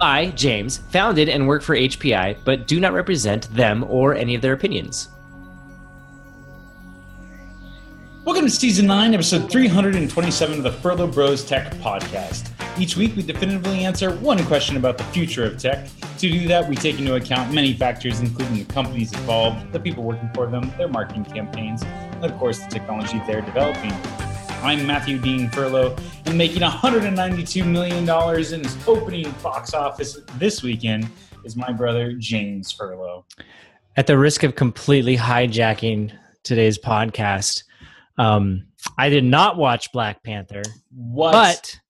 I, 0.00 0.30
James, 0.30 0.78
founded 0.78 1.28
and 1.28 1.46
work 1.46 1.62
for 1.62 1.76
HPI, 1.76 2.38
but 2.42 2.66
do 2.66 2.80
not 2.80 2.94
represent 2.94 3.54
them 3.54 3.84
or 3.86 4.14
any 4.14 4.34
of 4.34 4.40
their 4.40 4.54
opinions. 4.54 5.10
Welcome 8.24 8.46
to 8.46 8.50
season 8.50 8.86
9, 8.86 9.12
episode 9.12 9.50
327 9.50 10.58
of 10.58 10.62
the 10.62 10.72
Furlough 10.72 11.06
Bros 11.06 11.44
Tech 11.44 11.70
Podcast. 11.74 12.50
Each 12.80 12.96
week, 12.96 13.14
we 13.14 13.22
definitively 13.22 13.84
answer 13.84 14.14
one 14.16 14.42
question 14.46 14.78
about 14.78 14.96
the 14.96 15.04
future 15.04 15.44
of 15.44 15.58
tech. 15.58 15.88
To 16.18 16.30
do 16.30 16.48
that, 16.48 16.66
we 16.66 16.76
take 16.76 16.98
into 16.98 17.16
account 17.16 17.52
many 17.52 17.74
factors, 17.74 18.20
including 18.20 18.54
the 18.54 18.64
companies 18.64 19.12
involved, 19.12 19.70
the 19.72 19.80
people 19.80 20.02
working 20.02 20.30
for 20.34 20.46
them, 20.46 20.72
their 20.78 20.88
marketing 20.88 21.24
campaigns, 21.26 21.82
and 21.82 22.24
of 22.24 22.38
course, 22.38 22.58
the 22.58 22.70
technology 22.70 23.20
they're 23.26 23.42
developing. 23.42 23.92
I'm 24.62 24.86
Matthew 24.86 25.18
Dean 25.18 25.48
Furlough, 25.48 25.96
and 26.26 26.36
making 26.36 26.60
$192 26.60 27.66
million 27.66 28.02
in 28.04 28.62
his 28.62 28.88
opening 28.88 29.30
box 29.42 29.72
office 29.72 30.18
this 30.36 30.62
weekend 30.62 31.08
is 31.44 31.56
my 31.56 31.72
brother, 31.72 32.12
James 32.12 32.70
Furlough. 32.70 33.24
At 33.96 34.06
the 34.06 34.18
risk 34.18 34.42
of 34.42 34.56
completely 34.56 35.16
hijacking 35.16 36.12
today's 36.44 36.78
podcast, 36.78 37.64
um, 38.18 38.66
I 38.98 39.08
did 39.08 39.24
not 39.24 39.56
watch 39.56 39.92
Black 39.92 40.22
Panther. 40.22 40.62
What? 40.94 41.32
But 41.32 41.80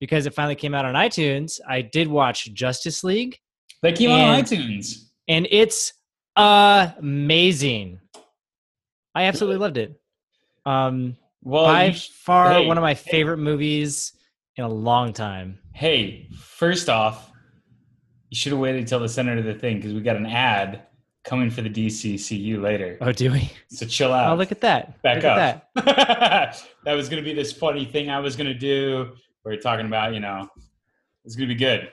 because 0.00 0.26
it 0.26 0.34
finally 0.34 0.56
came 0.56 0.74
out 0.74 0.84
on 0.84 0.94
iTunes, 0.94 1.60
I 1.68 1.82
did 1.82 2.08
watch 2.08 2.52
Justice 2.52 3.04
League. 3.04 3.38
That 3.82 3.94
came 3.94 4.10
out 4.10 4.38
on 4.38 4.42
iTunes. 4.42 5.04
And 5.28 5.46
it's 5.52 5.92
amazing. 6.36 8.00
I 9.14 9.24
absolutely 9.24 9.58
loved 9.58 9.76
it. 9.78 10.00
Um, 10.66 11.16
well, 11.42 11.66
by 11.66 11.92
far 11.92 12.52
hey, 12.52 12.66
one 12.66 12.78
of 12.78 12.82
my 12.82 12.94
favorite 12.94 13.38
hey. 13.38 13.42
movies 13.42 14.12
in 14.56 14.64
a 14.64 14.68
long 14.68 15.12
time. 15.12 15.58
Hey, 15.72 16.28
first 16.36 16.88
off, 16.88 17.30
you 18.30 18.36
should 18.36 18.52
have 18.52 18.60
waited 18.60 18.80
until 18.80 19.00
the 19.00 19.08
center 19.08 19.36
of 19.36 19.44
the 19.44 19.54
thing 19.54 19.76
because 19.76 19.92
we 19.92 20.00
got 20.00 20.16
an 20.16 20.26
ad 20.26 20.86
coming 21.24 21.50
for 21.50 21.62
the 21.62 21.70
DCCU 21.70 22.60
later. 22.60 22.98
Oh, 23.00 23.12
do 23.12 23.32
we? 23.32 23.50
So 23.68 23.86
chill 23.86 24.12
out. 24.12 24.32
Oh, 24.32 24.36
look 24.36 24.52
at 24.52 24.60
that. 24.62 25.00
Back 25.02 25.16
look 25.16 25.24
up. 25.24 25.68
that. 25.74 26.64
that 26.84 26.92
was 26.94 27.08
going 27.08 27.22
to 27.22 27.28
be 27.28 27.34
this 27.34 27.52
funny 27.52 27.84
thing 27.84 28.10
I 28.10 28.20
was 28.20 28.36
going 28.36 28.48
to 28.48 28.54
do. 28.54 29.12
We 29.44 29.52
are 29.52 29.56
talking 29.56 29.86
about, 29.86 30.14
you 30.14 30.20
know, 30.20 30.48
it's 31.24 31.36
going 31.36 31.48
to 31.48 31.54
be 31.54 31.58
good. 31.58 31.90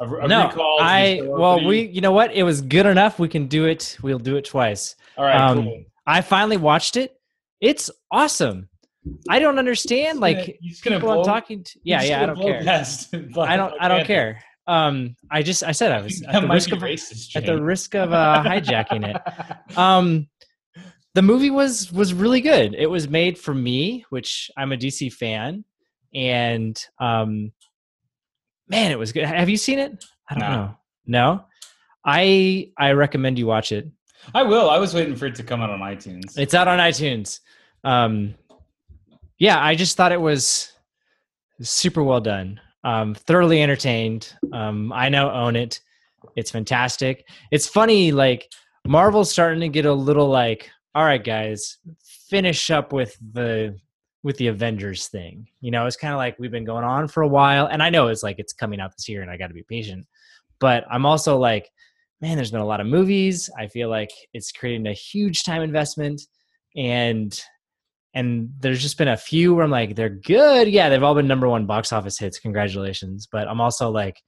A, 0.00 0.04
a 0.04 0.28
no, 0.28 0.50
I 0.80 1.22
well, 1.24 1.64
we 1.64 1.86
you 1.86 2.02
know 2.02 2.12
what? 2.12 2.30
It 2.32 2.42
was 2.42 2.60
good 2.60 2.84
enough. 2.84 3.18
We 3.18 3.28
can 3.28 3.46
do 3.46 3.64
it. 3.64 3.96
We'll 4.02 4.18
do 4.18 4.36
it 4.36 4.44
twice. 4.44 4.94
All 5.16 5.24
right, 5.24 5.36
um, 5.36 5.62
cool. 5.62 5.84
I 6.06 6.20
finally 6.20 6.58
watched 6.58 6.96
it. 6.96 7.18
It's 7.62 7.90
awesome. 8.10 8.68
I 9.28 9.38
don't 9.38 9.58
understand. 9.58 10.20
Gonna, 10.20 10.20
like 10.20 10.58
people 10.82 11.00
blow, 11.00 11.20
I'm 11.20 11.24
talking 11.24 11.64
to. 11.64 11.78
Yeah, 11.82 12.02
yeah. 12.02 12.22
I 12.22 12.26
don't 12.26 12.40
care. 12.40 12.60
I 13.38 13.56
don't. 13.56 13.74
I 13.80 13.88
don't 13.88 14.06
care. 14.06 14.42
Um, 14.66 15.16
I 15.30 15.42
just 15.42 15.62
I 15.62 15.72
said 15.72 15.92
I 15.92 16.00
was 16.00 16.22
at 16.28 16.40
the 16.40 16.48
risk 16.48 16.72
of 16.72 16.80
racist, 16.80 17.36
at 17.36 17.46
the 17.46 17.62
risk 17.62 17.94
of 17.94 18.12
uh, 18.12 18.42
hijacking 18.44 19.14
it. 19.14 19.78
Um, 19.78 20.28
the 21.14 21.22
movie 21.22 21.50
was 21.50 21.92
was 21.92 22.12
really 22.12 22.40
good. 22.40 22.74
It 22.74 22.88
was 22.88 23.08
made 23.08 23.38
for 23.38 23.54
me, 23.54 24.04
which 24.10 24.50
I'm 24.56 24.72
a 24.72 24.76
DC 24.76 25.12
fan, 25.12 25.64
and 26.14 26.78
um, 26.98 27.52
man, 28.68 28.90
it 28.90 28.98
was 28.98 29.12
good. 29.12 29.24
Have 29.24 29.48
you 29.48 29.56
seen 29.56 29.78
it? 29.78 30.04
I 30.28 30.34
don't 30.34 30.50
no. 30.50 30.56
know. 30.56 30.76
No, 31.08 31.44
I 32.04 32.72
I 32.76 32.92
recommend 32.92 33.38
you 33.38 33.46
watch 33.46 33.72
it. 33.72 33.88
I 34.34 34.42
will. 34.42 34.68
I 34.68 34.78
was 34.78 34.92
waiting 34.92 35.14
for 35.14 35.26
it 35.26 35.36
to 35.36 35.44
come 35.44 35.60
out 35.60 35.70
on 35.70 35.78
iTunes. 35.80 36.36
It's 36.36 36.54
out 36.54 36.66
on 36.66 36.80
iTunes. 36.80 37.40
Um, 37.84 38.34
yeah, 39.38 39.62
I 39.62 39.74
just 39.74 39.96
thought 39.96 40.12
it 40.12 40.20
was 40.20 40.72
super 41.60 42.02
well 42.02 42.20
done. 42.20 42.60
Um, 42.84 43.14
thoroughly 43.14 43.62
entertained. 43.62 44.32
Um, 44.52 44.92
I 44.92 45.08
now 45.08 45.32
own 45.32 45.56
it. 45.56 45.80
It's 46.36 46.50
fantastic. 46.50 47.26
It's 47.50 47.66
funny, 47.66 48.12
like 48.12 48.50
Marvel's 48.86 49.30
starting 49.30 49.60
to 49.60 49.68
get 49.68 49.86
a 49.86 49.92
little 49.92 50.28
like, 50.28 50.70
all 50.94 51.04
right, 51.04 51.22
guys, 51.22 51.78
finish 52.28 52.70
up 52.70 52.92
with 52.92 53.16
the 53.32 53.76
with 54.22 54.36
the 54.38 54.48
Avengers 54.48 55.08
thing. 55.08 55.46
You 55.60 55.70
know, 55.70 55.86
it's 55.86 55.96
kind 55.96 56.12
of 56.12 56.18
like 56.18 56.36
we've 56.38 56.50
been 56.50 56.64
going 56.64 56.84
on 56.84 57.08
for 57.08 57.22
a 57.22 57.28
while, 57.28 57.66
and 57.66 57.82
I 57.82 57.90
know 57.90 58.08
it's 58.08 58.22
like 58.22 58.38
it's 58.38 58.52
coming 58.52 58.80
out 58.80 58.92
this 58.96 59.08
year, 59.08 59.22
and 59.22 59.30
I 59.30 59.36
got 59.36 59.48
to 59.48 59.54
be 59.54 59.62
patient. 59.62 60.06
But 60.58 60.84
I'm 60.90 61.06
also 61.06 61.36
like, 61.38 61.70
man, 62.20 62.36
there's 62.36 62.50
been 62.50 62.60
a 62.60 62.66
lot 62.66 62.80
of 62.80 62.86
movies. 62.86 63.50
I 63.58 63.66
feel 63.66 63.88
like 63.90 64.10
it's 64.32 64.52
creating 64.52 64.86
a 64.86 64.92
huge 64.92 65.44
time 65.44 65.62
investment, 65.62 66.22
and 66.76 67.38
and 68.14 68.50
there's 68.60 68.80
just 68.80 68.98
been 68.98 69.08
a 69.08 69.16
few 69.16 69.54
where 69.54 69.64
I'm 69.64 69.70
like, 69.70 69.94
they're 69.94 70.08
good. 70.08 70.68
Yeah, 70.68 70.88
they've 70.88 71.02
all 71.02 71.14
been 71.14 71.26
number 71.26 71.48
one 71.48 71.66
box 71.66 71.92
office 71.92 72.18
hits. 72.18 72.38
Congratulations. 72.38 73.28
But 73.30 73.48
I'm 73.48 73.60
also 73.60 73.90
like, 73.90 74.22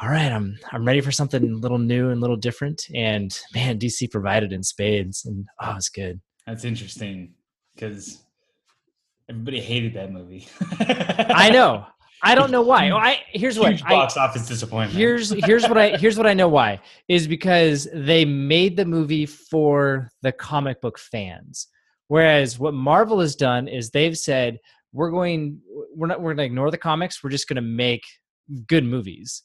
all 0.00 0.08
right, 0.08 0.32
I'm 0.32 0.58
I'm 0.70 0.86
ready 0.86 1.00
for 1.00 1.12
something 1.12 1.42
a 1.42 1.54
little 1.54 1.78
new 1.78 2.10
and 2.10 2.18
a 2.18 2.20
little 2.20 2.36
different. 2.36 2.82
And 2.94 3.36
man, 3.54 3.78
DC 3.78 4.10
provided 4.10 4.52
in 4.52 4.62
spades, 4.62 5.24
and 5.24 5.46
oh, 5.60 5.76
it's 5.76 5.88
good. 5.88 6.20
That's 6.46 6.64
interesting 6.64 7.34
because 7.74 8.22
everybody 9.28 9.60
hated 9.60 9.94
that 9.94 10.12
movie. 10.12 10.48
I 10.80 11.50
know. 11.50 11.86
I 12.22 12.34
don't 12.34 12.50
know 12.50 12.62
why. 12.62 12.90
I 12.92 13.20
here's 13.30 13.58
what 13.58 13.80
box 13.82 14.16
I, 14.16 14.24
office 14.24 14.46
disappointment. 14.46 14.96
Here's 14.96 15.30
here's 15.44 15.68
what 15.68 15.76
I 15.76 15.96
here's 15.96 16.16
what 16.16 16.26
I 16.26 16.34
know 16.34 16.48
why 16.48 16.80
is 17.08 17.26
because 17.26 17.88
they 17.92 18.24
made 18.24 18.76
the 18.76 18.84
movie 18.84 19.26
for 19.26 20.08
the 20.22 20.32
comic 20.32 20.80
book 20.80 20.98
fans. 20.98 21.68
Whereas 22.12 22.58
what 22.58 22.74
Marvel 22.74 23.20
has 23.20 23.34
done 23.34 23.68
is 23.68 23.88
they've 23.88 24.18
said 24.18 24.60
we're 24.92 25.10
going 25.10 25.62
we're 25.96 26.08
not 26.08 26.20
we're 26.20 26.34
going 26.34 26.44
to 26.44 26.52
ignore 26.52 26.70
the 26.70 26.76
comics. 26.76 27.24
We're 27.24 27.30
just 27.30 27.48
going 27.48 27.56
to 27.56 27.62
make 27.62 28.02
good 28.66 28.84
movies, 28.84 29.44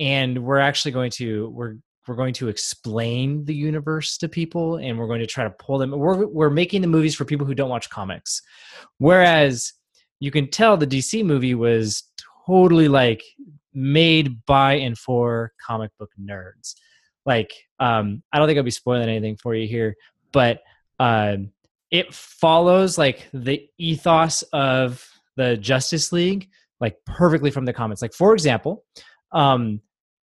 and 0.00 0.42
we're 0.42 0.58
actually 0.58 0.90
going 0.90 1.12
to 1.12 1.48
we're 1.50 1.76
we're 2.08 2.16
going 2.16 2.34
to 2.34 2.48
explain 2.48 3.44
the 3.44 3.54
universe 3.54 4.18
to 4.18 4.28
people 4.28 4.78
and 4.78 4.98
we're 4.98 5.06
going 5.06 5.20
to 5.20 5.28
try 5.28 5.44
to 5.44 5.50
pull 5.60 5.78
them 5.78 5.92
we're, 5.92 6.26
we're 6.26 6.50
making 6.50 6.80
the 6.80 6.88
movies 6.88 7.14
for 7.14 7.24
people 7.24 7.46
who 7.46 7.54
don't 7.54 7.70
watch 7.70 7.88
comics. 7.88 8.42
Whereas 8.96 9.72
you 10.18 10.32
can 10.32 10.50
tell 10.50 10.76
the 10.76 10.88
dc 10.88 11.24
movie 11.24 11.54
was 11.54 12.02
totally 12.48 12.88
like 12.88 13.22
made 13.74 14.44
by 14.44 14.72
and 14.72 14.98
for 14.98 15.52
comic 15.64 15.92
book 16.00 16.10
nerds. 16.20 16.74
Like 17.24 17.52
um 17.78 18.24
i 18.32 18.38
don't 18.38 18.48
think 18.48 18.58
i'll 18.58 18.64
be 18.64 18.72
spoiling 18.72 19.08
anything 19.08 19.36
for 19.36 19.54
you 19.54 19.68
here 19.68 19.94
but 20.32 20.62
uh, 20.98 21.36
it 21.90 22.12
follows 22.12 22.98
like 22.98 23.28
the 23.32 23.68
ethos 23.78 24.42
of 24.52 25.06
the 25.36 25.56
Justice 25.56 26.12
League 26.12 26.48
like 26.80 26.96
perfectly 27.06 27.50
from 27.50 27.64
the 27.64 27.72
comics. 27.72 28.02
Like 28.02 28.12
for 28.12 28.32
example, 28.32 28.84
um, 29.32 29.80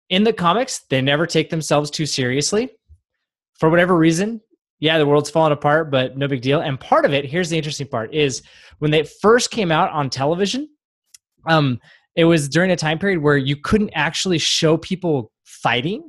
in 0.09 0.24
the 0.24 0.34
comics, 0.34 0.81
they 0.90 1.02
never 1.02 1.26
take 1.26 1.50
themselves 1.50 1.90
too 1.90 2.06
seriously 2.06 2.70
for 3.59 3.70
whatever 3.70 3.96
reason. 3.96 4.42
Yeah, 4.80 4.98
the 4.98 5.06
world's 5.06 5.30
falling 5.30 5.53
apart, 5.53 5.90
but 5.90 6.18
no 6.18 6.28
big 6.28 6.42
deal. 6.42 6.62
And 6.62 6.80
part 6.80 7.06
of 7.06 7.14
it, 7.14 7.26
here's 7.26 7.50
the 7.50 7.58
interesting 7.58 7.88
part, 7.88 8.14
is 8.14 8.44
when 8.80 8.92
they 8.92 9.03
first 9.03 9.50
came 9.50 9.72
out 9.72 9.90
on 9.92 10.09
television, 10.09 10.70
um, 11.47 11.80
it 12.16 12.26
was 12.26 12.50
during 12.50 12.72
a 12.72 12.76
time 12.76 13.00
period 13.00 13.22
where 13.22 13.38
you 13.38 13.56
couldn't 13.56 13.92
actually 13.94 14.38
show 14.38 14.78
people 14.78 15.32
fighting. 15.44 16.08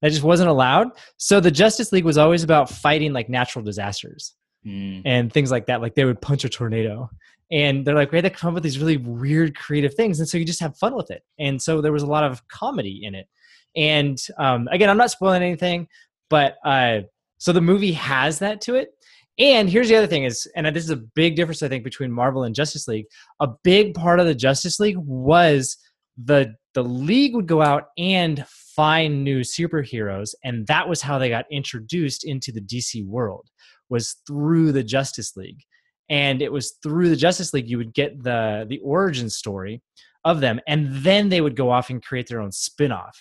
That 0.00 0.10
just 0.10 0.22
wasn't 0.22 0.50
allowed. 0.50 0.88
So 1.16 1.40
the 1.40 1.50
Justice 1.50 1.90
League 1.90 2.04
was 2.04 2.18
always 2.18 2.42
about 2.42 2.70
fighting 2.70 3.12
like 3.12 3.28
natural 3.28 3.64
disasters 3.64 4.34
mm. 4.66 5.02
and 5.04 5.32
things 5.32 5.50
like 5.50 5.66
that. 5.66 5.80
Like 5.80 5.94
they 5.94 6.04
would 6.04 6.20
punch 6.20 6.44
a 6.44 6.48
tornado. 6.48 7.10
And 7.50 7.84
they're 7.84 7.94
like, 7.94 8.10
we 8.10 8.16
had 8.16 8.24
to 8.24 8.30
come 8.30 8.48
up 8.48 8.54
with 8.54 8.62
these 8.62 8.78
really 8.78 8.96
weird, 8.96 9.56
creative 9.56 9.94
things. 9.94 10.18
And 10.18 10.28
so 10.28 10.38
you 10.38 10.44
just 10.44 10.60
have 10.60 10.76
fun 10.76 10.94
with 10.94 11.10
it. 11.10 11.22
And 11.38 11.60
so 11.60 11.80
there 11.80 11.92
was 11.92 12.02
a 12.02 12.06
lot 12.06 12.24
of 12.24 12.46
comedy 12.48 13.00
in 13.04 13.14
it. 13.14 13.28
And 13.76 14.18
um, 14.38 14.68
again, 14.72 14.88
I'm 14.88 14.96
not 14.96 15.10
spoiling 15.10 15.42
anything, 15.42 15.88
but 16.30 16.56
uh, 16.64 17.00
so 17.38 17.52
the 17.52 17.60
movie 17.60 17.92
has 17.92 18.38
that 18.38 18.60
to 18.62 18.76
it. 18.76 18.90
And 19.38 19.68
here's 19.68 19.88
the 19.88 19.96
other 19.96 20.06
thing 20.06 20.24
is, 20.24 20.46
and 20.54 20.64
this 20.74 20.84
is 20.84 20.90
a 20.90 20.96
big 20.96 21.34
difference, 21.34 21.62
I 21.62 21.68
think, 21.68 21.82
between 21.82 22.10
Marvel 22.10 22.44
and 22.44 22.54
Justice 22.54 22.86
League. 22.86 23.06
A 23.40 23.48
big 23.64 23.94
part 23.94 24.20
of 24.20 24.26
the 24.26 24.34
Justice 24.34 24.78
League 24.78 24.98
was 24.98 25.76
the 26.22 26.54
the 26.74 26.84
league 26.84 27.34
would 27.34 27.46
go 27.46 27.62
out 27.62 27.88
and 27.98 28.44
find 28.48 29.22
new 29.22 29.40
superheroes 29.40 30.34
and 30.44 30.66
that 30.66 30.88
was 30.88 31.00
how 31.00 31.18
they 31.18 31.28
got 31.28 31.44
introduced 31.50 32.24
into 32.24 32.52
the 32.52 32.60
DC 32.60 33.04
world 33.06 33.48
was 33.94 34.16
through 34.26 34.72
the 34.72 34.82
Justice 34.82 35.36
League. 35.36 35.62
And 36.10 36.42
it 36.42 36.52
was 36.52 36.66
through 36.82 37.08
the 37.08 37.22
Justice 37.26 37.54
League 37.54 37.70
you 37.70 37.78
would 37.78 37.94
get 37.94 38.22
the 38.22 38.66
the 38.68 38.80
origin 38.80 39.30
story 39.30 39.80
of 40.24 40.40
them, 40.40 40.60
and 40.66 40.80
then 41.06 41.30
they 41.30 41.40
would 41.40 41.56
go 41.56 41.70
off 41.70 41.90
and 41.90 42.04
create 42.04 42.26
their 42.28 42.42
own 42.42 42.52
spin-off. 42.52 43.16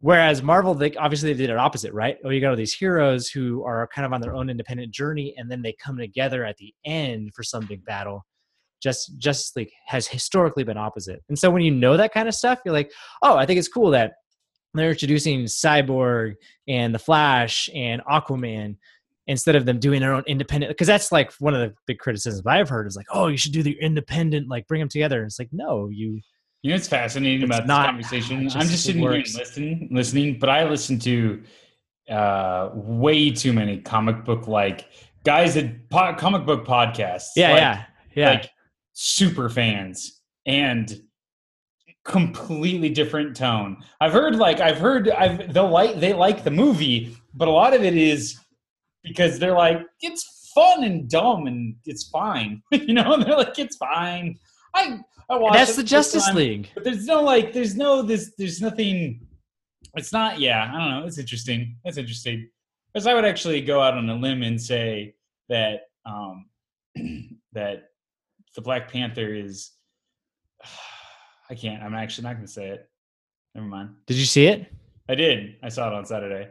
Whereas 0.00 0.42
Marvel, 0.42 0.74
they 0.74 0.90
obviously 0.96 1.32
they 1.32 1.38
did 1.38 1.50
it 1.50 1.58
opposite, 1.58 1.92
right? 1.92 2.16
Oh, 2.24 2.30
you 2.30 2.40
got 2.40 2.50
all 2.50 2.56
these 2.56 2.74
heroes 2.74 3.28
who 3.28 3.64
are 3.64 3.88
kind 3.94 4.06
of 4.06 4.12
on 4.12 4.20
their 4.20 4.34
own 4.34 4.48
independent 4.48 4.92
journey, 4.92 5.34
and 5.36 5.50
then 5.50 5.62
they 5.62 5.74
come 5.84 5.98
together 5.98 6.44
at 6.44 6.56
the 6.56 6.72
end 6.84 7.32
for 7.34 7.42
some 7.42 7.66
big 7.66 7.84
battle. 7.84 8.24
Just 8.82 9.18
Justice 9.18 9.52
League 9.54 9.72
has 9.86 10.08
historically 10.08 10.64
been 10.64 10.78
opposite, 10.78 11.20
and 11.28 11.38
so 11.38 11.50
when 11.50 11.62
you 11.62 11.70
know 11.70 11.96
that 11.98 12.14
kind 12.14 12.28
of 12.28 12.34
stuff, 12.34 12.60
you're 12.64 12.78
like, 12.80 12.90
oh, 13.22 13.36
I 13.36 13.44
think 13.46 13.58
it's 13.58 13.76
cool 13.76 13.90
that 13.90 14.14
they're 14.74 14.90
introducing 14.96 15.44
Cyborg 15.44 16.34
and 16.66 16.94
the 16.94 16.98
Flash 16.98 17.68
and 17.74 18.00
Aquaman 18.10 18.76
instead 19.26 19.54
of 19.56 19.64
them 19.66 19.78
doing 19.78 20.00
their 20.00 20.12
own 20.14 20.24
independent 20.26 20.68
because 20.70 20.86
that's 20.88 21.12
like 21.12 21.32
one 21.38 21.54
of 21.54 21.60
the 21.60 21.72
big 21.86 21.98
criticisms 21.98 22.44
i've 22.46 22.68
heard 22.68 22.86
is 22.86 22.96
like 22.96 23.06
oh 23.12 23.28
you 23.28 23.36
should 23.36 23.52
do 23.52 23.62
the 23.62 23.76
independent 23.80 24.48
like 24.48 24.66
bring 24.66 24.80
them 24.80 24.88
together 24.88 25.18
and 25.18 25.26
it's 25.26 25.38
like 25.38 25.48
no 25.52 25.88
you 25.88 26.20
You 26.62 26.70
know, 26.70 26.76
it's 26.76 26.88
fascinating 26.88 27.42
It's 27.42 27.48
about 27.56 27.66
not- 27.66 27.96
this 27.96 28.08
conversation. 28.10 28.38
it 28.46 28.54
I'm 28.56 28.60
just 28.62 28.70
just 28.72 28.84
sitting 28.84 29.00
here 29.02 29.12
and 29.12 29.34
listening, 29.34 29.88
listening, 29.92 30.38
but 30.38 30.48
I 30.48 30.68
listen 30.68 30.98
to 31.00 31.42
uh, 32.10 32.70
way 32.74 33.30
too 33.30 33.52
many 33.52 33.78
comic 33.78 34.24
book 34.24 34.46
like 34.48 34.86
guys 35.24 35.54
that 35.54 35.88
po- 35.88 36.14
comic 36.14 36.44
book 36.44 36.64
podcasts. 36.66 37.30
Yeah, 37.36 37.50
like, 37.50 37.60
yeah, 37.60 37.84
yeah. 38.14 38.30
like 38.30 38.50
super 38.92 39.48
fans 39.48 40.20
and 40.46 41.00
completely 42.04 42.88
different 42.90 43.36
tone. 43.36 43.76
I've 44.00 44.12
heard 44.12 44.36
like 44.36 44.60
I've 44.60 44.78
heard 44.78 45.08
I've 45.10 45.52
they'll 45.52 45.68
like 45.70 46.00
they 46.00 46.12
like 46.12 46.42
the 46.44 46.50
movie, 46.50 47.16
but 47.34 47.48
a 47.48 47.50
lot 47.52 47.74
of 47.74 47.82
it 47.84 47.96
is 47.96 48.38
because 49.02 49.38
they're 49.38 49.54
like 49.54 49.80
it's 50.00 50.50
fun 50.54 50.84
and 50.84 51.08
dumb 51.08 51.46
and 51.46 51.76
it's 51.84 52.04
fine, 52.04 52.62
you 52.70 52.94
know. 52.94 53.14
And 53.14 53.22
they're 53.22 53.36
like 53.36 53.58
it's 53.58 53.76
fine. 53.76 54.38
I 54.74 55.00
I 55.28 55.36
watched 55.36 55.54
That's 55.54 55.76
the 55.76 55.84
Justice 55.84 56.32
League. 56.34 56.70
but 56.74 56.84
there's 56.84 57.06
no 57.06 57.22
like 57.22 57.52
there's 57.52 57.76
no 57.76 58.02
this 58.02 58.32
there's 58.38 58.60
nothing. 58.60 59.26
It's 59.94 60.12
not 60.12 60.40
yeah 60.40 60.70
I 60.72 60.78
don't 60.78 60.90
know. 60.90 61.06
It's 61.06 61.18
interesting. 61.18 61.76
It's 61.84 61.98
interesting 61.98 62.48
because 62.92 63.06
I 63.06 63.14
would 63.14 63.24
actually 63.24 63.60
go 63.60 63.80
out 63.80 63.94
on 63.94 64.08
a 64.08 64.14
limb 64.14 64.42
and 64.42 64.60
say 64.60 65.14
that 65.48 65.82
um 66.06 66.46
that 67.52 67.88
the 68.54 68.62
Black 68.62 68.90
Panther 68.92 69.34
is. 69.34 69.72
I 71.50 71.54
can't. 71.54 71.82
I'm 71.82 71.94
actually 71.94 72.24
not 72.24 72.34
going 72.34 72.46
to 72.46 72.52
say 72.52 72.68
it. 72.68 72.88
Never 73.54 73.66
mind. 73.66 73.90
Did 74.06 74.16
you 74.16 74.24
see 74.24 74.46
it? 74.46 74.72
I 75.08 75.14
did. 75.14 75.56
I 75.62 75.68
saw 75.68 75.88
it 75.88 75.92
on 75.92 76.06
Saturday. 76.06 76.48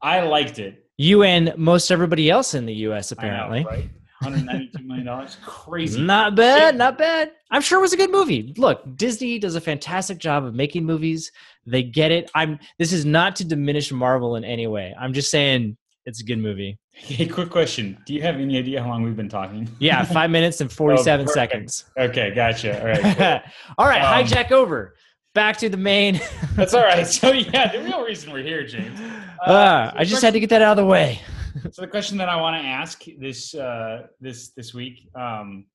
I 0.00 0.20
liked 0.20 0.60
it. 0.60 0.85
You 0.98 1.22
and 1.22 1.52
most 1.56 1.90
everybody 1.90 2.30
else 2.30 2.54
in 2.54 2.66
the 2.66 2.74
U.S. 2.74 3.12
I 3.12 3.14
know, 3.14 3.28
apparently. 3.28 3.64
right? 3.64 3.90
192 4.22 4.82
million 4.82 5.04
dollars. 5.06 5.36
Crazy. 5.44 6.00
Not 6.00 6.34
bad, 6.36 6.68
Shit. 6.70 6.74
not 6.76 6.96
bad. 6.96 7.32
I'm 7.50 7.60
sure 7.60 7.78
it 7.78 7.82
was 7.82 7.92
a 7.92 7.98
good 7.98 8.10
movie. 8.10 8.54
Look, 8.56 8.82
Disney 8.96 9.38
does 9.38 9.56
a 9.56 9.60
fantastic 9.60 10.16
job 10.18 10.44
of 10.44 10.54
making 10.54 10.84
movies. 10.86 11.30
They 11.66 11.82
get 11.82 12.10
it. 12.12 12.30
I'm 12.34 12.58
this 12.78 12.92
is 12.94 13.04
not 13.04 13.36
to 13.36 13.44
diminish 13.44 13.92
Marvel 13.92 14.36
in 14.36 14.44
any 14.44 14.66
way. 14.66 14.94
I'm 14.98 15.12
just 15.12 15.30
saying 15.30 15.76
it's 16.06 16.20
a 16.22 16.24
good 16.24 16.38
movie. 16.38 16.78
Hey, 16.98 17.26
quick 17.26 17.50
question. 17.50 17.98
Do 18.06 18.14
you 18.14 18.22
have 18.22 18.36
any 18.36 18.56
idea 18.56 18.82
how 18.82 18.88
long 18.88 19.02
we've 19.02 19.14
been 19.14 19.28
talking? 19.28 19.68
Yeah, 19.78 20.02
five 20.02 20.30
minutes 20.30 20.62
and 20.62 20.72
47 20.72 21.26
Oh, 21.28 21.30
seconds. 21.30 21.84
Okay, 21.98 22.32
gotcha. 22.34 22.80
All 22.80 22.86
right. 22.86 23.16
cool. 23.44 23.52
all 23.76 23.86
right, 23.86 24.00
Um, 24.00 24.24
hijack 24.26 24.50
over. 24.50 24.94
Back 25.36 25.58
to 25.58 25.68
the 25.68 25.76
main. 25.76 26.18
That's 26.54 26.72
all 26.72 26.80
right. 26.80 27.06
So 27.06 27.30
yeah, 27.30 27.70
the 27.70 27.82
real 27.82 28.02
reason 28.02 28.32
we're 28.32 28.42
here, 28.42 28.66
James. 28.66 28.98
Uh, 29.44 29.90
so 29.90 29.96
I 29.98 30.02
just 30.04 30.22
had 30.22 30.32
to 30.32 30.40
get 30.40 30.48
that 30.48 30.62
out 30.62 30.70
of 30.70 30.76
the 30.78 30.86
way. 30.86 31.20
So 31.72 31.82
the 31.82 31.88
question 31.88 32.16
that 32.18 32.28
I 32.28 32.36
want 32.36 32.62
to 32.62 32.66
ask 32.66 33.02
this 33.18 33.54
uh, 33.54 34.06
this 34.20 34.50
this 34.50 34.72
week 34.72 35.08
um, 35.14 35.66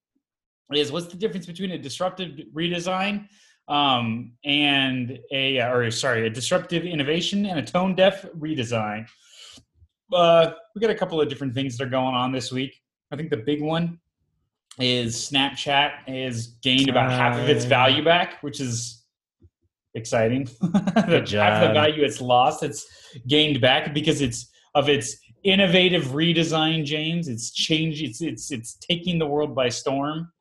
is, 0.73 0.91
what's 0.91 1.07
the 1.07 1.17
difference 1.17 1.45
between 1.45 1.71
a 1.71 1.77
disruptive 1.77 2.39
redesign 2.55 3.27
um, 3.67 4.33
and 4.43 5.19
a, 5.31 5.59
or 5.59 5.91
sorry, 5.91 6.25
a 6.25 6.29
disruptive 6.29 6.85
innovation 6.85 7.45
and 7.45 7.59
a 7.59 7.63
tone 7.63 7.95
deaf 7.95 8.25
redesign? 8.39 9.07
Uh, 10.13 10.51
we 10.75 10.81
got 10.81 10.91
a 10.91 10.95
couple 10.95 11.19
of 11.21 11.29
different 11.29 11.53
things 11.53 11.77
that 11.77 11.85
are 11.85 11.89
going 11.89 12.15
on 12.15 12.31
this 12.31 12.51
week. 12.51 12.79
I 13.11 13.15
think 13.15 13.29
the 13.29 13.37
big 13.37 13.61
one 13.61 13.99
is 14.79 15.29
Snapchat 15.29 16.07
has 16.07 16.47
gained 16.63 16.89
about 16.89 17.11
half 17.11 17.37
of 17.37 17.49
its 17.49 17.65
Uh, 17.65 17.69
value 17.69 18.03
back, 18.03 18.41
which 18.41 18.59
is 18.59 19.00
exciting. 19.93 20.45
the, 20.61 21.03
Good 21.07 21.29
Half 21.29 21.61
job. 21.61 21.67
the 21.67 21.73
value 21.73 22.03
it's 22.03 22.21
lost, 22.21 22.63
it's 22.63 22.85
gained 23.27 23.61
back 23.61 23.93
because 23.93 24.21
it's 24.21 24.49
of 24.75 24.89
its 24.89 25.17
innovative 25.43 26.05
redesign. 26.07 26.85
James, 26.85 27.27
it's 27.27 27.51
changed. 27.51 28.01
It's 28.01 28.21
it's 28.21 28.51
it's 28.51 28.75
taking 28.75 29.19
the 29.19 29.27
world 29.27 29.55
by 29.55 29.69
storm. 29.69 30.31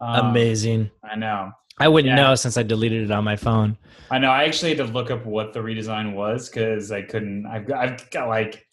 Um, 0.00 0.30
Amazing. 0.30 0.90
I 1.04 1.16
know. 1.16 1.52
I 1.78 1.88
wouldn't 1.88 2.16
yeah. 2.16 2.22
know 2.22 2.34
since 2.34 2.56
I 2.56 2.62
deleted 2.62 3.02
it 3.02 3.10
on 3.10 3.24
my 3.24 3.36
phone. 3.36 3.78
I 4.10 4.18
know. 4.18 4.30
I 4.30 4.44
actually 4.44 4.74
had 4.74 4.86
to 4.86 4.92
look 4.92 5.10
up 5.10 5.24
what 5.24 5.52
the 5.52 5.60
redesign 5.60 6.14
was 6.14 6.48
because 6.48 6.92
I 6.92 7.02
couldn't. 7.02 7.46
I've 7.46 7.66
got, 7.66 7.78
I've 7.78 8.10
got 8.10 8.28
like, 8.28 8.66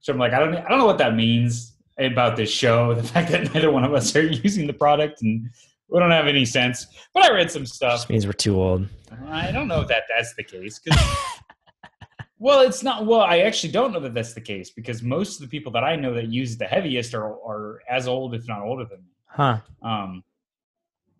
so 0.00 0.12
I'm 0.12 0.18
like, 0.18 0.32
I 0.32 0.38
don't, 0.38 0.54
I 0.54 0.68
don't 0.68 0.78
know 0.78 0.86
what 0.86 0.98
that 0.98 1.14
means 1.14 1.76
about 1.98 2.36
this 2.36 2.50
show. 2.50 2.94
The 3.00 3.02
fact 3.02 3.30
that 3.30 3.52
neither 3.52 3.70
one 3.70 3.84
of 3.84 3.92
us 3.92 4.14
are 4.16 4.26
using 4.44 4.66
the 4.66 4.72
product 4.72 5.22
and 5.22 5.50
we 5.90 5.98
don't 5.98 6.10
have 6.10 6.26
any 6.26 6.44
sense. 6.44 6.86
But 7.12 7.24
I 7.24 7.34
read 7.34 7.50
some 7.50 7.66
stuff. 7.66 7.92
Just 8.00 8.10
means 8.10 8.26
we're 8.26 8.32
too 8.32 8.60
old. 8.60 8.88
I 9.28 9.50
don't 9.52 9.68
know 9.68 9.80
if 9.80 9.88
that 9.88 10.04
that's 10.08 10.34
the 10.34 10.44
case. 10.44 10.80
well, 12.38 12.60
it's 12.60 12.82
not. 12.82 13.06
Well, 13.06 13.20
I 13.20 13.40
actually 13.40 13.72
don't 13.72 13.92
know 13.92 14.00
that 14.00 14.14
that's 14.14 14.34
the 14.34 14.40
case 14.40 14.70
because 14.70 15.02
most 15.02 15.36
of 15.36 15.42
the 15.42 15.48
people 15.48 15.72
that 15.72 15.84
I 15.84 15.96
know 15.96 16.14
that 16.14 16.28
use 16.28 16.56
the 16.56 16.66
heaviest 16.66 17.14
are 17.14 17.32
are 17.44 17.80
as 17.88 18.06
old, 18.08 18.34
if 18.34 18.46
not 18.48 18.62
older 18.62 18.84
than 18.84 18.98
me. 19.00 19.10
Huh. 19.26 19.58
Um, 19.82 20.24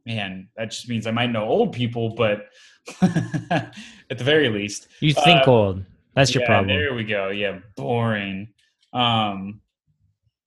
man, 0.06 0.49
that 0.56 0.70
just 0.70 0.88
means 0.88 1.06
I 1.06 1.11
might 1.11 1.31
know 1.31 1.44
old 1.44 1.72
people, 1.72 2.14
but 2.14 2.49
at 3.02 3.72
the 4.19 4.25
very 4.25 4.49
least, 4.49 4.88
You 5.00 5.14
think 5.14 5.46
Uh, 5.46 5.52
old. 5.52 5.84
That's 6.14 6.34
your 6.34 6.43
yeah, 6.43 6.49
problem. 6.49 6.69
There 6.69 6.94
we 6.94 7.05
go. 7.05 7.28
Yeah, 7.28 7.61
boring. 7.76 8.49
Um, 8.93 9.61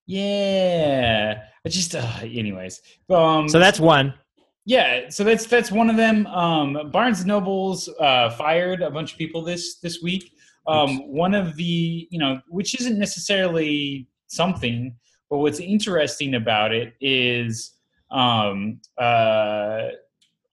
yeah. 0.05 1.43
I 1.65 1.69
just, 1.69 1.95
uh, 1.95 2.19
anyways. 2.23 2.81
Um, 3.09 3.47
So 3.47 3.59
that's 3.59 3.79
one. 3.79 4.13
yeah. 4.65 5.09
So 5.09 5.23
that's 5.23 5.45
that's 5.45 5.71
one 5.71 5.89
of 5.89 5.95
them. 5.97 6.27
Um, 6.27 6.89
Barnes 6.91 7.19
and 7.19 7.27
Nobles 7.27 7.89
uh, 7.99 8.29
fired 8.31 8.81
a 8.81 8.89
bunch 8.89 9.13
of 9.13 9.17
people 9.17 9.41
this 9.43 9.79
this 9.79 10.01
week. 10.01 10.31
Um, 10.67 10.99
one 11.11 11.33
of 11.33 11.55
the 11.55 12.07
you 12.09 12.19
know, 12.19 12.39
which 12.47 12.79
isn't 12.79 12.97
necessarily 12.97 14.07
something, 14.27 14.95
but 15.29 15.39
what's 15.39 15.59
interesting 15.59 16.35
about 16.35 16.73
it 16.73 16.93
is 17.01 17.73
um, 18.11 18.79
uh, 18.97 19.87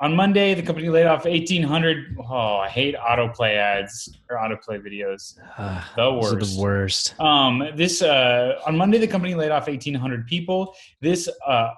on 0.01 0.17
Monday 0.17 0.55
the 0.55 0.63
company 0.63 0.89
laid 0.89 1.07
off 1.07 1.27
eighteen 1.27 1.63
hundred. 1.63 2.17
Oh, 2.19 2.57
I 2.57 2.69
hate 2.69 2.95
autoplay 2.97 3.55
ads 3.57 4.09
or 4.29 4.37
autoplay 4.37 4.81
videos. 4.81 5.39
Uh, 5.59 5.83
The 5.97 6.13
worst. 6.13 6.57
the 6.57 6.61
worst. 6.63 7.21
Um, 7.21 7.63
this 7.77 8.03
uh, 8.03 8.61
on 8.67 8.77
Monday, 8.77 8.99
the 8.99 9.09
company 9.09 9.35
laid 9.35 9.51
off 9.51 9.67
1,800 9.67 10.27
people. 10.27 10.75
This 11.01 11.29
uh, 11.47 11.71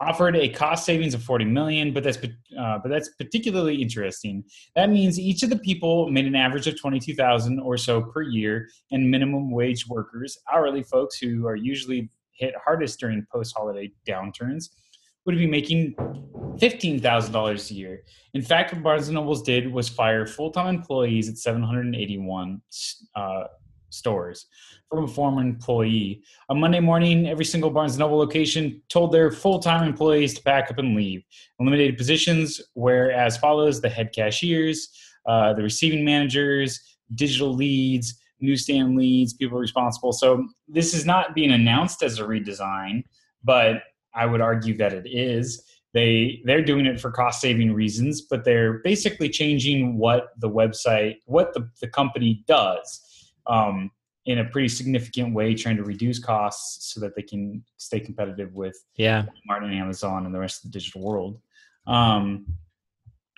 offered 0.00 0.36
a 0.36 0.48
cost 0.48 0.84
savings 0.84 1.14
of 1.14 1.22
40 1.22 1.44
million, 1.46 1.92
but 1.92 2.02
that's 2.04 2.18
uh, 2.18 2.78
but 2.82 2.88
that's 2.88 3.10
particularly 3.18 3.80
interesting. 3.82 4.44
That 4.76 4.90
means 4.90 5.18
each 5.18 5.42
of 5.42 5.50
the 5.50 5.58
people 5.58 6.10
made 6.10 6.26
an 6.26 6.34
average 6.36 6.66
of 6.66 6.78
22,000 6.80 7.60
or 7.60 7.76
so 7.76 8.02
per 8.02 8.22
year, 8.22 8.68
and 8.92 9.10
minimum 9.10 9.50
wage 9.50 9.86
workers, 9.88 10.38
hourly 10.52 10.82
folks 10.82 11.18
who 11.18 11.46
are 11.46 11.56
usually 11.56 12.10
hit 12.32 12.54
hardest 12.64 12.98
during 12.98 13.24
post-holiday 13.32 13.92
downturns, 14.08 14.70
would 15.24 15.36
be 15.38 15.46
making 15.46 15.94
$15,000 15.94 17.70
a 17.70 17.74
year. 17.74 18.02
In 18.34 18.42
fact, 18.42 18.72
what 18.72 18.82
Barnes 18.82 19.08
& 19.08 19.10
Nobles 19.10 19.42
did 19.42 19.72
was 19.72 19.88
fire 19.88 20.26
full-time 20.26 20.74
employees 20.74 21.28
at 21.28 21.38
781 21.38 22.60
uh, 23.14 23.44
stores 23.90 24.46
from 24.90 25.04
a 25.04 25.08
former 25.08 25.40
employee. 25.40 26.22
On 26.48 26.60
Monday 26.60 26.80
morning, 26.80 27.26
every 27.26 27.44
single 27.44 27.70
Barnes 27.70 27.96
& 27.96 27.98
Noble 27.98 28.18
location 28.18 28.82
told 28.88 29.12
their 29.12 29.30
full-time 29.30 29.86
employees 29.86 30.34
to 30.34 30.42
pack 30.42 30.70
up 30.70 30.78
and 30.78 30.94
leave. 30.96 31.22
Eliminated 31.58 31.96
positions 31.96 32.60
were 32.74 33.10
as 33.10 33.36
follows: 33.36 33.80
the 33.80 33.88
head 33.88 34.12
cashiers, 34.12 34.88
uh, 35.26 35.54
the 35.54 35.62
receiving 35.62 36.04
managers, 36.04 36.80
digital 37.14 37.52
leads, 37.54 38.20
newsstand 38.40 38.96
leads, 38.96 39.32
people 39.32 39.58
responsible. 39.58 40.12
So 40.12 40.46
this 40.68 40.94
is 40.94 41.06
not 41.06 41.34
being 41.34 41.52
announced 41.52 42.02
as 42.02 42.18
a 42.18 42.24
redesign, 42.24 43.04
but 43.42 43.82
I 44.14 44.26
would 44.26 44.40
argue 44.40 44.76
that 44.78 44.92
it 44.92 45.06
is. 45.06 45.62
They 45.92 46.42
they're 46.44 46.64
doing 46.64 46.86
it 46.86 47.00
for 47.00 47.10
cost 47.10 47.40
saving 47.40 47.72
reasons, 47.72 48.22
but 48.22 48.44
they're 48.44 48.80
basically 48.84 49.28
changing 49.28 49.96
what 49.96 50.28
the 50.38 50.50
website, 50.50 51.16
what 51.26 51.54
the, 51.54 51.68
the 51.80 51.88
company 51.88 52.44
does 52.48 53.32
um, 53.46 53.90
in 54.26 54.38
a 54.38 54.44
pretty 54.44 54.68
significant 54.68 55.34
way, 55.34 55.54
trying 55.54 55.76
to 55.76 55.84
reduce 55.84 56.18
costs 56.18 56.92
so 56.92 57.00
that 57.00 57.14
they 57.14 57.22
can 57.22 57.62
stay 57.76 58.00
competitive 58.00 58.54
with 58.54 58.76
Yeah. 58.96 59.24
Walmart 59.48 59.64
and 59.64 59.74
Amazon 59.74 60.26
and 60.26 60.34
the 60.34 60.38
rest 60.40 60.64
of 60.64 60.72
the 60.72 60.78
digital 60.78 61.02
world. 61.02 61.40
Um, 61.86 62.46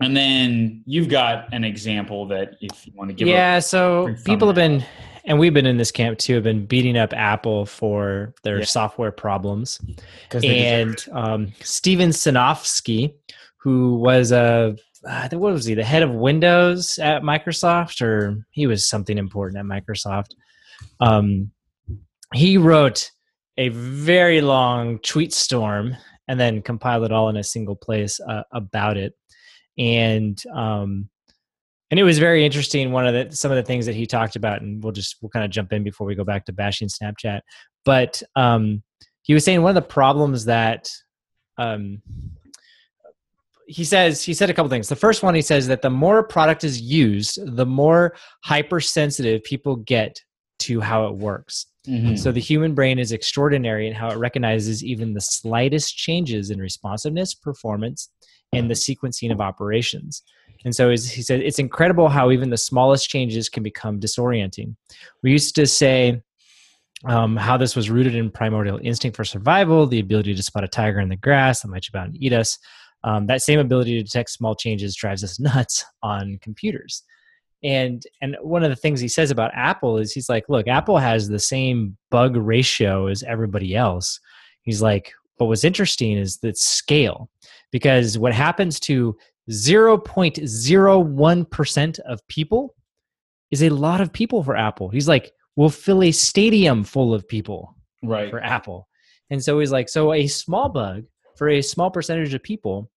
and 0.01 0.17
then 0.17 0.83
you've 0.87 1.09
got 1.09 1.53
an 1.53 1.65
example 1.65 2.27
that 2.29 2.57
if 2.61 2.87
you 2.87 2.93
want 2.95 3.09
to 3.11 3.15
give, 3.15 3.29
yeah. 3.29 3.59
So 3.59 4.15
people 4.25 4.47
have 4.47 4.55
been, 4.55 4.85
and 5.27 5.39
we've 5.39 5.53
been 5.55 5.67
in 5.67 5.77
this 5.77 5.91
camp 5.91 6.19
too, 6.19 6.35
have 6.35 6.45
been 6.45 6.67
beating 6.67 6.97
up 6.97 7.13
Apple 7.13 7.67
for 7.67 8.35
their 8.43 8.61
Yeah. 8.61 8.65
software 8.65 9.13
problems. 9.13 9.79
because 10.25 10.43
they 10.43 10.49
deserve 10.83 11.07
and 11.13 11.19
um, 11.19 11.53
Steven 11.61 12.11
Sinofsky, 12.11 13.15
who 13.59 13.97
was 13.97 14.33
a 14.33 14.77
think 15.29 15.41
what 15.41 15.53
was 15.53 15.65
he 15.65 15.75
the 15.75 15.85
head 15.85 16.03
of 16.03 16.11
Windows 16.11 16.99
at 16.99 17.23
Microsoft, 17.23 18.01
or 18.01 18.45
he 18.51 18.67
was 18.67 18.89
something 18.89 19.19
important 19.19 19.59
at 19.59 19.65
Microsoft. 19.65 20.31
Um, 21.01 21.51
he 22.35 22.59
wrote 22.59 23.11
a 23.57 23.69
very 23.69 24.41
long 24.41 24.99
tweet 25.01 25.33
storm 25.33 25.97
and 26.29 26.41
then 26.41 26.61
compiled 26.61 27.05
it 27.05 27.13
all 27.13 27.29
in 27.29 27.37
a 27.37 27.45
single 27.45 27.77
place 27.77 28.19
uh, 28.21 28.43
about 28.53 28.97
it, 28.97 29.15
and 29.79 30.43
um, 30.55 31.09
and 31.91 32.01
it 32.01 32.03
was 32.03 32.19
very 32.19 32.45
interesting. 32.45 32.93
One 32.93 33.07
of 33.07 33.15
the 33.15 33.35
some 33.37 33.51
of 33.51 33.57
the 33.57 33.63
things 33.63 33.87
that 33.87 33.95
he 33.95 34.07
talked 34.07 34.37
about, 34.37 34.63
and 34.63 34.83
we'll 34.83 34.93
just 34.93 35.17
we'll 35.21 35.31
kind 35.31 35.45
of 35.45 35.51
jump 35.51 35.73
in 35.73 35.85
before 35.85 36.07
we 36.07 36.15
go 36.15 36.25
back 36.25 36.45
to 36.47 36.53
bashing 36.53 36.89
Snapchat, 36.89 37.41
but 37.85 38.23
um, 38.35 38.83
he 39.23 39.35
was 39.35 39.45
saying 39.45 39.63
one 39.63 39.71
of 39.71 39.83
the 39.83 39.89
problems 39.89 40.45
that 40.47 40.89
um, 41.59 42.03
he 43.67 43.85
says 43.85 44.23
he 44.23 44.35
said 44.35 44.51
a 44.51 44.55
couple 44.55 44.71
things. 44.71 44.89
The 44.89 44.97
first 44.97 45.23
one 45.23 45.35
he 45.35 45.43
says 45.43 45.67
that 45.69 45.83
the 45.83 45.91
more 45.91 46.19
a 46.19 46.25
product 46.25 46.65
is 46.65 46.81
used, 46.81 47.39
the 47.57 47.67
more 47.67 48.15
hypersensitive 48.45 49.43
people 49.45 49.77
get 49.77 50.21
to 50.61 50.81
how 50.81 51.07
it 51.07 51.15
works. 51.15 51.67
Mm-hmm. 51.87 52.17
So 52.17 52.33
the 52.33 52.41
human 52.41 52.75
brain 52.75 52.99
is 52.99 53.13
extraordinary 53.13 53.87
in 53.87 53.95
how 53.95 54.11
it 54.11 54.19
recognizes 54.19 54.85
even 54.85 55.15
the 55.15 55.21
slightest 55.21 55.97
changes 55.97 56.51
in 56.51 56.59
responsiveness, 56.59 57.35
performance, 57.35 58.11
and 58.53 58.69
the 58.69 58.75
sequencing 58.75 59.31
of 59.31 59.41
operations. 59.41 60.23
And 60.67 60.75
so 60.75 60.91
he 60.91 60.97
said, 60.97 61.41
it's 61.41 61.61
incredible 61.61 62.09
how 62.09 62.33
even 62.33 62.51
the 62.51 62.57
smallest 62.57 63.09
changes 63.09 63.49
can 63.49 63.63
become 63.63 64.01
disorienting. 64.01 64.75
We 65.23 65.31
used 65.31 65.55
to 65.55 65.67
say 65.67 66.21
um, 67.05 67.37
how 67.37 67.57
this 67.57 67.77
was 67.77 67.89
rooted 67.89 68.17
in 68.17 68.33
primordial 68.33 68.81
instinct 68.83 69.17
for 69.17 69.25
survival, 69.25 69.87
the 69.87 70.01
ability 70.01 70.35
to 70.35 70.43
spot 70.43 70.65
a 70.65 70.69
tiger 70.69 70.99
in 70.99 71.09
the 71.09 71.17
grass 71.17 71.63
that 71.63 71.69
might 71.69 71.83
jump 71.83 72.03
out 72.03 72.09
and 72.09 72.23
eat 72.23 72.33
us. 72.33 72.59
Um, 73.05 73.29
that 73.29 73.43
same 73.43 73.61
ability 73.61 73.97
to 73.97 74.03
detect 74.03 74.31
small 74.31 74.57
changes 74.57 74.97
drives 74.97 75.23
us 75.23 75.39
nuts 75.41 75.85
on 76.03 76.39
computers 76.43 77.05
and 77.63 78.03
and 78.21 78.37
one 78.43 78.63
of 78.63 78.71
the 78.71 78.77
things 78.77 79.01
he 79.01 79.09
says 79.09 79.31
about 79.31 79.51
apple 79.55 79.97
is 79.97 80.13
he's 80.13 80.29
like 80.29 80.45
look 80.49 80.69
apple 80.69 80.99
has 80.99 81.29
the 81.29 81.39
same 81.39 81.97
bug 82.11 82.37
ratio 82.37 83.07
as 83.07 83.23
everybody 83.23 83.75
else 83.75 84.21
he's 84.63 84.83
like 84.83 85.13
but 85.39 85.47
what's 85.47 85.65
interesting 85.65 86.17
is 86.17 86.39
the 86.39 86.55
scale 86.55 87.31
because 87.73 88.19
what 88.19 88.33
happens 88.33 88.79
to 88.79 89.17
0.01% 89.51 91.99
of 92.01 92.27
people 92.29 92.75
is 93.51 93.63
a 93.63 93.69
lot 93.69 94.01
of 94.01 94.13
people 94.13 94.43
for 94.43 94.57
apple. 94.57 94.89
He's 94.89 95.09
like 95.09 95.33
we'll 95.57 95.71
fill 95.71 96.03
a 96.03 96.13
stadium 96.13 96.85
full 96.85 97.15
of 97.15 97.27
people 97.27 97.75
right. 98.03 98.31
for 98.31 98.41
apple. 98.41 98.89
And 99.31 99.43
so 99.43 99.59
he's 99.59 99.73
like 99.73 99.89
so 99.89 100.13
a 100.13 100.27
small 100.27 100.69
bug 100.69 101.05
for 101.37 101.49
a 101.49 101.63
small 101.63 101.91
percentage 101.91 102.35
of 102.35 102.43
people 102.43 102.91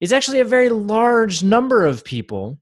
is 0.00 0.12
actually 0.12 0.40
a 0.40 0.44
very 0.44 0.68
large 0.68 1.42
number 1.42 1.86
of 1.86 2.04
people. 2.04 2.58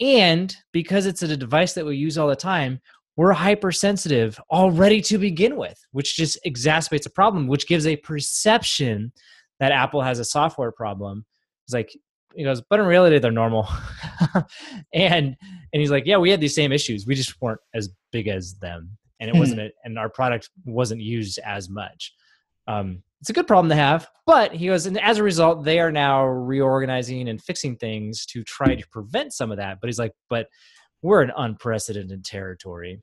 And 0.00 0.54
because 0.72 1.06
it's 1.06 1.22
a 1.22 1.36
device 1.36 1.72
that 1.74 1.86
we 1.86 1.96
use 1.96 2.18
all 2.18 2.28
the 2.28 2.36
time, 2.36 2.80
we're 3.16 3.32
hypersensitive 3.32 4.38
already 4.50 5.00
to 5.02 5.16
begin 5.16 5.56
with, 5.56 5.80
which 5.92 6.16
just 6.16 6.38
exacerbates 6.46 7.06
a 7.06 7.10
problem, 7.10 7.46
which 7.46 7.66
gives 7.66 7.86
a 7.86 7.96
perception 7.96 9.10
that 9.58 9.72
Apple 9.72 10.02
has 10.02 10.18
a 10.18 10.24
software 10.24 10.70
problem. 10.70 11.24
It's 11.66 11.72
like, 11.72 11.96
he 12.36 12.44
goes, 12.44 12.62
but 12.68 12.78
in 12.78 12.86
reality, 12.86 13.18
they're 13.18 13.30
normal. 13.30 13.68
and 14.92 15.36
and 15.72 15.80
he's 15.80 15.90
like, 15.90 16.04
yeah, 16.06 16.18
we 16.18 16.30
had 16.30 16.40
these 16.40 16.54
same 16.54 16.72
issues. 16.72 17.06
We 17.06 17.14
just 17.14 17.40
weren't 17.40 17.60
as 17.74 17.90
big 18.12 18.28
as 18.28 18.58
them, 18.58 18.96
and 19.20 19.28
it 19.30 19.32
hmm. 19.32 19.40
wasn't, 19.40 19.60
a, 19.60 19.70
and 19.84 19.98
our 19.98 20.08
product 20.08 20.50
wasn't 20.64 21.00
used 21.00 21.38
as 21.38 21.68
much. 21.68 22.12
Um, 22.68 23.02
it's 23.20 23.30
a 23.30 23.32
good 23.32 23.46
problem 23.46 23.68
to 23.70 23.76
have. 23.76 24.08
But 24.26 24.52
he 24.52 24.66
goes, 24.66 24.86
and 24.86 25.00
as 25.00 25.18
a 25.18 25.22
result, 25.22 25.64
they 25.64 25.80
are 25.80 25.92
now 25.92 26.24
reorganizing 26.24 27.28
and 27.28 27.42
fixing 27.42 27.76
things 27.76 28.26
to 28.26 28.44
try 28.44 28.74
to 28.74 28.86
prevent 28.88 29.32
some 29.32 29.50
of 29.50 29.56
that. 29.56 29.78
But 29.80 29.88
he's 29.88 29.98
like, 29.98 30.12
but 30.28 30.48
we're 31.02 31.22
in 31.22 31.32
unprecedented 31.36 32.24
territory. 32.24 33.00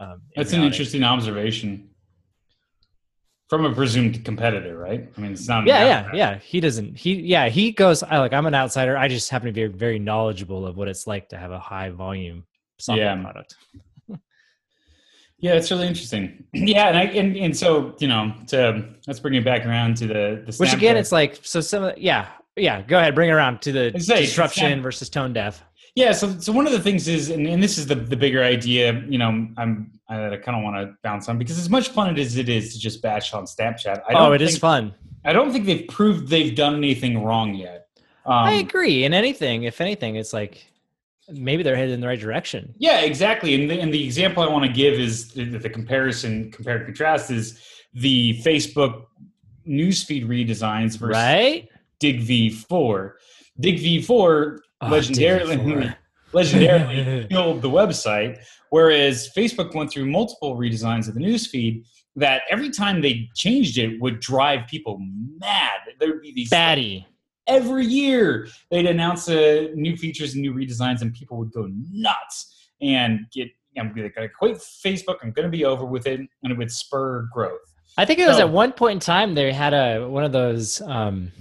Um, 0.00 0.22
That's 0.36 0.52
an 0.52 0.62
interesting 0.62 1.02
observation 1.02 1.87
from 3.48 3.64
a 3.64 3.74
presumed 3.74 4.24
competitor, 4.24 4.76
right? 4.76 5.08
I 5.16 5.20
mean, 5.20 5.32
it's 5.32 5.48
not. 5.48 5.66
Yeah, 5.66 5.84
yeah, 5.84 6.10
yeah. 6.12 6.38
He 6.38 6.60
doesn't. 6.60 6.98
He 6.98 7.14
yeah. 7.14 7.48
He 7.48 7.72
goes. 7.72 8.02
I 8.02 8.18
like. 8.18 8.32
I'm 8.32 8.46
an 8.46 8.54
outsider. 8.54 8.96
I 8.96 9.08
just 9.08 9.30
happen 9.30 9.46
to 9.46 9.52
be 9.52 9.66
very 9.66 9.98
knowledgeable 9.98 10.66
of 10.66 10.76
what 10.76 10.88
it's 10.88 11.06
like 11.06 11.30
to 11.30 11.38
have 11.38 11.50
a 11.50 11.58
high 11.58 11.90
volume 11.90 12.44
software 12.78 13.06
yeah. 13.16 13.22
product. 13.22 13.56
Yeah, 15.40 15.52
it's 15.52 15.70
really 15.70 15.86
interesting. 15.86 16.44
Yeah, 16.52 16.88
and 16.88 16.98
I 16.98 17.04
and, 17.04 17.36
and 17.36 17.56
so 17.56 17.94
you 18.00 18.08
know 18.08 18.34
to 18.48 18.88
let's 19.06 19.20
bring 19.20 19.34
it 19.34 19.44
back 19.44 19.64
around 19.64 19.96
to 19.98 20.08
the 20.08 20.42
the 20.44 20.56
which 20.58 20.72
again 20.72 20.96
it's 20.96 21.12
like 21.12 21.38
so 21.42 21.60
some 21.60 21.92
yeah 21.96 22.26
yeah 22.56 22.82
go 22.82 22.98
ahead 22.98 23.14
bring 23.14 23.28
it 23.28 23.32
around 23.32 23.62
to 23.62 23.70
the 23.70 24.00
say, 24.00 24.22
disruption 24.22 24.82
versus 24.82 25.08
tone 25.08 25.32
deaf. 25.32 25.62
Yeah, 25.98 26.12
so 26.12 26.38
so 26.38 26.52
one 26.52 26.64
of 26.64 26.70
the 26.70 26.78
things 26.78 27.08
is, 27.08 27.28
and, 27.28 27.44
and 27.44 27.60
this 27.60 27.76
is 27.76 27.88
the 27.88 27.96
the 27.96 28.14
bigger 28.16 28.40
idea. 28.40 29.02
You 29.08 29.18
know, 29.18 29.26
I'm 29.56 29.90
I, 30.08 30.34
I 30.34 30.36
kind 30.36 30.56
of 30.56 30.62
want 30.62 30.76
to 30.76 30.94
bounce 31.02 31.28
on 31.28 31.38
because 31.38 31.58
as 31.58 31.68
much 31.68 31.88
fun 31.88 32.16
as 32.16 32.36
it 32.36 32.48
is 32.48 32.72
to 32.74 32.78
just 32.78 33.02
bash 33.02 33.34
on 33.34 33.46
Snapchat. 33.46 34.02
I 34.08 34.12
don't 34.12 34.22
oh, 34.22 34.32
it 34.32 34.38
think, 34.38 34.50
is 34.50 34.58
fun. 34.58 34.94
I 35.24 35.32
don't 35.32 35.50
think 35.50 35.66
they've 35.66 35.88
proved 35.88 36.28
they've 36.28 36.54
done 36.54 36.76
anything 36.76 37.24
wrong 37.24 37.52
yet. 37.52 37.88
Um, 38.24 38.34
I 38.34 38.52
agree. 38.52 39.02
In 39.02 39.12
anything, 39.12 39.64
if 39.64 39.80
anything, 39.80 40.14
it's 40.14 40.32
like 40.32 40.68
maybe 41.30 41.64
they're 41.64 41.74
headed 41.74 41.94
in 41.94 42.00
the 42.00 42.06
right 42.06 42.20
direction. 42.20 42.72
Yeah, 42.78 43.00
exactly. 43.00 43.60
And 43.60 43.68
the, 43.68 43.80
and 43.80 43.92
the 43.92 44.04
example 44.04 44.44
I 44.44 44.46
want 44.46 44.66
to 44.66 44.72
give 44.72 44.94
is 44.94 45.32
the, 45.32 45.46
the 45.46 45.68
comparison, 45.68 46.52
compare 46.52 46.76
and 46.76 46.86
contrast 46.86 47.32
is 47.32 47.60
the 47.92 48.40
Facebook 48.44 49.06
newsfeed 49.66 50.28
redesigns 50.28 50.96
versus 50.96 51.16
right? 51.16 51.68
Digg 51.98 52.20
V4. 52.20 53.14
Digg 53.58 53.80
V4 53.80 54.58
oh, 54.80 54.86
legendarily, 54.86 55.96
legendarily 56.32 57.28
killed 57.30 57.62
the 57.62 57.70
website, 57.70 58.38
whereas 58.70 59.30
Facebook 59.36 59.74
went 59.74 59.90
through 59.90 60.06
multiple 60.06 60.56
redesigns 60.56 61.08
of 61.08 61.14
the 61.14 61.20
newsfeed 61.20 61.84
that 62.16 62.42
every 62.50 62.70
time 62.70 63.00
they 63.00 63.28
changed 63.34 63.78
it 63.78 64.00
would 64.00 64.18
drive 64.20 64.66
people 64.66 64.98
mad. 65.38 65.80
There 66.00 66.08
would 66.08 66.22
be 66.22 66.32
these 66.32 66.50
batty 66.50 67.06
every 67.48 67.86
year 67.86 68.46
they'd 68.70 68.86
announce 68.86 69.28
uh, 69.28 69.68
new 69.74 69.96
features 69.96 70.34
and 70.34 70.42
new 70.42 70.52
redesigns, 70.52 71.00
and 71.00 71.12
people 71.12 71.38
would 71.38 71.50
go 71.52 71.68
nuts 71.90 72.70
and 72.80 73.26
get. 73.32 73.48
I'm 73.76 73.94
going 73.94 74.10
to 74.10 74.28
quit 74.28 74.56
Facebook. 74.56 75.18
I'm 75.22 75.30
going 75.30 75.44
to 75.44 75.56
be 75.56 75.64
over 75.64 75.84
with 75.84 76.08
it, 76.08 76.18
and 76.18 76.52
it 76.52 76.58
would 76.58 76.70
spur 76.70 77.28
growth. 77.32 77.60
I 77.96 78.04
think 78.04 78.18
it 78.18 78.26
was 78.26 78.38
so, 78.38 78.42
at 78.42 78.50
one 78.50 78.72
point 78.72 78.94
in 78.94 79.00
time 79.00 79.34
they 79.34 79.52
had 79.52 79.72
a 79.72 80.08
one 80.08 80.24
of 80.24 80.32
those. 80.32 80.80
Um, 80.82 81.32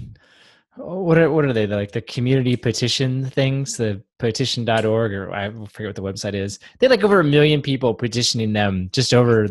what 0.77 1.17
are 1.17 1.31
what 1.31 1.45
are 1.45 1.53
they 1.53 1.67
like 1.67 1.91
the 1.91 2.01
community 2.01 2.55
petition 2.55 3.25
things 3.25 3.77
the 3.77 4.01
petition.org 4.19 5.13
or 5.13 5.31
i 5.33 5.49
forget 5.49 5.89
what 5.89 5.95
the 5.95 6.01
website 6.01 6.33
is 6.33 6.59
they 6.79 6.85
had 6.85 6.91
like 6.91 7.03
over 7.03 7.19
a 7.19 7.23
million 7.23 7.61
people 7.61 7.93
petitioning 7.93 8.53
them 8.53 8.89
just 8.91 9.13
over 9.13 9.47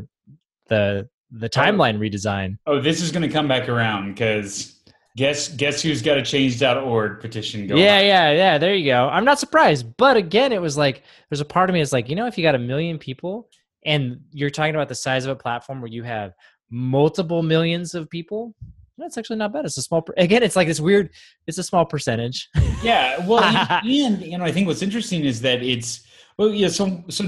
the 0.68 1.08
the 1.30 1.46
oh. 1.46 1.48
timeline 1.48 1.96
oh, 1.96 2.00
redesign 2.00 2.56
oh 2.66 2.80
this 2.80 3.00
is 3.00 3.10
going 3.10 3.22
to 3.22 3.28
come 3.28 3.48
back 3.48 3.68
around 3.68 4.12
because 4.12 4.76
Guess 5.16 5.48
guess 5.48 5.80
who's 5.80 6.02
got 6.02 6.18
a 6.18 6.22
change.org 6.22 7.20
petition 7.20 7.66
going? 7.66 7.80
Yeah, 7.80 8.00
yeah, 8.00 8.32
yeah. 8.32 8.58
There 8.58 8.74
you 8.74 8.84
go. 8.84 9.08
I'm 9.08 9.24
not 9.24 9.38
surprised. 9.38 9.96
But 9.96 10.18
again, 10.18 10.52
it 10.52 10.60
was 10.60 10.76
like 10.76 11.04
there's 11.30 11.40
a 11.40 11.46
part 11.46 11.70
of 11.70 11.74
me 11.74 11.80
is 11.80 11.90
like, 11.90 12.10
you 12.10 12.16
know, 12.16 12.26
if 12.26 12.36
you 12.36 12.44
got 12.44 12.54
a 12.54 12.58
million 12.58 12.98
people 12.98 13.48
and 13.86 14.20
you're 14.32 14.50
talking 14.50 14.74
about 14.74 14.90
the 14.90 14.94
size 14.94 15.24
of 15.24 15.30
a 15.30 15.40
platform 15.40 15.80
where 15.80 15.90
you 15.90 16.02
have 16.02 16.34
multiple 16.70 17.42
millions 17.42 17.94
of 17.94 18.10
people, 18.10 18.54
that's 18.98 19.18
actually 19.18 19.36
not 19.36 19.52
bad. 19.52 19.64
It's 19.64 19.78
a 19.78 19.82
small 19.82 20.04
again, 20.16 20.42
it's 20.42 20.56
like 20.56 20.68
this 20.68 20.80
weird, 20.80 21.10
it's 21.46 21.58
a 21.58 21.62
small 21.62 21.84
percentage. 21.84 22.48
Yeah. 22.82 23.24
Well, 23.26 23.42
and 23.84 24.22
you 24.22 24.38
know, 24.38 24.44
I 24.44 24.52
think 24.52 24.66
what's 24.66 24.82
interesting 24.82 25.24
is 25.24 25.40
that 25.42 25.62
it's 25.62 26.06
well, 26.38 26.50
yeah, 26.50 26.68
so 26.68 27.02
so 27.08 27.24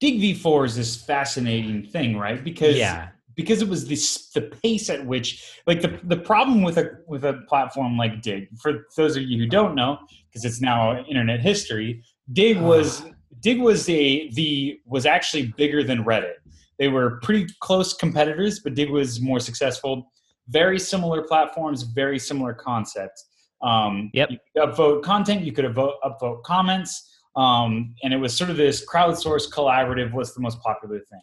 Digg 0.00 0.20
V4 0.20 0.66
is 0.66 0.76
this 0.76 0.96
fascinating 0.96 1.84
thing, 1.84 2.16
right? 2.16 2.42
Because 2.42 2.76
yeah 2.76 3.08
because 3.34 3.60
it 3.60 3.68
was 3.68 3.86
this 3.86 4.30
the 4.30 4.40
pace 4.40 4.88
at 4.88 5.04
which 5.04 5.60
like 5.66 5.82
the 5.82 6.00
the 6.04 6.16
problem 6.16 6.62
with 6.62 6.78
a 6.78 6.90
with 7.06 7.22
a 7.22 7.34
platform 7.50 7.98
like 7.98 8.22
Digg 8.22 8.48
for 8.58 8.86
those 8.96 9.14
of 9.14 9.24
you 9.24 9.38
who 9.38 9.46
don't 9.46 9.74
know 9.74 9.98
because 10.26 10.42
it's 10.46 10.62
now 10.62 11.04
internet 11.04 11.40
history 11.40 12.02
Digg 12.32 12.58
was 12.58 13.04
Digg 13.40 13.60
was 13.60 13.88
a 13.88 14.28
the 14.30 14.80
was 14.86 15.06
actually 15.06 15.52
bigger 15.56 15.84
than 15.84 16.04
Reddit. 16.04 16.34
They 16.78 16.88
were 16.88 17.20
pretty 17.22 17.46
close 17.60 17.94
competitors, 17.94 18.60
but 18.60 18.74
Digg 18.74 18.90
was 18.90 19.20
more 19.20 19.40
successful. 19.40 20.10
Very 20.48 20.78
similar 20.78 21.22
platforms, 21.22 21.82
very 21.82 22.18
similar 22.18 22.54
concepts. 22.54 23.26
Um, 23.62 24.10
yep. 24.12 24.30
You 24.30 24.38
could 24.54 24.70
upvote 24.70 25.02
content, 25.02 25.42
you 25.42 25.52
could 25.52 25.64
upvote, 25.64 25.94
upvote 26.04 26.42
comments, 26.42 27.20
um, 27.36 27.94
and 28.02 28.12
it 28.12 28.16
was 28.16 28.36
sort 28.36 28.50
of 28.50 28.56
this 28.56 28.86
crowdsourced 28.86 29.50
collaborative. 29.50 30.12
What's 30.12 30.34
the 30.34 30.40
most 30.40 30.60
popular 30.60 31.00
thing? 31.00 31.22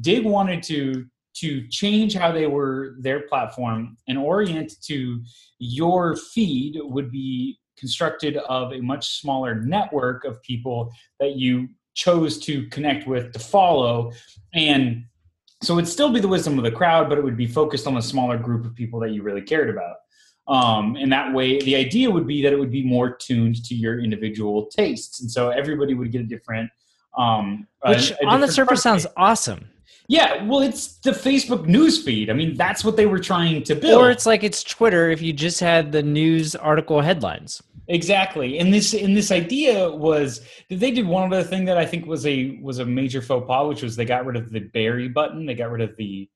Digg 0.00 0.24
wanted 0.24 0.62
to 0.64 1.06
to 1.34 1.68
change 1.68 2.14
how 2.14 2.32
they 2.32 2.46
were 2.46 2.96
their 3.00 3.20
platform 3.28 3.94
and 4.08 4.16
orient 4.16 4.72
to 4.82 5.22
your 5.58 6.16
feed 6.16 6.78
would 6.82 7.10
be 7.10 7.58
constructed 7.78 8.38
of 8.38 8.72
a 8.72 8.80
much 8.80 9.20
smaller 9.20 9.54
network 9.54 10.24
of 10.24 10.42
people 10.42 10.90
that 11.20 11.36
you 11.36 11.68
chose 11.94 12.38
to 12.38 12.66
connect 12.68 13.06
with 13.06 13.32
to 13.32 13.38
follow 13.38 14.12
and 14.54 15.04
so 15.62 15.78
it'd 15.78 15.88
still 15.88 16.10
be 16.10 16.20
the 16.20 16.28
wisdom 16.28 16.58
of 16.58 16.64
the 16.64 16.70
crowd 16.70 17.08
but 17.08 17.18
it 17.18 17.24
would 17.24 17.36
be 17.36 17.46
focused 17.46 17.86
on 17.86 17.96
a 17.96 18.02
smaller 18.02 18.36
group 18.36 18.64
of 18.64 18.74
people 18.74 19.00
that 19.00 19.10
you 19.10 19.22
really 19.22 19.42
cared 19.42 19.70
about. 19.70 19.96
Um, 20.48 20.96
and 20.96 21.10
that 21.10 21.32
way 21.34 21.60
the 21.60 21.74
idea 21.74 22.08
would 22.08 22.26
be 22.26 22.42
that 22.42 22.52
it 22.52 22.58
would 22.58 22.70
be 22.70 22.82
more 22.82 23.10
tuned 23.10 23.64
to 23.64 23.74
your 23.74 23.98
individual 23.98 24.66
tastes. 24.66 25.20
And 25.20 25.30
so 25.30 25.50
everybody 25.50 25.94
would 25.94 26.12
get 26.12 26.20
a 26.20 26.24
different 26.24 26.70
um, 27.18 27.66
which 27.84 28.10
a, 28.10 28.24
a 28.24 28.26
on 28.28 28.40
the 28.40 28.48
surface 28.48 28.82
sounds 28.82 29.06
awesome 29.16 29.70
yeah, 30.08 30.44
well, 30.44 30.60
it's 30.60 30.98
the 30.98 31.10
Facebook 31.10 31.66
news 31.66 32.02
feed. 32.02 32.30
I 32.30 32.32
mean, 32.32 32.54
that's 32.56 32.84
what 32.84 32.96
they 32.96 33.06
were 33.06 33.18
trying 33.18 33.62
to 33.64 33.74
build. 33.74 34.00
Or 34.00 34.10
it's 34.10 34.26
like 34.26 34.44
it's 34.44 34.62
Twitter 34.62 35.10
if 35.10 35.20
you 35.20 35.32
just 35.32 35.60
had 35.60 35.92
the 35.92 36.02
news 36.02 36.54
article 36.54 37.00
headlines. 37.00 37.62
Exactly, 37.88 38.58
and 38.58 38.74
this 38.74 38.94
and 38.94 39.16
this 39.16 39.30
idea 39.30 39.88
was 39.88 40.40
they 40.68 40.90
did 40.90 41.06
one 41.06 41.32
other 41.32 41.44
thing 41.44 41.64
that 41.66 41.78
I 41.78 41.86
think 41.86 42.06
was 42.06 42.26
a 42.26 42.58
was 42.60 42.80
a 42.80 42.84
major 42.84 43.22
faux 43.22 43.46
pas, 43.46 43.68
which 43.68 43.82
was 43.82 43.94
they 43.94 44.04
got 44.04 44.26
rid 44.26 44.36
of 44.36 44.50
the 44.50 44.60
bury 44.60 45.08
button. 45.08 45.46
They 45.46 45.54
got 45.54 45.70
rid 45.70 45.82
of 45.82 45.96
the 45.96 46.28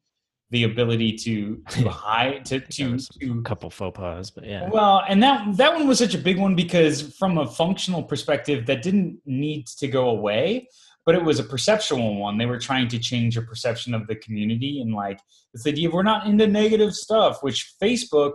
the 0.50 0.64
ability 0.64 1.16
to 1.18 1.60
to 1.70 1.88
hide 1.88 2.44
to 2.46 2.60
to, 2.60 2.98
to 2.98 3.38
a 3.38 3.42
couple 3.42 3.68
faux 3.68 3.96
pas, 3.96 4.30
but 4.30 4.44
yeah. 4.44 4.68
well, 4.68 5.02
and 5.08 5.20
that 5.22 5.56
that 5.56 5.74
one 5.74 5.88
was 5.88 5.98
such 5.98 6.14
a 6.14 6.18
big 6.18 6.38
one 6.38 6.54
because 6.54 7.16
from 7.16 7.38
a 7.38 7.46
functional 7.46 8.02
perspective, 8.02 8.66
that 8.66 8.82
didn't 8.82 9.18
need 9.26 9.66
to 9.66 9.88
go 9.88 10.10
away, 10.10 10.68
but 11.10 11.16
it 11.16 11.24
was 11.24 11.40
a 11.40 11.42
perceptual 11.42 12.20
one. 12.20 12.38
They 12.38 12.46
were 12.46 12.56
trying 12.56 12.86
to 12.86 12.96
change 12.96 13.36
a 13.36 13.42
perception 13.42 13.94
of 13.94 14.06
the 14.06 14.14
community 14.14 14.80
and 14.80 14.94
like 14.94 15.18
this 15.52 15.66
idea 15.66 15.88
of 15.88 15.94
we're 15.94 16.04
not 16.04 16.24
into 16.24 16.46
negative 16.46 16.94
stuff, 16.94 17.42
which 17.42 17.74
Facebook 17.82 18.34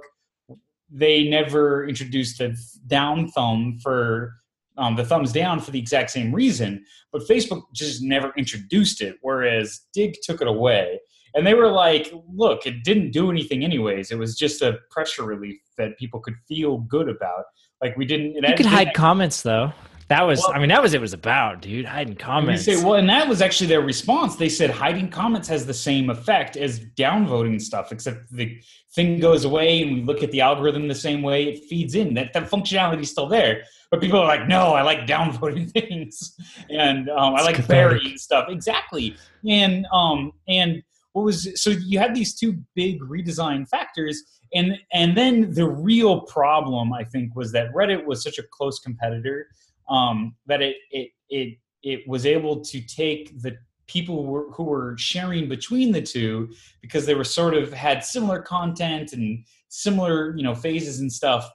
they 0.89 1.23
never 1.23 1.87
introduced 1.87 2.41
a 2.41 2.53
down 2.85 3.29
thumb 3.29 3.79
for 3.81 4.33
um, 4.77 4.97
the 4.97 5.05
thumbs 5.05 5.31
down 5.31 5.61
for 5.61 5.71
the 5.71 5.79
exact 5.79 6.11
same 6.11 6.35
reason, 6.35 6.83
but 7.13 7.21
Facebook 7.21 7.61
just 7.73 8.03
never 8.03 8.33
introduced 8.35 8.99
it, 8.99 9.15
whereas 9.21 9.79
Digg 9.93 10.15
took 10.21 10.41
it 10.41 10.47
away 10.49 10.99
and 11.33 11.47
they 11.47 11.53
were 11.53 11.71
like, 11.71 12.13
look, 12.27 12.65
it 12.65 12.83
didn't 12.83 13.11
do 13.11 13.31
anything 13.31 13.63
anyways. 13.63 14.11
It 14.11 14.17
was 14.17 14.37
just 14.37 14.61
a 14.61 14.79
pressure 14.91 15.23
relief 15.23 15.61
that 15.77 15.97
people 15.97 16.19
could 16.19 16.35
feel 16.45 16.79
good 16.79 17.07
about. 17.07 17.45
Like 17.81 17.95
we 17.95 18.05
didn't. 18.05 18.33
you 18.33 18.53
could 18.57 18.65
hide 18.65 18.93
comments 18.93 19.43
though. 19.43 19.71
That 20.07 20.21
was, 20.21 20.39
well, 20.39 20.53
I 20.53 20.59
mean, 20.59 20.69
that 20.69 20.83
was 20.83 20.93
it 20.93 21.01
was 21.01 21.13
about, 21.13 21.63
dude. 21.63 21.85
Hiding 21.85 22.15
comments. 22.15 22.65
Say, 22.65 22.83
well, 22.83 22.93
and 22.93 23.09
that 23.09 23.27
was 23.27 23.41
actually 23.41 23.67
their 23.67 23.81
response. 23.81 24.35
They 24.35 24.49
said 24.49 24.69
hiding 24.69 25.09
comments 25.09 25.47
has 25.47 25.65
the 25.65 25.73
same 25.73 26.11
effect 26.11 26.57
as 26.57 26.79
downvoting 26.79 27.59
stuff, 27.59 27.91
except 27.91 28.31
the 28.31 28.61
thing 28.93 29.19
goes 29.19 29.45
away 29.45 29.81
and 29.81 29.93
we 29.93 30.01
look 30.03 30.21
at 30.21 30.29
the 30.29 30.41
algorithm 30.41 30.87
the 30.87 30.93
same 30.93 31.23
way. 31.23 31.45
It 31.45 31.63
feeds 31.65 31.95
in. 31.95 32.13
That 32.13 32.33
that 32.33 32.51
functionality 32.51 33.01
is 33.01 33.09
still 33.09 33.27
there, 33.27 33.63
but 33.89 33.99
people 33.99 34.19
are 34.19 34.27
like, 34.27 34.47
no, 34.47 34.73
I 34.73 34.83
like 34.83 35.07
downvoting 35.07 35.71
things, 35.73 36.37
and 36.69 37.09
um, 37.09 37.33
I 37.33 37.41
like 37.41 37.67
burying 37.67 38.19
stuff. 38.19 38.47
Exactly, 38.49 39.17
and 39.47 39.87
um, 39.91 40.33
and 40.47 40.83
what 41.13 41.23
was 41.23 41.59
so 41.59 41.71
you 41.71 41.97
had 41.97 42.13
these 42.13 42.35
two 42.35 42.59
big 42.75 43.01
redesign 43.01 43.67
factors 43.67 44.21
and 44.53 44.77
and 44.91 45.15
then 45.17 45.53
the 45.53 45.65
real 45.65 46.21
problem 46.21 46.91
i 46.91 47.05
think 47.05 47.33
was 47.37 47.53
that 47.53 47.73
reddit 47.73 48.05
was 48.05 48.21
such 48.21 48.37
a 48.37 48.43
close 48.51 48.79
competitor 48.79 49.47
um, 49.89 50.35
that 50.45 50.61
it 50.61 50.77
it 50.91 51.09
it 51.29 51.57
it 51.83 52.07
was 52.07 52.25
able 52.25 52.61
to 52.61 52.81
take 52.81 53.41
the 53.41 53.55
people 53.87 54.23
who 54.23 54.31
were, 54.31 54.51
who 54.51 54.63
were 54.63 54.95
sharing 54.97 55.47
between 55.47 55.91
the 55.91 56.01
two 56.01 56.49
because 56.81 57.05
they 57.05 57.13
were 57.13 57.23
sort 57.23 57.53
of 57.53 57.71
had 57.71 58.03
similar 58.03 58.41
content 58.41 59.13
and 59.13 59.45
similar 59.69 60.35
you 60.35 60.43
know 60.43 60.55
phases 60.55 60.99
and 60.99 61.11
stuff 61.11 61.49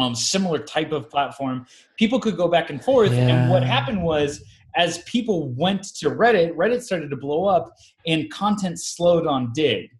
um, 0.00 0.14
similar 0.14 0.58
type 0.58 0.92
of 0.92 1.10
platform 1.10 1.66
people 1.98 2.20
could 2.20 2.36
go 2.36 2.46
back 2.46 2.70
and 2.70 2.84
forth 2.84 3.12
yeah. 3.12 3.26
and 3.26 3.50
what 3.50 3.64
happened 3.64 4.00
was 4.00 4.44
as 4.76 4.98
people 5.04 5.48
went 5.50 5.82
to 5.96 6.10
Reddit, 6.10 6.54
Reddit 6.54 6.82
started 6.82 7.10
to 7.10 7.16
blow 7.16 7.46
up 7.46 7.72
and 8.06 8.30
content 8.30 8.80
slowed 8.80 9.26
on 9.26 9.52
Digg 9.52 9.90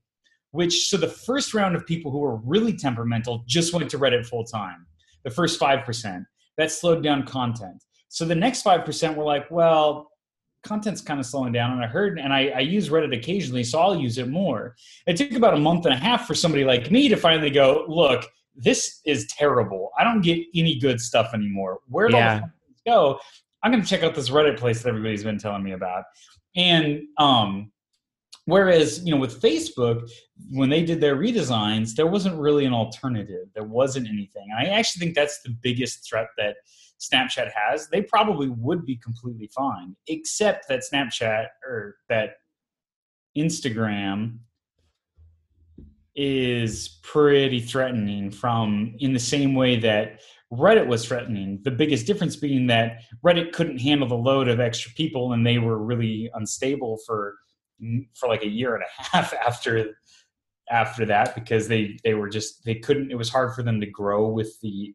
Which, 0.52 0.88
so 0.88 0.97
the 0.97 1.09
first 1.09 1.54
round 1.54 1.75
of 1.75 1.87
people 1.87 2.11
who 2.11 2.19
were 2.19 2.37
really 2.37 2.76
temperamental 2.76 3.45
just 3.47 3.73
went 3.73 3.90
to 3.90 3.99
Reddit 3.99 4.26
full 4.26 4.45
time. 4.45 4.87
The 5.25 5.30
first 5.30 5.61
5%. 5.61 6.25
That 6.61 6.71
slowed 6.71 7.02
down 7.02 7.23
content. 7.23 7.83
So 8.09 8.26
the 8.26 8.35
next 8.35 8.67
5% 8.67 9.17
were 9.17 9.25
like, 9.25 9.50
well, 9.50 10.11
content's 10.62 11.00
kind 11.00 11.19
of 11.19 11.25
slowing 11.25 11.55
down. 11.55 11.73
And 11.73 11.83
I 11.83 11.87
heard, 11.87 12.19
and 12.19 12.35
I, 12.35 12.49
I 12.49 12.59
use 12.59 12.90
Reddit 12.90 13.17
occasionally, 13.17 13.64
so 13.64 13.79
I'll 13.81 13.97
use 13.97 14.19
it 14.19 14.29
more. 14.29 14.76
It 15.07 15.17
took 15.17 15.33
about 15.33 15.55
a 15.55 15.59
month 15.59 15.87
and 15.87 15.95
a 15.95 15.97
half 15.97 16.26
for 16.26 16.35
somebody 16.35 16.64
like 16.64 16.90
me 16.90 17.09
to 17.09 17.17
finally 17.17 17.49
go, 17.49 17.87
look, 17.88 18.26
this 18.55 19.00
is 19.07 19.26
terrible. 19.29 19.90
I 19.99 20.05
don't 20.05 20.21
get 20.21 20.38
any 20.55 20.79
good 20.79 21.00
stuff 21.00 21.31
anymore. 21.33 21.79
Where 21.88 22.09
do 22.09 22.17
yeah. 22.19 22.40
all 22.43 22.50
the 22.69 22.90
go? 22.90 23.21
I'm 23.62 23.73
going 23.73 23.83
to 23.83 23.88
check 23.88 24.02
out 24.02 24.14
this 24.14 24.29
Reddit 24.29 24.59
place 24.59 24.83
that 24.83 24.90
everybody's 24.90 25.25
been 25.25 25.38
telling 25.38 25.62
me 25.62 25.73
about. 25.73 26.05
And 26.57 27.05
um, 27.17 27.73
whereas, 28.50 29.04
you 29.04 29.14
know, 29.14 29.21
with 29.21 29.40
Facebook, 29.40 30.11
when 30.50 30.69
they 30.69 30.83
did 30.83 31.00
their 31.00 31.16
redesigns, 31.16 31.95
there 31.95 32.07
wasn't 32.07 32.38
really 32.38 32.64
an 32.64 32.73
alternative. 32.73 33.49
There 33.54 33.64
wasn't 33.64 34.09
anything. 34.09 34.49
And 34.50 34.66
I 34.69 34.73
actually 34.73 35.00
think 35.00 35.14
that's 35.14 35.40
the 35.42 35.50
biggest 35.62 36.09
threat 36.09 36.28
that 36.37 36.57
Snapchat 37.00 37.50
has. 37.54 37.88
They 37.88 38.02
probably 38.02 38.49
would 38.49 38.85
be 38.85 38.96
completely 38.96 39.48
fine, 39.55 39.96
except 40.07 40.68
that 40.68 40.83
Snapchat 40.92 41.46
or 41.66 41.96
that 42.09 42.35
Instagram 43.37 44.38
is 46.14 47.01
pretty 47.03 47.61
threatening 47.61 48.31
from 48.31 48.94
in 48.98 49.12
the 49.12 49.18
same 49.18 49.55
way 49.55 49.79
that 49.79 50.20
Reddit 50.53 50.87
was 50.87 51.07
threatening. 51.07 51.61
The 51.62 51.70
biggest 51.70 52.07
difference 52.07 52.35
being 52.35 52.66
that 52.66 53.03
Reddit 53.25 53.53
couldn't 53.53 53.79
handle 53.79 54.09
the 54.09 54.16
load 54.16 54.48
of 54.48 54.59
extra 54.59 54.92
people, 54.94 55.33
and 55.33 55.46
they 55.46 55.59
were 55.59 55.79
really 55.79 56.29
unstable 56.35 56.98
for 57.07 57.37
for 58.14 58.29
like 58.29 58.43
a 58.43 58.49
year 58.49 58.75
and 58.75 58.85
a 58.85 59.03
half 59.03 59.35
after 59.47 59.97
after 60.71 61.05
that 61.07 61.35
because 61.35 61.69
they 61.69 61.99
they 62.05 62.14
were 62.14 62.29
just 62.29 62.64
they 62.64 62.77
couldn't. 62.77 63.11
It 63.11 63.16
was 63.16 63.29
hard 63.29 63.55
for 63.55 63.62
them 63.62 63.81
to 63.81 63.87
grow 63.87 64.29
with 64.29 64.59
the 64.61 64.95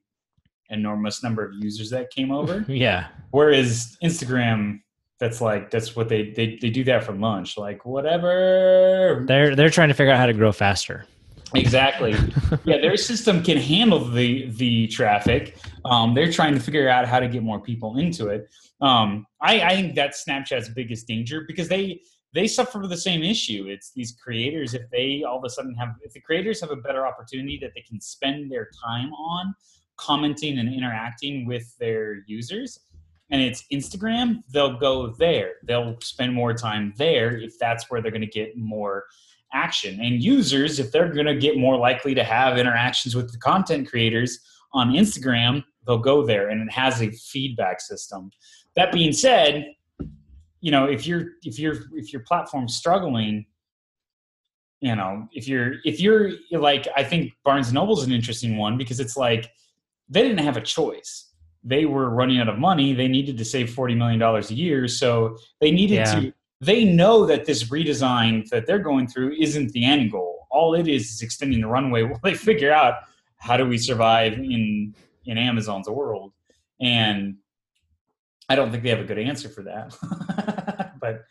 enormous 0.70 1.22
number 1.22 1.46
of 1.46 1.52
users 1.60 1.90
that 1.92 2.10
came 2.12 2.32
over. 2.40 2.66
yeah. 2.68 3.08
Whereas 3.32 3.98
Instagram, 4.04 4.80
that's 5.20 5.42
like 5.42 5.72
that's 5.72 5.96
what 5.96 6.10
they 6.10 6.32
they 6.32 6.58
they 6.62 6.70
do 6.70 6.84
that 6.86 7.04
for 7.04 7.14
lunch. 7.14 7.58
Like 7.58 7.86
whatever. 7.86 9.24
They're 9.28 9.56
they're 9.56 9.70
trying 9.70 9.90
to 9.90 9.94
figure 9.94 10.14
out 10.14 10.20
how 10.20 10.26
to 10.26 10.34
grow 10.34 10.52
faster. 10.52 11.06
Exactly. 11.54 12.16
yeah, 12.66 12.80
their 12.80 12.98
system 12.98 13.44
can 13.44 13.58
handle 13.58 14.00
the 14.00 14.50
the 14.52 14.88
traffic. 14.88 15.58
Um, 15.86 16.14
they're 16.14 16.32
trying 16.32 16.54
to 16.54 16.60
figure 16.60 16.90
out 16.90 17.08
how 17.08 17.20
to 17.20 17.28
get 17.28 17.44
more 17.44 17.60
people 17.60 17.98
into 17.98 18.28
it. 18.30 18.50
Um, 18.82 19.26
I, 19.42 19.62
I 19.62 19.70
think 19.76 19.96
that's 19.96 20.26
Snapchat's 20.26 20.70
biggest 20.70 21.08
danger 21.08 21.46
because 21.48 21.70
they 21.70 22.02
they 22.36 22.48
suffer 22.48 22.86
the 22.86 22.98
same 22.98 23.24
issue. 23.24 23.66
It's 23.68 23.92
these 23.94 24.12
creators 24.12 24.74
if 24.74 24.90
they 24.92 25.24
all 25.28 25.38
of 25.38 25.46
a 25.46 25.50
sudden 25.50 25.74
have 25.76 25.96
if 26.04 26.14
the 26.14 26.20
creators 26.20 26.60
have 26.62 26.72
a 26.72 26.76
better 26.76 27.08
opportunity 27.08 27.58
that 27.62 27.72
they 27.74 27.82
can 27.82 28.00
spend 28.02 28.52
their 28.52 28.70
time 28.86 29.14
on 29.14 29.56
commenting 29.98 30.60
and 30.60 30.72
interacting 30.72 31.46
with 31.46 31.76
their 31.80 32.24
users 32.28 32.82
and 33.32 33.42
it's 33.42 33.66
Instagram, 33.72 34.44
they'll 34.52 34.78
go 34.78 35.08
there. 35.08 35.54
They'll 35.64 36.00
spend 36.02 36.34
more 36.34 36.54
time 36.54 36.94
there 36.98 37.38
if 37.38 37.58
that's 37.58 37.90
where 37.90 38.02
they're 38.02 38.12
going 38.12 38.22
to 38.22 38.28
get 38.28 38.58
more 38.58 39.06
action. 39.54 40.00
And 40.00 40.22
users, 40.22 40.80
if 40.80 40.92
they're 40.92 41.12
going 41.12 41.26
to 41.26 41.36
get 41.36 41.58
more 41.58 41.78
likely 41.78 42.14
to 42.16 42.24
have 42.24 42.58
interactions 42.58 43.16
with 43.16 43.32
the 43.32 43.38
content 43.40 43.90
creators 43.90 44.40
on 44.74 44.92
Instagram, 44.92 45.64
they'll 45.88 45.98
go 45.98 46.26
there 46.26 46.50
and 46.50 46.62
it 46.62 46.72
has 46.72 47.02
a 47.02 47.10
feedback 47.12 47.82
system. 47.82 48.30
That 48.76 48.92
being 48.92 49.14
said, 49.14 49.74
you 50.66 50.72
know, 50.72 50.86
if 50.86 51.06
you're 51.06 51.34
if 51.44 51.60
you're 51.60 51.76
if 51.94 52.12
your 52.12 52.24
platform's 52.24 52.76
struggling, 52.76 53.46
you 54.82 54.96
know, 54.96 55.30
if 55.32 55.48
you're 55.48 55.74
if 55.86 56.00
you're 56.00 56.32
like 56.54 56.88
I 56.98 57.04
think 57.04 57.34
Barnes 57.44 57.68
and 57.68 57.76
Noble's 57.76 58.04
an 58.04 58.12
interesting 58.12 58.58
one 58.58 58.76
because 58.76 59.00
it's 59.00 59.16
like 59.16 59.52
they 60.10 60.24
didn't 60.24 60.44
have 60.44 60.58
a 60.58 60.62
choice. 60.62 61.30
They 61.64 61.86
were 61.86 62.10
running 62.10 62.40
out 62.40 62.50
of 62.50 62.58
money. 62.58 62.94
They 62.94 63.08
needed 63.08 63.38
to 63.38 63.46
save 63.46 63.70
$40 63.70 63.96
million 63.96 64.20
a 64.20 64.42
year. 64.54 64.88
So 64.88 65.38
they 65.62 65.70
needed 65.70 65.98
yeah. 65.98 66.20
to 66.20 66.34
they 66.62 66.84
know 66.84 67.28
that 67.28 67.46
this 67.46 67.66
redesign 67.66 68.50
that 68.50 68.66
they're 68.66 68.80
going 68.80 69.08
through 69.08 69.36
isn't 69.40 69.72
the 69.72 69.86
end 69.86 70.12
goal. 70.12 70.48
All 70.50 70.74
it 70.74 70.88
is 70.88 71.12
is 71.12 71.22
extending 71.22 71.62
the 71.62 71.68
runway 71.68 72.02
while 72.10 72.22
they 72.24 72.34
figure 72.34 72.72
out 72.72 72.96
how 73.38 73.56
do 73.56 73.68
we 73.68 73.78
survive 73.78 74.34
in 74.34 74.96
in 75.28 75.38
Amazon's 75.38 75.88
world. 75.88 76.34
And 76.82 77.36
I 78.48 78.56
don't 78.56 78.72
think 78.72 78.84
they 78.84 78.90
have 78.90 79.00
a 79.00 79.06
good 79.06 79.18
answer 79.18 79.50
for 79.50 79.64
that. 79.64 79.96
but 81.06 81.24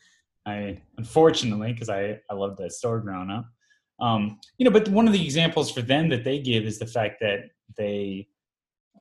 I 0.47 0.81
unfortunately, 0.99 1.73
because 1.73 1.89
I, 1.89 2.21
I 2.31 2.35
loved 2.35 2.59
that 2.59 2.73
store 2.73 3.01
growing 3.01 3.31
up. 3.31 3.47
Um, 4.01 4.39
you 4.59 4.65
know, 4.65 4.71
but 4.71 4.89
one 4.89 5.07
of 5.07 5.13
the 5.13 5.25
examples 5.25 5.71
for 5.71 5.83
them 5.83 6.09
that 6.09 6.25
they 6.25 6.39
give 6.41 6.65
is 6.65 6.79
the 6.79 6.87
fact 6.87 7.17
that 7.21 7.51
they 7.77 8.29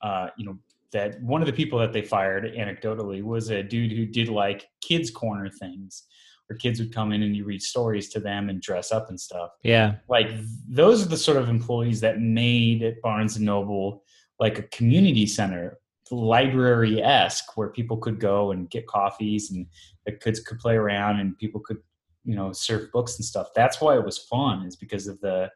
uh, 0.02 0.28
you 0.38 0.46
know, 0.46 0.58
that 0.92 1.22
one 1.22 1.42
of 1.42 1.48
the 1.48 1.54
people 1.54 1.80
that 1.80 1.94
they 1.94 2.02
fired 2.02 2.44
anecdotally 2.44 3.24
was 3.24 3.50
a 3.50 3.64
dude 3.64 3.92
who 3.92 4.06
did 4.06 4.30
like 4.30 4.68
kids 4.82 5.10
corner 5.10 5.50
things 5.50 6.04
where 6.48 6.58
kids 6.58 6.80
would 6.80 6.94
come 6.94 7.12
in 7.14 7.24
and 7.24 7.36
you 7.36 7.46
read 7.46 7.62
stories 7.62 8.10
to 8.10 8.20
them 8.20 8.50
and 8.50 8.62
dress 8.62 8.92
up 8.92 9.10
and 9.10 9.20
stuff 9.20 9.50
yeah 9.64 9.96
like 10.08 10.30
those 10.68 11.04
are 11.04 11.10
the 11.10 11.18
sort 11.18 11.38
of 11.38 11.50
employees 11.50 12.00
that 12.00 12.20
made 12.20 12.84
at 12.84 13.02
barnes 13.02 13.38
and 13.38 13.46
noble 13.46 14.04
like 14.40 14.60
a 14.60 14.64
community 14.64 15.26
center 15.26 15.80
library-esque 16.12 17.56
where 17.58 17.70
people 17.70 17.98
could 17.98 18.20
go 18.20 18.52
and 18.52 18.70
get 18.70 18.88
coffees 18.88 19.52
and 19.52 19.66
the 20.06 20.12
kids 20.12 20.40
could 20.40 20.60
play 20.60 20.76
around 20.76 21.20
and 21.20 21.38
people 21.38 21.62
could 21.62 21.78
you 22.26 22.36
know 22.36 22.52
surf 22.52 22.92
books 22.92 23.18
and 23.18 23.26
stuff. 23.26 23.48
That's 23.56 23.82
why 23.82 23.96
it 23.96 24.06
was 24.06 24.18
fun 24.18 24.66
is 24.66 24.76
because 24.76 25.08
of 25.08 25.20
the 25.22 25.52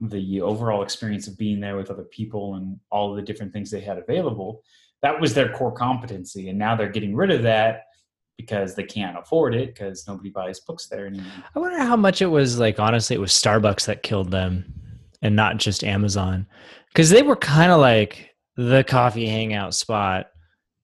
the 0.00 0.40
overall 0.40 0.82
experience 0.82 1.26
of 1.26 1.36
being 1.36 1.58
there 1.58 1.76
with 1.76 1.90
other 1.90 2.04
people 2.04 2.54
and 2.54 2.78
all 2.90 3.14
the 3.14 3.22
different 3.22 3.52
things 3.52 3.70
they 3.70 3.80
had 3.80 3.98
available. 3.98 4.62
That 5.02 5.20
was 5.20 5.34
their 5.34 5.52
core 5.52 5.72
competency 5.72 6.48
and 6.48 6.58
now 6.58 6.76
they're 6.76 6.88
getting 6.88 7.16
rid 7.16 7.30
of 7.30 7.42
that 7.42 7.84
because 8.36 8.76
they 8.76 8.84
can't 8.84 9.18
afford 9.18 9.54
it 9.54 9.74
because 9.74 10.06
nobody 10.06 10.30
buys 10.30 10.60
books 10.60 10.86
there 10.86 11.06
anymore. 11.06 11.32
I 11.54 11.58
wonder 11.58 11.82
how 11.82 11.96
much 11.96 12.22
it 12.22 12.26
was 12.26 12.58
like 12.58 12.78
honestly 12.78 13.16
it 13.16 13.20
was 13.20 13.32
starbucks 13.32 13.86
that 13.86 14.02
killed 14.02 14.30
them 14.30 14.72
and 15.22 15.34
not 15.34 15.56
just 15.56 15.82
amazon. 15.82 16.46
Because 16.88 17.10
they 17.10 17.22
were 17.22 17.36
kind 17.36 17.72
of 17.72 17.80
like 17.80 18.27
the 18.58 18.84
coffee 18.84 19.26
hangout 19.26 19.74
spot 19.74 20.26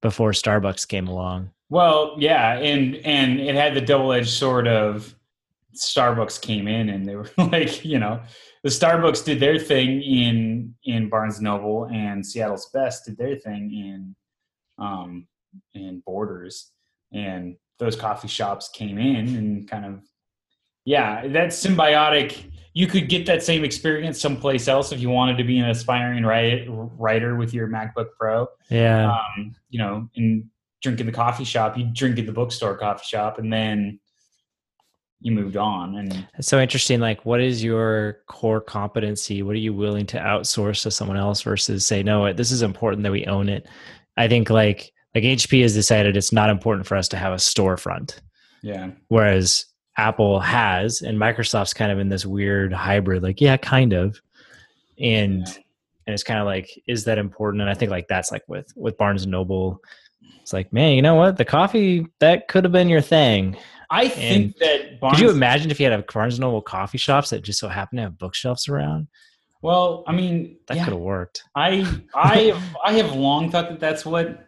before 0.00 0.30
starbucks 0.30 0.88
came 0.88 1.08
along? 1.08 1.50
Well 1.68 2.16
yeah 2.18 2.58
and 2.58 2.96
and 3.04 3.38
it 3.38 3.54
had 3.54 3.74
the 3.74 3.82
double-edged 3.82 4.30
sword 4.30 4.66
of 4.66 5.14
Starbucks 5.74 6.40
came 6.40 6.68
in 6.68 6.88
and 6.88 7.06
they 7.06 7.16
were 7.16 7.30
like, 7.38 7.84
you 7.84 7.98
know, 7.98 8.20
the 8.62 8.70
Starbucks 8.70 9.24
did 9.24 9.40
their 9.40 9.58
thing 9.58 10.02
in 10.02 10.74
in 10.84 11.08
Barnes 11.08 11.40
Noble, 11.40 11.84
and 11.84 12.24
Seattle's 12.24 12.70
Best 12.70 13.04
did 13.04 13.18
their 13.18 13.36
thing 13.36 13.72
in 13.72 14.16
um, 14.78 15.26
in 15.74 16.02
Borders, 16.06 16.72
and 17.12 17.56
those 17.78 17.96
coffee 17.96 18.28
shops 18.28 18.68
came 18.68 18.98
in 18.98 19.36
and 19.36 19.68
kind 19.68 19.84
of 19.84 20.00
yeah, 20.84 21.26
that's 21.28 21.64
symbiotic. 21.64 22.50
You 22.72 22.86
could 22.86 23.08
get 23.08 23.26
that 23.26 23.42
same 23.42 23.64
experience 23.64 24.20
someplace 24.20 24.66
else 24.68 24.92
if 24.92 25.00
you 25.00 25.08
wanted 25.08 25.38
to 25.38 25.44
be 25.44 25.58
an 25.58 25.70
aspiring 25.70 26.24
writer 26.24 27.36
with 27.36 27.54
your 27.54 27.68
MacBook 27.68 28.08
Pro. 28.18 28.48
Yeah, 28.68 29.12
um, 29.12 29.54
you 29.70 29.78
know, 29.78 30.08
and 30.16 30.44
drink 30.82 31.00
in 31.00 31.06
the 31.06 31.12
coffee 31.12 31.44
shop. 31.44 31.78
You 31.78 31.86
drink 31.92 32.18
in 32.18 32.26
the 32.26 32.32
bookstore 32.32 32.76
coffee 32.76 33.06
shop, 33.06 33.38
and 33.38 33.52
then 33.52 34.00
you 35.24 35.32
moved 35.32 35.56
on 35.56 35.96
and 35.96 36.28
it's 36.36 36.48
so 36.48 36.60
interesting 36.60 37.00
like 37.00 37.24
what 37.24 37.40
is 37.40 37.64
your 37.64 38.18
core 38.26 38.60
competency 38.60 39.42
what 39.42 39.54
are 39.54 39.58
you 39.58 39.72
willing 39.72 40.04
to 40.04 40.18
outsource 40.18 40.82
to 40.82 40.90
someone 40.90 41.16
else 41.16 41.40
versus 41.40 41.86
say 41.86 42.02
no 42.02 42.30
this 42.34 42.52
is 42.52 42.60
important 42.60 43.02
that 43.02 43.10
we 43.10 43.24
own 43.24 43.48
it 43.48 43.66
i 44.18 44.28
think 44.28 44.50
like 44.50 44.92
like 45.14 45.24
hp 45.24 45.62
has 45.62 45.72
decided 45.72 46.14
it's 46.14 46.30
not 46.30 46.50
important 46.50 46.86
for 46.86 46.94
us 46.94 47.08
to 47.08 47.16
have 47.16 47.32
a 47.32 47.36
storefront 47.36 48.20
yeah 48.62 48.90
whereas 49.08 49.64
apple 49.96 50.40
has 50.40 51.02
and 51.02 51.18
microsoft's 51.18 51.74
kind 51.74 51.92
of 51.92 51.98
in 51.98 52.08
this 52.08 52.26
weird 52.26 52.72
hybrid 52.72 53.22
like 53.22 53.40
yeah 53.40 53.56
kind 53.56 53.92
of 53.92 54.20
and 54.98 55.46
yeah. 55.46 55.54
and 56.06 56.14
it's 56.14 56.24
kind 56.24 56.40
of 56.40 56.46
like 56.46 56.68
is 56.86 57.04
that 57.04 57.18
important 57.18 57.60
and 57.60 57.70
i 57.70 57.74
think 57.74 57.90
like 57.90 58.08
that's 58.08 58.32
like 58.32 58.42
with 58.48 58.72
with 58.76 58.96
barnes 58.98 59.22
and 59.22 59.32
noble 59.32 59.80
it's 60.40 60.52
like 60.52 60.72
man 60.72 60.94
you 60.94 61.02
know 61.02 61.14
what 61.14 61.36
the 61.36 61.44
coffee 61.44 62.06
that 62.18 62.48
could 62.48 62.64
have 62.64 62.72
been 62.72 62.88
your 62.88 63.00
thing 63.00 63.56
I 63.90 64.08
think 64.08 64.46
and 64.46 64.54
that 64.60 65.00
Barnes, 65.00 65.18
could 65.18 65.24
you 65.24 65.30
imagine 65.30 65.70
if 65.70 65.78
you 65.78 65.88
had 65.88 65.98
a 65.98 66.02
Barnes 66.02 66.34
and 66.34 66.40
Noble 66.40 66.62
coffee 66.62 66.98
shops 66.98 67.30
that 67.30 67.42
just 67.42 67.60
so 67.60 67.68
happen 67.68 67.96
to 67.96 68.02
have 68.02 68.18
bookshelves 68.18 68.68
around? 68.68 69.08
Well, 69.62 70.04
I 70.06 70.12
mean, 70.12 70.58
that 70.66 70.76
yeah, 70.76 70.84
could 70.84 70.92
have 70.94 71.02
worked. 71.02 71.44
I 71.54 72.00
I 72.14 72.38
have, 72.38 72.76
I 72.84 72.92
have 72.94 73.14
long 73.14 73.50
thought 73.50 73.68
that 73.68 73.80
that's 73.80 74.04
what 74.04 74.46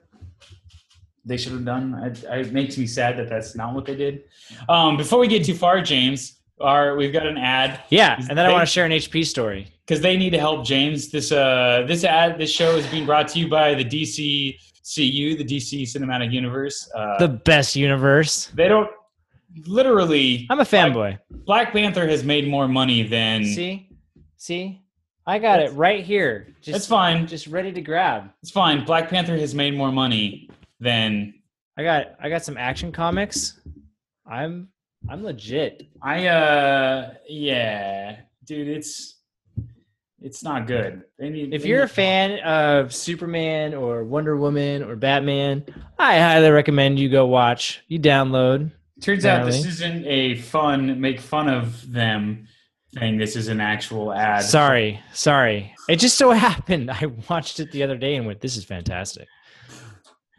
they 1.26 1.36
should 1.36 1.52
have 1.52 1.64
done. 1.64 1.94
I, 2.30 2.36
it 2.36 2.52
makes 2.52 2.78
me 2.78 2.86
sad 2.86 3.18
that 3.18 3.28
that's 3.28 3.56
not 3.56 3.74
what 3.74 3.84
they 3.84 3.96
did. 3.96 4.24
Um, 4.68 4.96
before 4.96 5.18
we 5.18 5.26
get 5.26 5.44
too 5.44 5.54
far, 5.54 5.82
James, 5.82 6.36
our 6.60 6.96
we've 6.96 7.12
got 7.12 7.26
an 7.26 7.36
ad. 7.36 7.82
Yeah, 7.90 8.16
and 8.16 8.28
then 8.28 8.36
they, 8.36 8.44
I 8.44 8.52
want 8.52 8.62
to 8.62 8.72
share 8.72 8.86
an 8.86 8.92
HP 8.92 9.26
story 9.26 9.72
because 9.84 10.00
they 10.00 10.16
need 10.16 10.30
to 10.30 10.38
help 10.38 10.64
James. 10.64 11.10
This 11.10 11.32
uh 11.32 11.84
this 11.86 12.04
ad 12.04 12.38
this 12.38 12.50
show 12.50 12.76
is 12.76 12.86
being 12.86 13.04
brought 13.04 13.28
to 13.28 13.38
you 13.38 13.48
by 13.48 13.74
the 13.74 13.84
DC 13.84 14.56
CU, 14.94 15.36
the 15.36 15.44
DC 15.44 15.82
Cinematic 15.82 16.32
Universe. 16.32 16.88
Uh, 16.94 17.18
the 17.18 17.28
best 17.28 17.74
universe. 17.74 18.46
They 18.54 18.68
don't 18.68 18.88
literally 19.66 20.46
I'm 20.48 20.60
a 20.60 20.64
fanboy. 20.64 21.18
Black, 21.30 21.44
Black, 21.44 21.72
Panther 21.72 22.06
has 22.06 22.22
made 22.24 22.48
more 22.48 22.68
money 22.68 23.02
than 23.02 23.44
See? 23.44 23.90
See? 24.36 24.82
I 25.28 25.40
got 25.40 25.60
it 25.60 25.72
right 25.72 26.04
here. 26.04 26.54
Just, 26.60 26.72
That's 26.72 26.86
fine. 26.86 27.26
Just 27.26 27.48
ready 27.48 27.72
to 27.72 27.80
grab. 27.80 28.30
It's 28.42 28.52
fine. 28.52 28.84
Black 28.84 29.08
Panther 29.08 29.36
has 29.36 29.56
made 29.56 29.74
more 29.74 29.90
money 29.90 30.48
than 30.80 31.34
I 31.76 31.82
got 31.82 32.16
I 32.20 32.28
got 32.28 32.44
some 32.44 32.56
action 32.56 32.92
comics. 32.92 33.60
I'm 34.30 34.68
I'm 35.08 35.22
legit. 35.22 35.88
I 36.02 36.26
uh 36.26 37.14
yeah. 37.28 38.20
Dude, 38.44 38.68
it's 38.68 39.14
it's 40.20 40.42
not 40.42 40.66
good. 40.66 41.02
Need, 41.18 41.52
if 41.52 41.64
you're 41.64 41.82
a 41.82 41.88
fan 41.88 42.40
of 42.40 42.94
Superman 42.94 43.74
or 43.74 44.02
Wonder 44.04 44.36
Woman 44.36 44.82
or 44.82 44.96
Batman, 44.96 45.64
I 45.98 46.18
highly 46.18 46.50
recommend 46.50 46.98
you 46.98 47.08
go 47.08 47.26
watch. 47.26 47.82
You 47.88 48.00
download 48.00 48.72
Turns 49.02 49.24
Apparently. 49.24 49.52
out 49.58 49.62
this 49.62 49.66
isn't 49.66 50.06
a 50.06 50.36
fun 50.36 51.00
make 51.00 51.20
fun 51.20 51.48
of 51.48 51.92
them 51.92 52.48
thing. 52.94 53.18
This 53.18 53.36
is 53.36 53.48
an 53.48 53.60
actual 53.60 54.12
ad. 54.12 54.42
Sorry, 54.44 55.00
sorry. 55.12 55.74
It 55.88 55.96
just 55.96 56.16
so 56.16 56.30
happened 56.48 56.90
I 56.90 57.06
watched 57.28 57.60
it 57.60 57.70
the 57.72 57.82
other 57.82 57.98
day 57.98 58.16
and 58.16 58.26
went, 58.26 58.40
"This 58.40 58.56
is 58.56 58.64
fantastic." 58.64 59.28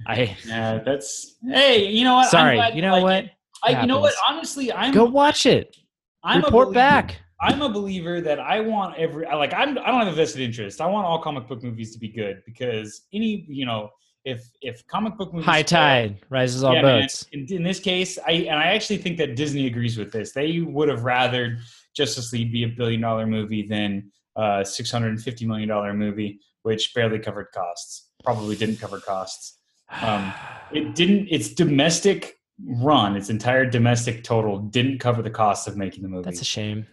I 0.08 0.38
yeah, 0.46 0.80
that's 0.84 1.36
hey, 1.44 1.88
you 1.88 2.06
know 2.06 2.16
what? 2.16 2.32
Sorry, 2.32 2.60
you 2.74 2.82
know 2.82 3.02
what? 3.02 3.26
I, 3.64 3.82
you 3.82 3.88
know 3.88 4.00
what? 4.00 4.14
Honestly, 4.30 4.72
I'm 4.72 4.94
go 4.94 5.04
watch 5.04 5.46
it. 5.46 5.76
I'm 6.24 6.42
report 6.42 6.74
back. 6.74 7.20
I'm 7.40 7.62
a 7.62 7.70
believer 7.70 8.22
that 8.22 8.40
I 8.40 8.62
want 8.62 8.98
every 8.98 9.26
like 9.26 9.54
I'm 9.54 9.78
I 9.78 9.92
don't 9.92 10.00
have 10.00 10.08
a 10.08 10.16
vested 10.16 10.42
interest. 10.42 10.82
I 10.82 10.88
want 10.88 11.06
all 11.06 11.22
comic 11.22 11.48
book 11.48 11.62
movies 11.62 11.94
to 11.94 12.00
be 12.00 12.08
good 12.08 12.42
because 12.46 13.02
any 13.14 13.46
you 13.48 13.66
know 13.66 13.90
if 14.24 14.50
if 14.62 14.86
comic 14.88 15.18
book 15.18 15.34
movies 15.34 15.46
high 15.46 15.62
tide 15.62 16.20
rises 16.30 16.64
all 16.64 16.74
yeah, 16.74 16.82
boats. 16.82 17.26
Man, 17.34 17.46
in, 17.50 17.58
in, 17.58 17.64
this 17.64 17.80
case, 17.80 18.18
I 18.26 18.32
and 18.32 18.58
I 18.58 18.74
actually 18.74 18.98
think 18.98 19.18
that 19.18 19.36
Disney 19.36 19.68
agrees 19.68 19.98
with 19.98 20.12
this. 20.12 20.32
They 20.32 20.62
would 20.62 20.90
have 20.90 21.04
rather 21.04 21.58
Justice 21.96 22.34
League 22.34 22.52
be 22.52 22.64
a 22.64 22.68
billion 22.68 23.02
dollar 23.02 23.28
movie 23.28 23.68
than 23.68 24.12
a 24.36 24.66
six 24.66 24.90
hundred 24.90 25.10
and 25.10 25.22
fifty 25.22 25.46
million 25.46 25.70
dollar 25.70 25.94
movie, 25.94 26.40
which 26.64 26.94
barely 26.96 27.20
covered 27.20 27.52
costs. 27.54 28.10
Probably 28.24 28.56
didn't 28.56 28.78
cover 28.78 29.00
costs. 29.00 29.57
Um, 30.02 30.34
it 30.72 30.96
didn't. 30.96 31.28
Its 31.30 31.50
domestic 31.50 32.40
run, 32.66 33.16
its 33.16 33.30
entire 33.30 33.66
domestic 33.66 34.24
total, 34.24 34.60
didn't 34.60 35.00
cover 35.00 35.22
the 35.22 35.30
cost 35.30 35.68
of 35.68 35.78
making 35.78 36.04
the 36.04 36.10
movie. 36.10 36.24
That's 36.24 36.42
a 36.42 36.46
shame 36.46 36.88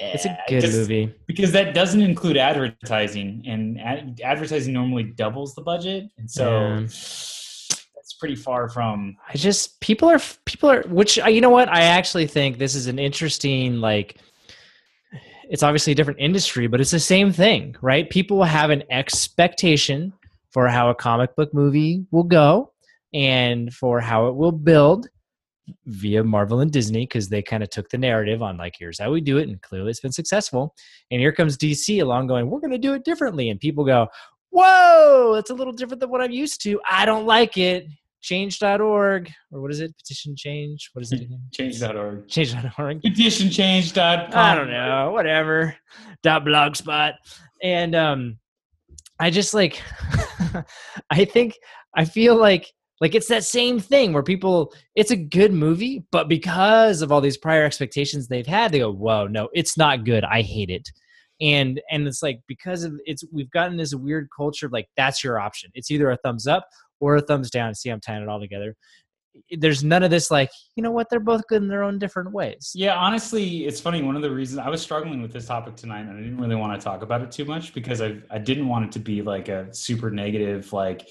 it's 0.00 0.24
a 0.24 0.38
good 0.48 0.64
movie 0.72 1.14
because 1.26 1.52
that 1.52 1.74
doesn't 1.74 2.00
include 2.00 2.36
advertising, 2.36 3.42
and 3.46 3.80
ad- 3.80 4.20
advertising 4.24 4.72
normally 4.72 5.04
doubles 5.04 5.54
the 5.54 5.62
budget, 5.62 6.08
and 6.16 6.30
so 6.30 6.50
yeah. 6.50 6.80
that's 6.80 8.16
pretty 8.18 8.34
far 8.34 8.68
from. 8.68 9.16
I 9.28 9.36
just 9.36 9.78
people 9.80 10.08
are 10.08 10.20
people 10.46 10.70
are 10.70 10.82
which 10.88 11.18
uh, 11.18 11.28
you 11.28 11.40
know 11.40 11.50
what 11.50 11.68
I 11.68 11.82
actually 11.82 12.26
think 12.26 12.58
this 12.58 12.74
is 12.74 12.86
an 12.86 12.98
interesting 12.98 13.76
like. 13.76 14.16
It's 15.50 15.64
obviously 15.64 15.92
a 15.92 15.96
different 15.96 16.20
industry, 16.20 16.68
but 16.68 16.80
it's 16.80 16.92
the 16.92 17.00
same 17.00 17.32
thing, 17.32 17.74
right? 17.82 18.08
People 18.08 18.44
have 18.44 18.70
an 18.70 18.84
expectation 18.88 20.12
for 20.50 20.68
how 20.68 20.90
a 20.90 20.94
comic 20.94 21.34
book 21.36 21.52
movie 21.54 22.04
will 22.10 22.24
go 22.24 22.72
and 23.14 23.72
for 23.72 24.00
how 24.00 24.28
it 24.28 24.36
will 24.36 24.52
build 24.52 25.08
via 25.86 26.24
Marvel 26.24 26.60
and 26.60 26.72
Disney 26.72 27.02
because 27.02 27.28
they 27.28 27.42
kind 27.42 27.62
of 27.62 27.70
took 27.70 27.88
the 27.90 27.98
narrative 27.98 28.42
on 28.42 28.56
like 28.56 28.74
here's 28.78 28.98
how 28.98 29.10
we 29.10 29.20
do 29.20 29.38
it 29.38 29.48
and 29.48 29.60
clearly 29.62 29.90
it's 29.90 30.00
been 30.00 30.12
successful. 30.12 30.74
And 31.10 31.20
here 31.20 31.32
comes 31.32 31.56
DC 31.56 32.02
along 32.02 32.26
going 32.26 32.50
we're 32.50 32.60
going 32.60 32.72
to 32.72 32.78
do 32.78 32.94
it 32.94 33.04
differently 33.04 33.50
and 33.50 33.60
people 33.60 33.84
go 33.84 34.08
whoa 34.50 35.34
it's 35.34 35.50
a 35.50 35.54
little 35.54 35.72
different 35.72 36.00
than 36.00 36.10
what 36.10 36.20
I'm 36.20 36.30
used 36.30 36.62
to. 36.62 36.80
I 36.88 37.04
don't 37.04 37.26
like 37.26 37.56
it. 37.56 37.86
Change.org 38.22 39.32
or 39.50 39.62
what 39.62 39.70
is 39.70 39.80
it? 39.80 39.96
Petition 39.96 40.36
change. 40.36 40.90
What 40.92 41.02
is 41.02 41.10
it 41.12 41.22
again? 41.22 41.40
Change.org. 41.52 42.28
Change.org. 42.28 43.00
Petition 43.00 43.48
change.com. 43.48 44.30
I 44.34 44.54
don't 44.54 44.70
know. 44.70 45.10
Whatever. 45.12 45.74
Dot 46.22 46.44
blogspot. 46.44 47.14
And 47.62 47.94
um 47.94 48.38
I 49.18 49.30
just 49.30 49.54
like 49.54 49.82
I 51.10 51.24
think 51.24 51.58
I 51.94 52.04
feel 52.04 52.36
like 52.36 52.72
like 53.00 53.14
it's 53.14 53.28
that 53.28 53.44
same 53.44 53.80
thing 53.80 54.12
where 54.12 54.22
people, 54.22 54.74
it's 54.94 55.10
a 55.10 55.16
good 55.16 55.54
movie, 55.54 56.04
but 56.12 56.28
because 56.28 57.00
of 57.00 57.10
all 57.10 57.22
these 57.22 57.38
prior 57.38 57.64
expectations 57.64 58.28
they've 58.28 58.46
had, 58.46 58.72
they 58.72 58.80
go, 58.80 58.92
"Whoa, 58.92 59.26
no, 59.26 59.48
it's 59.54 59.78
not 59.78 60.04
good. 60.04 60.22
I 60.24 60.42
hate 60.42 60.70
it." 60.70 60.88
And 61.40 61.80
and 61.90 62.06
it's 62.06 62.22
like 62.22 62.40
because 62.46 62.84
of 62.84 62.92
it's 63.06 63.24
we've 63.32 63.50
gotten 63.50 63.78
this 63.78 63.94
weird 63.94 64.28
culture 64.36 64.66
of 64.66 64.72
like 64.72 64.88
that's 64.96 65.24
your 65.24 65.40
option. 65.40 65.70
It's 65.74 65.90
either 65.90 66.10
a 66.10 66.18
thumbs 66.18 66.46
up 66.46 66.66
or 67.00 67.16
a 67.16 67.22
thumbs 67.22 67.50
down. 67.50 67.74
See, 67.74 67.88
I'm 67.88 68.00
tying 68.00 68.22
it 68.22 68.28
all 68.28 68.40
together. 68.40 68.76
There's 69.50 69.82
none 69.84 70.02
of 70.02 70.10
this 70.10 70.30
like 70.30 70.50
you 70.76 70.82
know 70.82 70.90
what 70.90 71.08
they're 71.10 71.20
both 71.20 71.46
good 71.48 71.62
in 71.62 71.68
their 71.68 71.82
own 71.82 71.98
different 71.98 72.32
ways. 72.32 72.72
Yeah, 72.74 72.96
honestly, 72.96 73.66
it's 73.66 73.80
funny. 73.80 74.02
One 74.02 74.16
of 74.16 74.22
the 74.22 74.30
reasons 74.30 74.58
I 74.58 74.68
was 74.68 74.82
struggling 74.82 75.22
with 75.22 75.32
this 75.32 75.46
topic 75.46 75.76
tonight, 75.76 76.00
and 76.00 76.12
I 76.12 76.20
didn't 76.20 76.38
really 76.38 76.56
want 76.56 76.78
to 76.78 76.84
talk 76.84 77.02
about 77.02 77.22
it 77.22 77.30
too 77.30 77.44
much 77.44 77.74
because 77.74 78.00
I 78.00 78.16
I 78.30 78.38
didn't 78.38 78.68
want 78.68 78.86
it 78.86 78.92
to 78.92 78.98
be 78.98 79.22
like 79.22 79.48
a 79.48 79.72
super 79.74 80.10
negative 80.10 80.72
like 80.72 81.08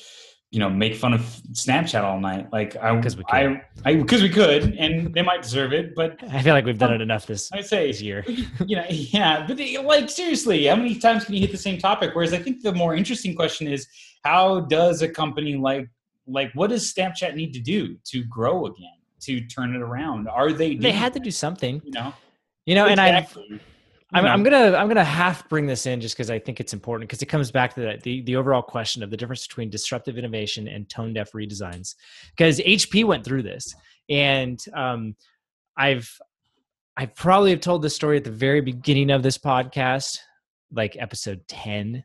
you 0.52 0.60
know 0.60 0.70
make 0.70 0.96
fun 0.96 1.14
of 1.14 1.22
Snapchat 1.52 2.04
all 2.04 2.20
night. 2.20 2.52
Like 2.52 2.76
I 2.78 2.96
because 2.96 3.16
we 3.16 3.24
could. 3.24 3.62
I 3.86 3.96
because 3.96 4.22
we 4.22 4.30
could, 4.30 4.76
and 4.76 5.14
they 5.14 5.22
might 5.22 5.42
deserve 5.42 5.74
it. 5.74 5.94
But 5.96 6.20
I 6.32 6.42
feel 6.42 6.54
like 6.54 6.66
we've 6.66 6.78
done 6.78 6.90
um, 6.90 6.96
it 6.96 7.02
enough 7.02 7.26
this 7.26 7.52
I 7.52 7.62
say 7.62 7.88
this 7.88 8.02
year. 8.02 8.26
You 8.66 8.76
know, 8.76 8.86
yeah, 8.90 9.46
but 9.48 9.58
they, 9.58 9.78
like 9.78 10.10
seriously, 10.10 10.66
how 10.66 10.76
many 10.76 10.96
times 10.96 11.26
can 11.26 11.36
you 11.36 11.42
hit 11.42 11.52
the 11.52 11.58
same 11.58 11.80
topic? 11.80 12.12
Whereas 12.14 12.34
I 12.34 12.38
think 12.38 12.62
the 12.62 12.74
more 12.74 12.96
interesting 12.96 13.36
question 13.36 13.68
is 13.68 13.88
how 14.24 14.62
does 14.62 15.02
a 15.02 15.08
company 15.08 15.56
like 15.56 15.88
like 16.30 16.52
what 16.54 16.70
does 16.70 16.94
Snapchat 16.94 17.36
need 17.36 17.54
to 17.54 17.60
do 17.60 17.98
to 18.06 18.24
grow 18.24 18.66
again 18.66 18.98
to 19.22 19.42
turn 19.42 19.76
it 19.76 19.82
around? 19.82 20.28
Are 20.28 20.52
they? 20.52 20.76
They 20.76 20.92
had 20.92 21.14
to 21.14 21.20
do 21.20 21.32
something. 21.32 21.82
You 21.84 21.92
know. 21.92 22.14
You 22.66 22.76
know, 22.76 22.86
exactly. 22.86 23.46
and 23.50 23.60
I 23.60 23.64
I'm, 24.12 24.26
I'm, 24.26 24.44
gonna 24.44 24.76
I'm 24.76 24.88
gonna 24.88 25.04
half 25.04 25.48
bring 25.50 25.68
this 25.68 25.86
in 25.86 26.02
just 26.02 26.16
because 26.16 26.32
I 26.32 26.40
think 26.40 26.60
it's 26.60 26.74
important 26.74 27.08
because 27.08 27.22
it 27.22 27.28
comes 27.28 27.52
back 27.52 27.76
to 27.76 27.82
the, 27.82 28.00
the, 28.02 28.22
the 28.24 28.36
overall 28.38 28.64
question 28.64 29.04
of 29.04 29.12
the 29.12 29.18
difference 29.18 29.46
between 29.46 29.70
disruptive 29.70 30.18
innovation 30.18 30.68
and 30.68 30.90
tone 30.90 31.14
deaf 31.14 31.32
redesigns. 31.34 31.96
Because 32.36 32.60
HP 32.60 33.06
went 33.06 33.24
through 33.24 33.44
this, 33.44 33.76
and 34.10 34.60
um, 34.74 35.16
I've 35.78 36.12
I 36.98 37.06
probably 37.06 37.52
have 37.52 37.62
told 37.62 37.84
this 37.84 37.96
story 37.96 38.18
at 38.18 38.24
the 38.24 38.32
very 38.32 38.62
beginning 38.62 39.12
of 39.12 39.22
this 39.22 39.38
podcast, 39.38 40.18
like 40.72 40.98
episode 41.00 41.42
ten, 41.48 42.04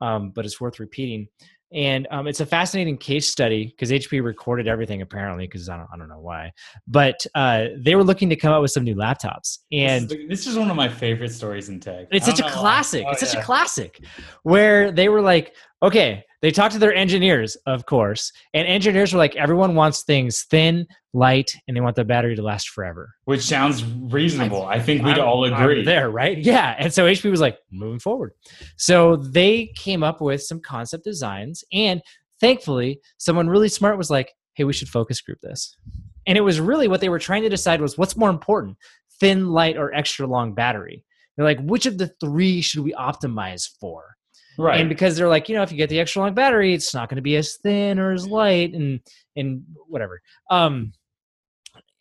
um, 0.00 0.30
but 0.30 0.46
it's 0.46 0.60
worth 0.60 0.80
repeating. 0.80 1.28
And 1.74 2.06
um, 2.10 2.26
it's 2.26 2.40
a 2.40 2.46
fascinating 2.46 2.96
case 2.96 3.26
study 3.26 3.66
because 3.66 3.90
HP 3.90 4.22
recorded 4.22 4.68
everything 4.68 5.02
apparently 5.02 5.46
because 5.46 5.68
I 5.68 5.76
don't 5.76 5.88
I 5.92 5.96
don't 5.96 6.08
know 6.08 6.20
why, 6.20 6.52
but 6.86 7.24
uh, 7.34 7.66
they 7.78 7.94
were 7.94 8.04
looking 8.04 8.28
to 8.30 8.36
come 8.36 8.52
out 8.52 8.62
with 8.62 8.70
some 8.70 8.84
new 8.84 8.94
laptops, 8.94 9.58
and 9.72 10.08
this 10.08 10.18
is, 10.18 10.28
this 10.28 10.46
is 10.46 10.56
one 10.56 10.70
of 10.70 10.76
my 10.76 10.88
favorite 10.88 11.32
stories 11.32 11.68
in 11.68 11.80
tech. 11.80 12.08
it's 12.10 12.26
such 12.26 12.40
a 12.40 12.48
classic. 12.50 13.04
Oh, 13.06 13.12
it's 13.12 13.20
such 13.20 13.34
yeah. 13.34 13.40
a 13.40 13.44
classic, 13.44 14.04
where 14.42 14.92
they 14.92 15.08
were 15.08 15.22
like, 15.22 15.54
okay, 15.82 16.24
they 16.42 16.50
talked 16.50 16.72
to 16.74 16.78
their 16.78 16.94
engineers, 16.94 17.56
of 17.66 17.86
course, 17.86 18.32
and 18.52 18.66
engineers 18.66 19.12
were 19.12 19.18
like, 19.18 19.36
everyone 19.36 19.74
wants 19.76 20.02
things 20.02 20.42
thin, 20.42 20.86
light, 21.14 21.54
and 21.66 21.76
they 21.76 21.80
want 21.80 21.96
the 21.96 22.04
battery 22.04 22.34
to 22.34 22.42
last 22.42 22.68
forever. 22.68 23.14
Which 23.24 23.42
sounds 23.42 23.84
reasonable. 23.84 24.66
I 24.66 24.80
think 24.80 25.04
we'd 25.04 25.18
I'm, 25.18 25.24
all 25.24 25.44
agree. 25.44 25.78
I'm 25.78 25.84
there, 25.84 26.10
right? 26.10 26.36
Yeah. 26.36 26.74
And 26.78 26.92
so 26.92 27.06
HP 27.06 27.30
was 27.30 27.40
like, 27.40 27.58
moving 27.70 28.00
forward. 28.00 28.32
So 28.76 29.16
they 29.16 29.72
came 29.76 30.02
up 30.02 30.20
with 30.20 30.42
some 30.42 30.60
concept 30.60 31.04
designs, 31.04 31.64
and 31.72 32.02
thankfully, 32.40 33.00
someone 33.18 33.48
really 33.48 33.68
smart 33.68 33.96
was 33.96 34.10
like, 34.10 34.32
hey, 34.54 34.64
we 34.64 34.72
should 34.72 34.88
focus 34.88 35.20
group 35.20 35.38
this. 35.40 35.76
And 36.26 36.36
it 36.36 36.42
was 36.42 36.60
really 36.60 36.88
what 36.88 37.00
they 37.00 37.08
were 37.08 37.18
trying 37.18 37.42
to 37.42 37.48
decide 37.48 37.80
was 37.80 37.96
what's 37.96 38.16
more 38.16 38.30
important, 38.30 38.76
thin, 39.20 39.50
light, 39.50 39.76
or 39.76 39.94
extra 39.94 40.26
long 40.26 40.54
battery. 40.54 41.04
They're 41.36 41.46
like, 41.46 41.60
which 41.60 41.86
of 41.86 41.98
the 41.98 42.12
three 42.20 42.60
should 42.60 42.82
we 42.82 42.92
optimize 42.94 43.68
for? 43.80 44.16
Right. 44.62 44.78
And 44.78 44.88
because 44.88 45.16
they're 45.16 45.28
like, 45.28 45.48
you 45.48 45.56
know, 45.56 45.62
if 45.62 45.72
you 45.72 45.76
get 45.76 45.90
the 45.90 45.98
extra 45.98 46.22
long 46.22 46.34
battery, 46.34 46.72
it's 46.72 46.94
not 46.94 47.08
going 47.08 47.16
to 47.16 47.22
be 47.22 47.34
as 47.36 47.56
thin 47.56 47.98
or 47.98 48.12
as 48.12 48.28
light 48.28 48.74
and 48.74 49.00
and 49.34 49.64
whatever. 49.88 50.22
Um 50.50 50.92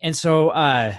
and 0.03 0.15
so 0.15 0.49
uh 0.49 0.93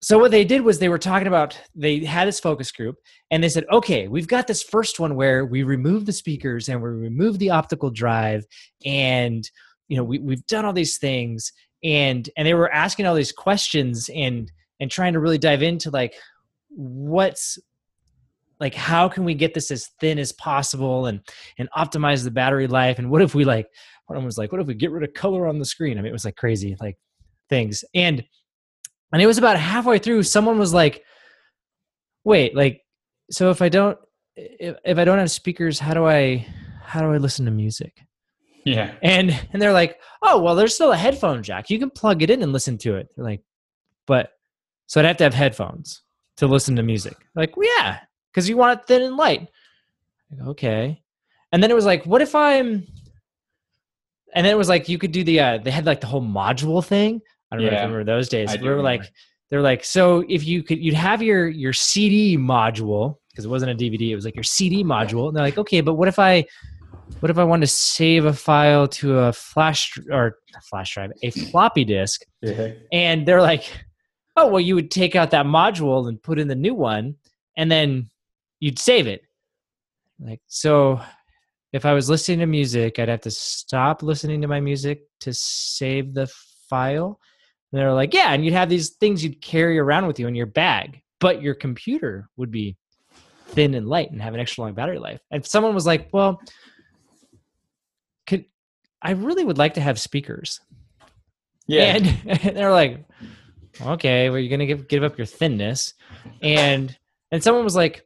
so 0.00 0.18
what 0.18 0.30
they 0.30 0.44
did 0.44 0.62
was 0.62 0.78
they 0.78 0.88
were 0.88 0.98
talking 0.98 1.28
about 1.28 1.60
they 1.74 2.02
had 2.02 2.26
this 2.26 2.40
focus 2.40 2.72
group 2.72 2.96
and 3.30 3.44
they 3.44 3.50
said, 3.50 3.66
"Okay, 3.70 4.08
we've 4.08 4.26
got 4.26 4.46
this 4.46 4.62
first 4.62 4.98
one 4.98 5.16
where 5.16 5.44
we 5.44 5.64
remove 5.64 6.06
the 6.06 6.12
speakers 6.12 6.70
and 6.70 6.82
we 6.82 6.88
remove 6.88 7.38
the 7.38 7.50
optical 7.50 7.90
drive 7.90 8.44
and 8.86 9.48
you 9.88 9.98
know, 9.98 10.04
we 10.04 10.18
we've 10.18 10.46
done 10.46 10.64
all 10.64 10.72
these 10.72 10.96
things 10.96 11.52
and 11.84 12.30
and 12.38 12.46
they 12.48 12.54
were 12.54 12.72
asking 12.72 13.04
all 13.04 13.14
these 13.14 13.32
questions 13.32 14.08
and 14.14 14.50
and 14.80 14.90
trying 14.90 15.12
to 15.12 15.20
really 15.20 15.36
dive 15.36 15.62
into 15.62 15.90
like 15.90 16.14
what's 16.70 17.58
like 18.62 18.74
how 18.74 19.08
can 19.08 19.24
we 19.24 19.34
get 19.34 19.54
this 19.54 19.72
as 19.72 19.88
thin 20.00 20.20
as 20.20 20.30
possible 20.32 21.06
and 21.06 21.20
and 21.58 21.68
optimize 21.76 22.22
the 22.22 22.30
battery 22.30 22.68
life? 22.68 23.00
And 23.00 23.10
what 23.10 23.20
if 23.20 23.34
we 23.34 23.44
like 23.44 23.66
one 24.06 24.24
was 24.24 24.38
like 24.38 24.52
what 24.52 24.60
if 24.60 24.68
we 24.68 24.74
get 24.74 24.92
rid 24.92 25.02
of 25.02 25.12
color 25.14 25.48
on 25.48 25.58
the 25.58 25.64
screen? 25.64 25.98
I 25.98 26.00
mean 26.00 26.10
it 26.10 26.12
was 26.12 26.24
like 26.24 26.36
crazy 26.36 26.76
like 26.80 26.96
things. 27.50 27.84
And 27.92 28.24
and 29.12 29.20
it 29.20 29.26
was 29.26 29.36
about 29.36 29.58
halfway 29.58 29.98
through 29.98 30.22
someone 30.22 30.60
was 30.60 30.72
like 30.72 31.02
wait 32.24 32.54
like 32.54 32.80
so 33.32 33.50
if 33.50 33.60
i 33.60 33.68
don't 33.68 33.98
if, 34.36 34.76
if 34.84 34.96
i 34.96 35.04
don't 35.04 35.18
have 35.18 35.30
speakers 35.30 35.80
how 35.80 35.92
do 35.92 36.06
i 36.06 36.46
how 36.84 37.00
do 37.00 37.12
i 37.12 37.16
listen 37.16 37.44
to 37.44 37.50
music? 37.50 38.00
Yeah. 38.64 38.94
And 39.02 39.30
and 39.52 39.60
they're 39.60 39.72
like 39.72 39.98
oh 40.22 40.40
well 40.40 40.54
there's 40.54 40.74
still 40.74 40.92
a 40.92 40.96
headphone 40.96 41.42
jack. 41.42 41.68
You 41.68 41.80
can 41.80 41.90
plug 41.90 42.22
it 42.22 42.30
in 42.30 42.42
and 42.44 42.52
listen 42.52 42.78
to 42.78 42.94
it. 42.94 43.08
They're 43.16 43.24
like 43.24 43.42
but 44.06 44.30
so 44.86 45.00
i'd 45.00 45.06
have 45.06 45.16
to 45.16 45.24
have 45.24 45.34
headphones 45.34 46.02
to 46.36 46.46
listen 46.46 46.76
to 46.76 46.84
music. 46.84 47.16
Like 47.34 47.56
well, 47.56 47.66
yeah 47.76 47.98
because 48.32 48.48
you 48.48 48.56
want 48.56 48.80
it 48.80 48.86
thin 48.86 49.02
and 49.02 49.16
light. 49.16 49.48
okay. 50.46 51.02
And 51.52 51.62
then 51.62 51.70
it 51.70 51.74
was 51.74 51.84
like, 51.84 52.04
what 52.06 52.22
if 52.22 52.34
I'm 52.34 52.86
and 54.34 54.46
then 54.46 54.52
it 54.52 54.56
was 54.56 54.68
like 54.68 54.88
you 54.88 54.98
could 54.98 55.12
do 55.12 55.24
the 55.24 55.40
uh 55.40 55.58
they 55.58 55.70
had 55.70 55.86
like 55.86 56.00
the 56.00 56.06
whole 56.06 56.22
module 56.22 56.84
thing. 56.84 57.20
I 57.50 57.56
don't 57.56 57.64
yeah, 57.64 57.70
know 57.70 57.76
if 57.76 57.80
you 57.82 57.86
remember 57.88 58.04
those 58.04 58.28
days. 58.28 58.56
We 58.58 58.68
were 58.68 58.82
like 58.82 59.02
they're 59.50 59.60
like, 59.60 59.84
so 59.84 60.24
if 60.28 60.46
you 60.46 60.62
could 60.62 60.78
you'd 60.78 60.94
have 60.94 61.22
your 61.22 61.48
your 61.48 61.74
CD 61.74 62.38
module, 62.38 63.16
because 63.30 63.44
it 63.44 63.48
wasn't 63.48 63.70
a 63.70 63.74
DVD, 63.74 64.10
it 64.10 64.14
was 64.14 64.24
like 64.24 64.34
your 64.34 64.42
CD 64.42 64.82
module. 64.82 65.28
And 65.28 65.36
they're 65.36 65.44
like, 65.44 65.58
okay, 65.58 65.82
but 65.82 65.94
what 65.94 66.08
if 66.08 66.18
I 66.18 66.46
what 67.20 67.30
if 67.30 67.36
I 67.36 67.44
want 67.44 67.62
to 67.62 67.66
save 67.66 68.24
a 68.24 68.32
file 68.32 68.88
to 68.88 69.18
a 69.18 69.32
flash 69.32 69.98
or 70.10 70.38
a 70.56 70.60
flash 70.62 70.94
drive, 70.94 71.12
a 71.22 71.30
floppy 71.30 71.84
disk? 71.84 72.22
Yeah. 72.40 72.72
And 72.90 73.26
they're 73.26 73.42
like, 73.42 73.70
oh 74.36 74.46
well, 74.46 74.60
you 74.60 74.74
would 74.74 74.90
take 74.90 75.14
out 75.14 75.30
that 75.32 75.44
module 75.44 76.08
and 76.08 76.22
put 76.22 76.38
in 76.38 76.48
the 76.48 76.54
new 76.54 76.74
one, 76.74 77.16
and 77.56 77.70
then 77.70 78.08
you'd 78.62 78.78
save 78.78 79.08
it. 79.08 79.22
Like 80.20 80.40
so 80.46 81.00
if 81.72 81.84
I 81.84 81.94
was 81.94 82.08
listening 82.08 82.38
to 82.38 82.46
music, 82.46 82.98
I'd 82.98 83.08
have 83.08 83.22
to 83.22 83.30
stop 83.30 84.04
listening 84.04 84.40
to 84.42 84.46
my 84.46 84.60
music 84.60 85.02
to 85.20 85.34
save 85.34 86.14
the 86.14 86.30
file. 86.70 87.18
And 87.72 87.80
they're 87.80 87.92
like, 87.92 88.14
yeah, 88.14 88.32
and 88.32 88.44
you'd 88.44 88.54
have 88.54 88.68
these 88.68 88.90
things 88.90 89.24
you'd 89.24 89.40
carry 89.40 89.80
around 89.80 90.06
with 90.06 90.20
you 90.20 90.28
in 90.28 90.36
your 90.36 90.46
bag, 90.46 91.02
but 91.18 91.42
your 91.42 91.54
computer 91.54 92.28
would 92.36 92.52
be 92.52 92.76
thin 93.48 93.74
and 93.74 93.88
light 93.88 94.12
and 94.12 94.22
have 94.22 94.32
an 94.32 94.40
extra 94.40 94.62
long 94.62 94.74
battery 94.74 94.98
life. 94.98 95.20
And 95.32 95.44
someone 95.44 95.74
was 95.74 95.86
like, 95.86 96.08
well, 96.12 96.40
could 98.28 98.44
I 99.02 99.12
really 99.12 99.44
would 99.44 99.58
like 99.58 99.74
to 99.74 99.80
have 99.80 99.98
speakers. 99.98 100.60
Yeah. 101.66 101.96
And, 101.96 102.06
and 102.44 102.56
they're 102.56 102.70
like, 102.70 103.04
okay, 103.80 104.30
well, 104.30 104.38
you're 104.38 104.50
gonna 104.50 104.66
give 104.66 104.86
give 104.86 105.02
up 105.02 105.18
your 105.18 105.26
thinness. 105.26 105.94
And 106.42 106.96
and 107.32 107.42
someone 107.42 107.64
was 107.64 107.74
like, 107.74 108.04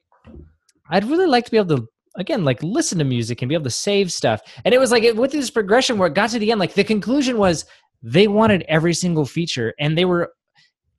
I'd 0.91 1.05
really 1.05 1.27
like 1.27 1.45
to 1.47 1.51
be 1.51 1.57
able 1.57 1.77
to 1.77 1.89
again 2.17 2.45
like 2.45 2.63
listen 2.63 2.99
to 2.99 3.05
music 3.05 3.43
and 3.43 3.49
be 3.49 3.55
able 3.55 3.65
to 3.65 3.71
save 3.71 4.13
stuff. 4.13 4.41
And 4.65 4.75
it 4.75 4.79
was 4.79 4.91
like 4.91 5.03
it 5.03 5.17
went 5.17 5.33
through 5.33 5.43
this 5.43 5.51
progression 5.51 5.99
where 5.99 6.09
it 6.09 6.15
got 6.15 6.31
to 6.31 6.39
the 6.39 6.51
end. 6.51 6.61
Like 6.61 6.75
the 6.75 6.85
conclusion 6.85 7.39
was 7.39 7.65
they 8.03 8.29
wanted 8.29 8.65
every 8.69 8.95
single 8.95 9.27
feature, 9.27 9.75
and 9.79 9.97
they 9.97 10.05
were 10.05 10.33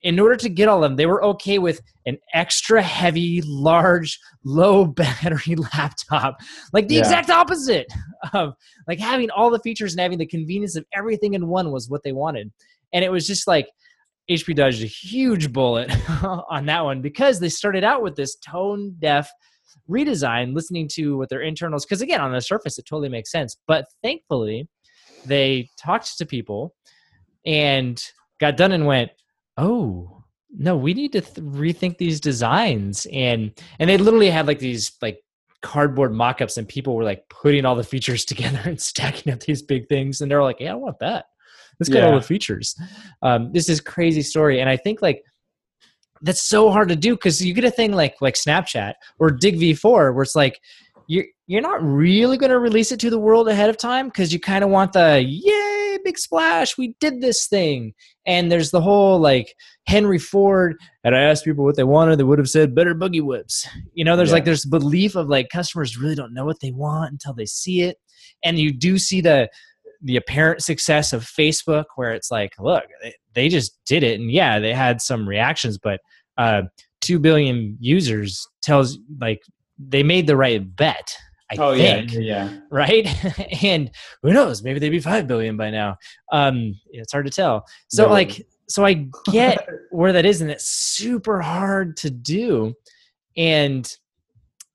in 0.02 0.20
order 0.20 0.36
to 0.36 0.48
get 0.48 0.68
all 0.68 0.84
of 0.84 0.90
them, 0.90 0.96
they 0.96 1.06
were 1.06 1.24
okay 1.24 1.58
with 1.58 1.80
an 2.06 2.18
extra 2.32 2.80
heavy, 2.80 3.42
large, 3.44 4.18
low 4.44 4.84
battery 4.86 5.56
laptop. 5.56 6.38
Like 6.72 6.88
the 6.88 6.94
yeah. 6.94 7.00
exact 7.00 7.30
opposite 7.30 7.86
of 8.32 8.54
like 8.86 9.00
having 9.00 9.30
all 9.30 9.50
the 9.50 9.58
features 9.60 9.92
and 9.92 10.00
having 10.00 10.18
the 10.18 10.26
convenience 10.26 10.76
of 10.76 10.84
everything 10.94 11.34
in 11.34 11.48
one 11.48 11.72
was 11.72 11.88
what 11.88 12.02
they 12.02 12.12
wanted. 12.12 12.52
And 12.92 13.04
it 13.04 13.10
was 13.10 13.26
just 13.26 13.46
like 13.46 13.68
HP 14.30 14.54
dodged 14.54 14.82
a 14.82 14.86
huge 14.86 15.52
bullet 15.52 15.90
on 16.22 16.66
that 16.66 16.84
one 16.84 17.00
because 17.00 17.40
they 17.40 17.48
started 17.48 17.82
out 17.82 18.02
with 18.02 18.14
this 18.14 18.36
tone 18.36 18.94
deaf 18.98 19.28
redesign, 19.88 20.54
listening 20.54 20.88
to 20.88 21.16
what 21.16 21.28
their 21.28 21.42
internals, 21.42 21.84
because 21.84 22.02
again, 22.02 22.20
on 22.20 22.32
the 22.32 22.40
surface, 22.40 22.78
it 22.78 22.86
totally 22.86 23.08
makes 23.08 23.30
sense. 23.30 23.56
But 23.66 23.86
thankfully, 24.02 24.68
they 25.24 25.68
talked 25.78 26.16
to 26.18 26.26
people 26.26 26.74
and 27.44 28.02
got 28.40 28.56
done 28.56 28.72
and 28.72 28.86
went, 28.86 29.10
oh, 29.56 30.24
no, 30.50 30.76
we 30.76 30.94
need 30.94 31.12
to 31.12 31.20
th- 31.20 31.46
rethink 31.46 31.98
these 31.98 32.20
designs. 32.20 33.06
And 33.12 33.52
and 33.78 33.90
they 33.90 33.98
literally 33.98 34.30
had 34.30 34.46
like 34.46 34.58
these 34.58 34.92
like 35.02 35.20
cardboard 35.60 36.12
mock-ups 36.12 36.56
and 36.56 36.68
people 36.68 36.94
were 36.94 37.04
like 37.04 37.28
putting 37.28 37.64
all 37.64 37.74
the 37.74 37.84
features 37.84 38.24
together 38.24 38.60
and 38.64 38.80
stacking 38.80 39.32
up 39.32 39.40
these 39.40 39.62
big 39.62 39.88
things 39.88 40.20
and 40.20 40.30
they're 40.30 40.42
like 40.42 40.60
yeah 40.60 40.72
i 40.72 40.74
want 40.74 40.98
that 41.00 41.26
let's 41.80 41.88
get 41.88 42.02
yeah. 42.02 42.08
all 42.08 42.14
the 42.14 42.24
features 42.24 42.76
um, 43.22 43.52
this 43.52 43.68
is 43.68 43.80
crazy 43.80 44.22
story 44.22 44.60
and 44.60 44.70
i 44.70 44.76
think 44.76 45.02
like 45.02 45.24
that's 46.22 46.42
so 46.42 46.70
hard 46.70 46.88
to 46.88 46.96
do 46.96 47.14
because 47.14 47.44
you 47.44 47.54
get 47.54 47.64
a 47.64 47.70
thing 47.70 47.92
like 47.92 48.16
like 48.20 48.34
Snapchat 48.34 48.94
or 49.18 49.30
Digg 49.30 49.58
V4 49.58 50.14
where 50.14 50.22
it's 50.22 50.36
like 50.36 50.60
you're 51.06 51.24
you're 51.46 51.62
not 51.62 51.82
really 51.82 52.36
going 52.36 52.50
to 52.50 52.58
release 52.58 52.92
it 52.92 53.00
to 53.00 53.10
the 53.10 53.18
world 53.18 53.48
ahead 53.48 53.70
of 53.70 53.78
time 53.78 54.08
because 54.08 54.32
you 54.32 54.38
kind 54.38 54.62
of 54.62 54.70
want 54.70 54.92
the 54.92 55.22
yay 55.22 55.98
big 56.04 56.18
splash 56.18 56.76
we 56.76 56.94
did 57.00 57.20
this 57.20 57.48
thing. 57.48 57.94
And 58.26 58.52
there's 58.52 58.70
the 58.70 58.80
whole 58.80 59.18
like 59.18 59.54
Henry 59.86 60.18
Ford 60.18 60.76
and 61.04 61.16
I 61.16 61.22
asked 61.22 61.44
people 61.44 61.64
what 61.64 61.76
they 61.76 61.84
wanted 61.84 62.18
they 62.18 62.24
would 62.24 62.38
have 62.38 62.50
said 62.50 62.74
better 62.74 62.94
buggy 62.94 63.20
whips. 63.20 63.66
You 63.94 64.04
know 64.04 64.16
there's 64.16 64.28
yeah. 64.28 64.34
like 64.34 64.44
there's 64.44 64.64
belief 64.64 65.16
of 65.16 65.28
like 65.28 65.48
customers 65.48 65.98
really 65.98 66.14
don't 66.14 66.34
know 66.34 66.44
what 66.44 66.60
they 66.60 66.72
want 66.72 67.12
until 67.12 67.34
they 67.34 67.46
see 67.46 67.82
it. 67.82 67.96
And 68.44 68.58
you 68.58 68.72
do 68.72 68.98
see 68.98 69.20
the 69.20 69.48
the 70.00 70.16
apparent 70.16 70.62
success 70.62 71.12
of 71.12 71.24
Facebook, 71.24 71.86
where 71.96 72.12
it's 72.12 72.30
like, 72.30 72.52
look, 72.58 72.84
they 73.38 73.48
just 73.48 73.78
did 73.86 74.02
it, 74.02 74.18
and 74.18 74.30
yeah, 74.30 74.58
they 74.58 74.74
had 74.74 75.00
some 75.00 75.28
reactions, 75.28 75.78
but 75.78 76.00
uh, 76.36 76.62
two 77.00 77.20
billion 77.20 77.76
users 77.80 78.46
tells 78.62 78.98
like 79.20 79.42
they 79.78 80.02
made 80.02 80.26
the 80.26 80.36
right 80.36 80.76
bet. 80.76 81.16
I 81.50 81.56
oh 81.58 81.74
think, 81.74 82.12
yeah, 82.12 82.18
yeah, 82.18 82.58
right. 82.70 83.06
and 83.62 83.90
who 84.22 84.32
knows? 84.32 84.62
Maybe 84.62 84.80
they'd 84.80 84.90
be 84.90 85.00
five 85.00 85.26
billion 85.26 85.56
by 85.56 85.70
now. 85.70 85.96
Um, 86.32 86.74
it's 86.90 87.12
hard 87.12 87.26
to 87.26 87.32
tell. 87.32 87.64
So 87.86 88.06
no. 88.06 88.12
like, 88.12 88.46
so 88.68 88.84
I 88.84 89.06
get 89.32 89.66
where 89.90 90.12
that 90.12 90.26
is, 90.26 90.40
and 90.40 90.50
it's 90.50 90.66
super 90.66 91.40
hard 91.40 91.96
to 91.98 92.10
do. 92.10 92.74
And 93.36 93.90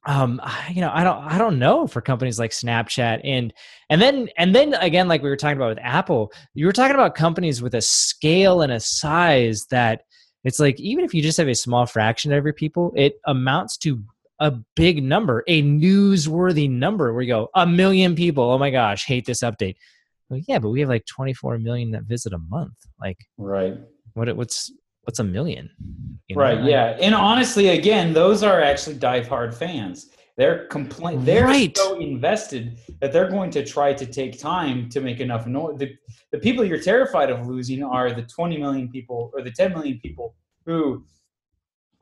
um 0.06 0.42
you 0.70 0.82
know 0.82 0.92
i 0.94 1.04
don't 1.04 1.24
i 1.24 1.38
don't 1.38 1.58
know 1.58 1.88
for 1.88 2.02
companies 2.02 2.39
like 2.39 2.52
snapchat 2.52 3.22
and 3.24 3.54
and 3.89 4.02
then 4.02 4.30
and 4.38 4.54
then 4.54 4.74
again 4.76 5.08
like 5.08 5.24
we 5.24 5.30
were 5.30 5.38
talking 5.38 5.58
about 5.58 5.70
with 5.70 5.80
apple 5.82 6.32
you 6.54 6.66
were 6.66 6.74
talking 6.74 6.96
about 6.96 7.16
companies 7.16 7.62
with 7.62 7.74
a 7.74 7.82
scale 7.82 8.62
and 8.62 8.72
a 8.72 8.80
size 8.80 9.66
that 9.70 10.02
it's 10.44 10.60
like 10.60 10.80
even 10.80 11.06
if 11.06 11.13
you 11.13 11.22
just 11.22 11.38
have 11.38 11.48
a 11.48 11.56
small 11.56 11.86
fraction 11.86 12.34
of 12.34 12.44
your 12.44 12.54
people 12.54 12.92
it 12.96 13.16
amounts 13.26 13.78
to 13.78 14.04
a 14.39 14.52
big 14.76 15.02
number 15.02 15.44
a 15.48 15.62
newsworthy 15.62 16.70
number 16.70 17.13
where 17.13 17.22
you 17.22 17.34
go 17.34 17.50
a 17.56 17.66
million 17.66 18.16
people 18.16 18.44
oh 18.44 18.58
my 18.58 18.72
gosh 18.72 19.06
hate 19.06 19.26
this 19.26 19.42
update. 19.42 19.76
Well 20.30 20.42
yeah 20.48 20.60
but 20.60 20.70
we 20.70 20.82
have 20.82 20.89
like 20.89 21.06
24 21.06 21.60
million 21.60 21.92
that 21.92 22.04
visit 22.04 22.34
a 22.34 22.39
month 22.39 22.74
like 23.00 23.18
right. 23.38 23.78
what 24.16 24.28
it 24.28 24.36
what's 24.36 24.72
what's 25.04 25.20
a 25.20 25.24
million? 25.24 25.70
You 26.28 26.36
know? 26.36 26.42
Right. 26.42 26.63
Yeah. 26.63 26.98
And 27.02 27.13
honestly, 27.16 27.70
again, 27.70 28.13
those 28.13 28.44
are 28.44 28.62
actually 28.62 28.96
diehard 28.96 29.54
fans. 29.54 30.10
They're 30.36 30.66
complain. 30.68 31.24
They're 31.24 31.46
Right. 31.46 31.78
so 31.78 32.00
invested 32.00 32.80
that 33.02 33.13
they're 33.13 33.30
going 33.30 33.52
to 33.52 33.63
try 33.63 33.94
to 33.94 34.06
take 34.06 34.39
time 34.39 34.89
to 34.89 35.00
make 35.00 35.20
enough 35.20 35.46
noise. 35.46 35.78
The, 35.78 35.92
the 36.32 36.39
people 36.39 36.66
you're 36.66 36.80
terrified 36.80 37.30
of 37.30 37.46
losing 37.48 37.84
are 37.84 38.12
the 38.12 38.24
20 38.24 38.58
million 38.58 38.89
people 38.89 39.30
or 39.34 39.44
the 39.44 39.52
10 39.52 39.72
million 39.74 40.00
people 40.00 40.36
who, 40.66 41.06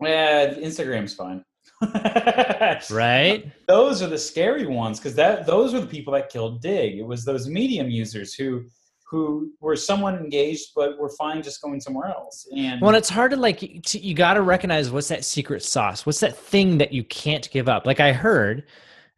yeah, 0.01 0.53
Instagram's 0.53 1.13
fine. 1.13 1.43
Right? 2.89 3.51
Those 3.67 4.01
are 4.01 4.07
the 4.07 4.17
scary 4.17 4.65
ones 4.65 4.99
because 4.99 5.15
that 5.15 5.45
those 5.45 5.73
were 5.73 5.81
the 5.81 5.87
people 5.87 6.13
that 6.13 6.29
killed 6.29 6.61
Digg. 6.61 6.97
It 6.99 7.05
was 7.05 7.25
those 7.25 7.47
medium 7.47 7.89
users 7.89 8.33
who 8.33 8.63
who 9.11 9.51
were 9.59 9.75
somewhat 9.75 10.15
engaged 10.15 10.69
but 10.73 10.97
were 10.97 11.09
fine 11.09 11.43
just 11.43 11.61
going 11.61 11.81
somewhere 11.81 12.07
else. 12.07 12.47
And 12.55 12.81
Well, 12.81 12.95
it's 12.95 13.09
hard 13.09 13.31
to 13.31 13.37
like 13.37 13.59
to, 13.59 13.99
you 13.99 14.13
got 14.13 14.35
to 14.35 14.41
recognize 14.41 14.89
what's 14.89 15.09
that 15.09 15.25
secret 15.25 15.61
sauce. 15.63 16.05
What's 16.05 16.21
that 16.21 16.37
thing 16.37 16.77
that 16.77 16.93
you 16.93 17.03
can't 17.03 17.47
give 17.51 17.67
up? 17.67 17.85
Like 17.85 17.99
I 17.99 18.13
heard, 18.13 18.63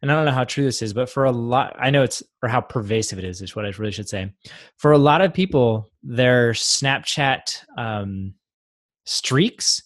and 0.02 0.10
I 0.10 0.16
don't 0.16 0.24
know 0.24 0.32
how 0.32 0.44
true 0.44 0.64
this 0.64 0.82
is, 0.82 0.92
but 0.92 1.08
for 1.08 1.24
a 1.24 1.30
lot, 1.30 1.76
I 1.78 1.90
know 1.90 2.02
it's 2.02 2.24
or 2.42 2.48
how 2.48 2.60
pervasive 2.60 3.20
it 3.20 3.24
is. 3.24 3.40
Is 3.40 3.54
what 3.54 3.64
I 3.64 3.68
really 3.78 3.92
should 3.92 4.08
say. 4.08 4.32
For 4.78 4.90
a 4.90 4.98
lot 4.98 5.20
of 5.20 5.32
people, 5.32 5.92
their 6.02 6.52
Snapchat 6.52 7.56
um, 7.78 8.34
streaks 9.06 9.80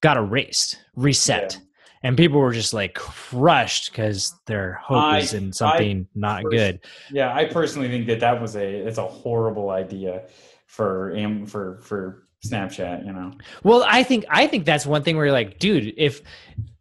got 0.00 0.16
erased, 0.16 0.78
reset, 0.96 1.58
and 2.04 2.16
people 2.16 2.38
were 2.38 2.52
just 2.52 2.72
like 2.72 2.94
crushed 2.94 3.90
because 3.90 4.34
their 4.46 4.74
hope 4.74 4.98
I- 4.98 5.16
was 5.18 5.34
in 5.34 5.52
something 5.52 6.06
not 6.14 6.42
pers- 6.42 6.52
good. 6.52 6.80
Yeah, 7.10 7.34
I 7.34 7.46
personally 7.46 7.88
think 7.88 8.06
that 8.06 8.20
that 8.20 8.40
was 8.40 8.54
a 8.54 8.64
it's 8.86 8.98
a 8.98 9.06
horrible 9.06 9.70
idea 9.70 10.22
for 10.66 11.16
Am- 11.16 11.46
for 11.46 11.80
for 11.82 12.26
Snapchat. 12.46 13.06
You 13.06 13.12
know, 13.12 13.32
Well, 13.64 13.84
I 13.88 14.02
think 14.02 14.26
I 14.28 14.46
think 14.46 14.64
that's 14.66 14.86
one 14.86 15.02
thing 15.02 15.16
where 15.16 15.24
you're 15.26 15.32
like, 15.32 15.58
dude, 15.58 15.94
if 15.96 16.20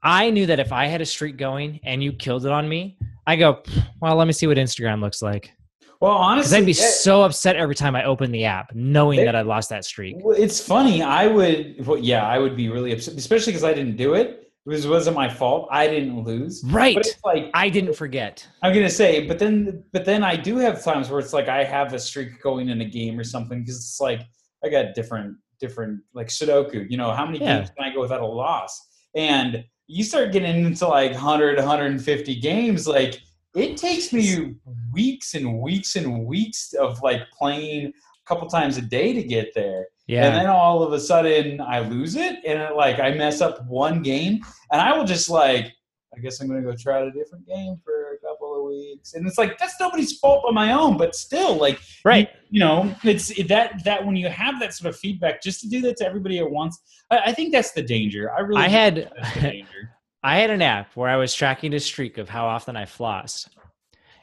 I 0.03 0.29
knew 0.29 0.45
that 0.47 0.59
if 0.59 0.71
I 0.73 0.85
had 0.87 0.99
a 1.01 1.05
streak 1.05 1.37
going 1.37 1.79
and 1.83 2.03
you 2.03 2.11
killed 2.11 2.45
it 2.45 2.51
on 2.51 2.67
me, 2.67 2.97
I 3.25 3.37
go, 3.37 3.63
well, 4.01 4.15
let 4.17 4.27
me 4.27 4.33
see 4.33 4.45
what 4.47 4.57
Instagram 4.57 4.99
looks 5.01 5.21
like. 5.21 5.53
well, 6.01 6.11
Because 6.11 6.27
honestly, 6.51 6.57
I'd 6.57 6.65
be 6.65 6.71
it- 6.71 6.75
so 6.75 7.23
upset 7.23 7.55
every 7.55 7.75
time 7.75 7.95
I 7.95 8.03
open 8.03 8.29
the 8.33 8.43
app, 8.43 8.75
knowing 8.75 9.19
They- 9.19 9.25
that 9.25 9.37
I 9.37 9.41
lost 9.43 9.69
that 9.69 9.85
streak. 9.85 10.17
well, 10.19 10.35
it's 10.37 10.59
funny. 10.59 11.01
I 11.01 11.27
would, 11.27 11.87
well, 11.87 11.97
yeah, 11.97 12.27
I 12.27 12.37
would 12.39 12.57
be 12.57 12.67
really 12.67 12.91
upset, 12.91 13.13
especially 13.15 13.53
because 13.53 13.63
I 13.63 13.73
didn't 13.73 13.95
do 13.95 14.15
it. 14.15 14.42
It 14.65 14.69
was 14.69 14.87
wasn't 14.87 15.15
my 15.17 15.27
fault. 15.27 15.67
I 15.71 15.87
didn't 15.87 16.23
lose. 16.23 16.63
Right. 16.65 16.95
But 16.95 17.05
it's 17.05 17.19
like 17.25 17.49
I 17.53 17.67
didn't 17.69 17.95
forget. 17.95 18.47
I'm 18.61 18.73
gonna 18.73 18.89
say, 18.89 19.27
but 19.27 19.37
then, 19.37 19.83
but 19.91 20.05
then 20.05 20.23
I 20.23 20.37
do 20.37 20.57
have 20.57 20.81
times 20.83 21.09
where 21.09 21.19
it's 21.19 21.33
like 21.33 21.49
I 21.49 21.63
have 21.65 21.93
a 21.93 21.99
streak 21.99 22.41
going 22.41 22.69
in 22.69 22.79
a 22.81 22.85
game 22.85 23.19
or 23.19 23.25
something 23.25 23.59
because 23.59 23.75
it's 23.77 23.99
like 23.99 24.21
I 24.63 24.69
got 24.69 24.95
different, 24.95 25.35
different 25.59 25.99
like 26.13 26.27
Sudoku. 26.27 26.89
You 26.89 26.95
know, 26.95 27.11
how 27.11 27.25
many 27.25 27.39
Yeah. 27.39 27.57
games 27.57 27.71
can 27.77 27.85
I 27.91 27.93
go 27.93 27.99
without 27.99 28.21
a 28.21 28.25
loss? 28.25 28.87
And 29.15 29.65
you 29.87 30.03
start 30.03 30.31
getting 30.31 30.65
into 30.65 30.87
like 30.87 31.11
100, 31.11 31.57
150 31.57 32.35
games, 32.39 32.87
like 32.87 33.21
it 33.55 33.75
takes 33.75 34.13
me 34.13 34.55
weeks 34.93 35.35
and 35.35 35.59
weeks 35.59 35.97
and 35.97 36.25
weeks 36.25 36.73
of 36.73 37.01
like 37.01 37.29
playing 37.37 37.87
a 37.87 37.91
couple 38.25 38.47
times 38.47 38.77
a 38.77 38.81
day 38.81 39.11
to 39.13 39.21
get 39.23 39.53
there. 39.53 39.87
And 40.27 40.35
then 40.35 40.47
all 40.47 40.83
of 40.83 40.91
a 40.93 40.99
sudden 40.99 41.61
I 41.61 41.79
lose 41.79 42.15
it 42.15 42.39
and 42.45 42.61
it, 42.61 42.75
like 42.75 42.99
I 42.99 43.11
mess 43.11 43.41
up 43.41 43.65
one 43.67 44.01
game 44.01 44.41
and 44.71 44.81
I 44.81 44.97
will 44.97 45.05
just 45.05 45.29
like 45.29 45.73
I 46.15 46.19
guess 46.19 46.39
I'm 46.41 46.47
gonna 46.47 46.61
go 46.61 46.75
try 46.75 47.01
out 47.01 47.07
a 47.07 47.11
different 47.11 47.47
game 47.47 47.77
for 47.83 48.13
a 48.13 48.19
couple 48.19 48.55
of 48.55 48.65
weeks. 48.69 49.13
And 49.13 49.25
it's 49.25 49.37
like 49.37 49.57
that's 49.57 49.75
nobody's 49.79 50.17
fault 50.19 50.43
but 50.45 50.53
my 50.53 50.73
own, 50.73 50.97
but 50.97 51.15
still 51.15 51.55
like 51.55 51.79
Right. 52.05 52.29
you 52.49 52.59
know, 52.59 52.93
it's 53.03 53.29
that 53.47 53.83
that 53.85 54.05
when 54.05 54.15
you 54.15 54.27
have 54.29 54.59
that 54.59 54.73
sort 54.73 54.93
of 54.93 54.99
feedback, 54.99 55.41
just 55.41 55.61
to 55.61 55.69
do 55.69 55.81
that 55.81 55.97
to 55.97 56.05
everybody 56.05 56.39
at 56.39 56.49
once, 56.49 56.79
I, 57.09 57.19
I 57.27 57.31
think 57.33 57.51
that's 57.51 57.71
the 57.71 57.81
danger. 57.81 58.31
I 58.31 58.41
really 58.41 58.61
I 58.61 58.67
had 58.67 59.09
that's 59.15 59.33
the 59.35 59.41
danger. 59.41 59.89
I 60.25 60.37
had 60.37 60.51
an 60.51 60.61
app 60.61 60.95
where 60.95 61.09
I 61.09 61.17
was 61.17 61.33
tracking 61.33 61.73
a 61.73 61.79
streak 61.79 62.17
of 62.17 62.29
how 62.29 62.45
often 62.45 62.77
I 62.77 62.85
flossed. 62.85 63.49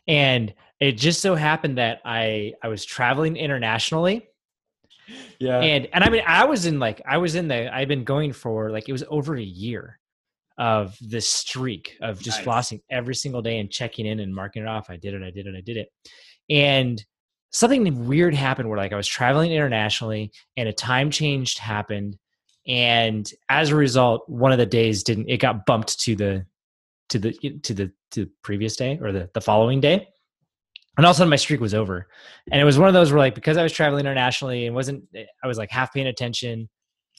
And 0.08 0.54
it 0.80 0.92
just 0.92 1.20
so 1.20 1.34
happened 1.34 1.76
that 1.78 2.00
I 2.04 2.54
I 2.62 2.68
was 2.68 2.84
traveling 2.84 3.36
internationally 3.36 4.26
Yeah. 5.38 5.60
and 5.60 5.88
and 5.92 6.04
I 6.04 6.10
mean 6.10 6.22
I 6.26 6.44
was 6.44 6.66
in 6.66 6.78
like 6.78 7.00
I 7.06 7.18
was 7.18 7.34
in 7.34 7.48
the 7.48 7.74
I've 7.74 7.88
been 7.88 8.04
going 8.04 8.32
for 8.32 8.70
like 8.70 8.88
it 8.88 8.92
was 8.92 9.04
over 9.08 9.36
a 9.36 9.42
year 9.42 9.98
of 10.58 10.96
this 11.00 11.28
streak 11.28 11.96
of 12.02 12.20
just 12.20 12.44
Nice. 12.44 12.70
flossing 12.72 12.80
every 12.90 13.14
single 13.14 13.40
day 13.40 13.58
and 13.58 13.70
checking 13.70 14.06
in 14.06 14.20
and 14.20 14.34
marking 14.34 14.62
it 14.62 14.68
off. 14.68 14.90
I 14.90 14.96
did 14.96 15.14
it, 15.14 15.22
I 15.22 15.30
did 15.30 15.46
it, 15.46 15.54
I 15.56 15.62
did 15.62 15.78
it. 15.78 15.88
And 16.50 17.02
something 17.50 18.06
weird 18.06 18.34
happened 18.34 18.68
where 18.68 18.78
like 18.78 18.92
I 18.92 18.96
was 18.96 19.08
traveling 19.08 19.50
internationally 19.52 20.30
and 20.56 20.68
a 20.68 20.72
time 20.72 21.10
change 21.10 21.56
happened 21.58 22.16
and 22.66 23.28
as 23.48 23.70
a 23.70 23.76
result 23.76 24.28
one 24.28 24.52
of 24.52 24.58
the 24.58 24.66
days 24.66 25.02
didn't 25.02 25.28
it 25.28 25.38
got 25.38 25.66
bumped 25.66 25.98
to 26.00 26.14
the 26.14 26.44
to 27.08 27.18
the 27.18 27.32
to 27.62 27.74
the 27.74 27.92
to 28.12 28.24
the 28.26 28.30
previous 28.42 28.76
day 28.76 28.98
or 29.02 29.12
the 29.12 29.30
the 29.34 29.40
following 29.40 29.80
day 29.80 30.06
and 31.00 31.06
all 31.06 31.12
of 31.12 31.16
a 31.16 31.18
sudden 31.18 31.30
my 31.30 31.36
streak 31.36 31.60
was 31.60 31.72
over. 31.72 32.06
And 32.52 32.60
it 32.60 32.64
was 32.64 32.78
one 32.78 32.88
of 32.88 32.94
those 32.94 33.10
where 33.10 33.18
like 33.18 33.34
because 33.34 33.56
i 33.56 33.62
was 33.62 33.72
traveling 33.72 34.00
internationally 34.00 34.66
and 34.66 34.74
wasn't 34.74 35.02
i 35.42 35.46
was 35.46 35.56
like 35.56 35.70
half 35.70 35.94
paying 35.94 36.06
attention 36.08 36.68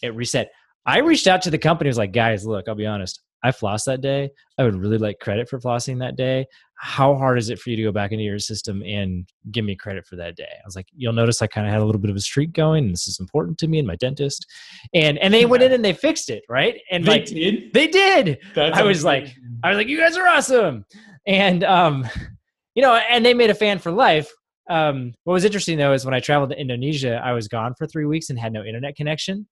it 0.04 0.13
reset. 0.15 0.52
I 0.86 1.00
reached 1.00 1.26
out 1.28 1.41
to 1.44 1.50
the 1.52 1.58
company 1.58 1.88
was 1.88 1.98
like 1.98 2.12
guys 2.12 2.46
look 2.46 2.67
i'll 2.67 2.76
be 2.76 2.86
honest 2.86 3.20
i 3.44 3.50
flossed 3.50 3.86
that 3.86 4.02
day. 4.02 4.30
I 4.60 4.63
would 4.63 4.76
really 4.76 5.00
like 5.00 5.17
credit 5.20 5.50
for 5.50 5.60
flossing 5.60 5.98
that 6.00 6.15
day. 6.15 6.46
How 6.76 7.15
hard 7.15 7.39
is 7.39 7.50
it 7.50 7.58
for 7.58 7.72
you 7.72 7.76
to 7.78 7.82
go 7.84 7.91
back 7.91 8.12
into 8.12 8.24
your 8.24 8.38
system 8.38 8.84
and 8.84 9.28
give 9.52 9.65
me 9.65 9.76
credit 9.76 10.06
for 10.06 10.15
that 10.17 10.36
day? 10.36 10.44
I 10.50 10.62
was 10.63 10.76
like 10.76 10.86
you'll 10.96 11.13
notice 11.13 11.41
i 11.41 11.48
kind 11.48 11.65
of 11.65 11.74
had 11.74 11.82
a 11.82 11.86
little 11.86 12.02
bit 12.02 12.12
of 12.12 12.15
a 12.15 12.20
streak 12.20 12.54
going 12.54 12.84
and 12.86 12.94
this 12.94 13.08
is 13.08 13.20
important 13.20 13.58
to 13.60 13.67
me 13.67 13.80
and 13.80 13.88
my 13.88 13.96
dentist. 13.96 14.46
And 14.94 15.17
and 15.17 15.34
they 15.34 15.46
went 15.48 15.63
in 15.63 15.72
and 15.72 15.84
they 15.84 15.94
fixed 15.94 16.30
it 16.30 16.44
right? 16.50 16.80
And 16.91 17.04
they 17.04 17.12
like 17.12 17.26
did. 17.26 17.74
they 17.74 17.88
did. 17.88 18.38
That's 18.54 18.78
I 18.78 18.84
was 18.84 19.04
like- 19.04 19.36
I 19.63 19.70
was 19.70 19.78
like, 19.78 19.88
"You 19.88 20.00
guys 20.00 20.17
are 20.17 20.28
awesome," 20.28 20.86
and 21.28 21.63
um, 21.63 22.08
you 22.75 22.81
know, 22.81 22.93
and 22.95 23.25
they 23.25 23.34
made 23.34 23.49
a 23.49 23.55
fan 23.55 23.79
for 23.79 23.91
life. 23.91 24.31
Um, 24.69 25.13
what 25.23 25.34
was 25.34 25.43
interesting 25.45 25.77
though 25.77 25.93
is 25.93 26.05
when 26.05 26.13
I 26.13 26.19
traveled 26.19 26.51
to 26.51 26.60
Indonesia, 26.60 27.19
I 27.23 27.34
was 27.34 27.47
gone 27.47 27.73
for 27.77 27.88
three 27.88 28.05
weeks 28.05 28.29
and 28.29 28.39
had 28.39 28.53
no 28.53 28.63
internet 28.63 28.95
connection. 28.95 29.47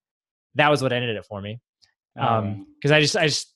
That 0.55 0.69
was 0.69 0.81
what 0.81 0.93
ended 0.93 1.15
it 1.15 1.25
for 1.25 1.41
me. 1.41 1.59
Oh, 2.17 2.25
Um, 2.25 2.67
because 2.75 2.91
I 2.91 3.01
just, 3.01 3.17
I 3.17 3.27
just, 3.27 3.53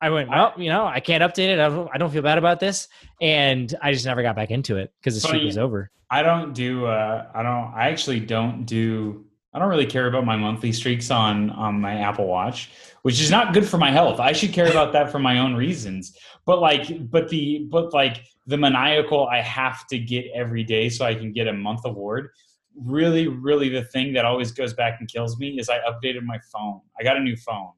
I 0.00 0.10
went, 0.10 0.28
well, 0.28 0.52
you 0.58 0.68
know, 0.68 0.84
I 0.84 1.00
can't 1.00 1.22
update 1.22 1.48
it. 1.48 1.58
I 1.58 1.68
don't, 1.68 1.88
I 1.92 1.96
don't 1.98 2.10
feel 2.10 2.22
bad 2.22 2.36
about 2.36 2.60
this, 2.60 2.86
and 3.20 3.74
I 3.80 3.92
just 3.92 4.04
never 4.04 4.22
got 4.22 4.36
back 4.36 4.50
into 4.50 4.76
it 4.76 4.92
because 5.00 5.14
the 5.14 5.26
streak 5.26 5.42
was 5.44 5.56
over. 5.56 5.90
I 6.10 6.22
don't 6.22 6.52
do. 6.52 6.84
Uh, 6.86 7.26
I 7.34 7.42
don't. 7.42 7.72
I 7.74 7.88
actually 7.88 8.20
don't 8.20 8.66
do. 8.66 9.24
I 9.56 9.58
don't 9.58 9.70
really 9.70 9.86
care 9.86 10.06
about 10.06 10.26
my 10.26 10.36
monthly 10.36 10.70
streaks 10.70 11.10
on 11.10 11.48
on 11.48 11.80
my 11.80 11.94
Apple 11.94 12.26
Watch, 12.26 12.70
which 13.00 13.22
is 13.22 13.30
not 13.30 13.54
good 13.54 13.66
for 13.66 13.78
my 13.78 13.90
health. 13.90 14.20
I 14.20 14.32
should 14.32 14.52
care 14.52 14.70
about 14.70 14.92
that 14.92 15.10
for 15.10 15.18
my 15.18 15.38
own 15.38 15.54
reasons. 15.54 16.14
But 16.44 16.60
like, 16.60 17.10
but 17.10 17.30
the 17.30 17.66
but 17.70 17.94
like 17.94 18.26
the 18.46 18.58
maniacal, 18.58 19.26
I 19.28 19.40
have 19.40 19.86
to 19.86 19.98
get 19.98 20.26
every 20.34 20.62
day 20.62 20.90
so 20.90 21.06
I 21.06 21.14
can 21.14 21.32
get 21.32 21.48
a 21.48 21.54
month 21.54 21.86
award. 21.86 22.28
Really, 22.74 23.28
really, 23.28 23.70
the 23.70 23.84
thing 23.84 24.12
that 24.12 24.26
always 24.26 24.52
goes 24.52 24.74
back 24.74 24.98
and 25.00 25.10
kills 25.10 25.38
me 25.38 25.58
is 25.58 25.70
I 25.70 25.78
updated 25.88 26.24
my 26.24 26.38
phone. 26.52 26.82
I 27.00 27.02
got 27.02 27.16
a 27.16 27.20
new 27.20 27.36
phone, 27.36 27.70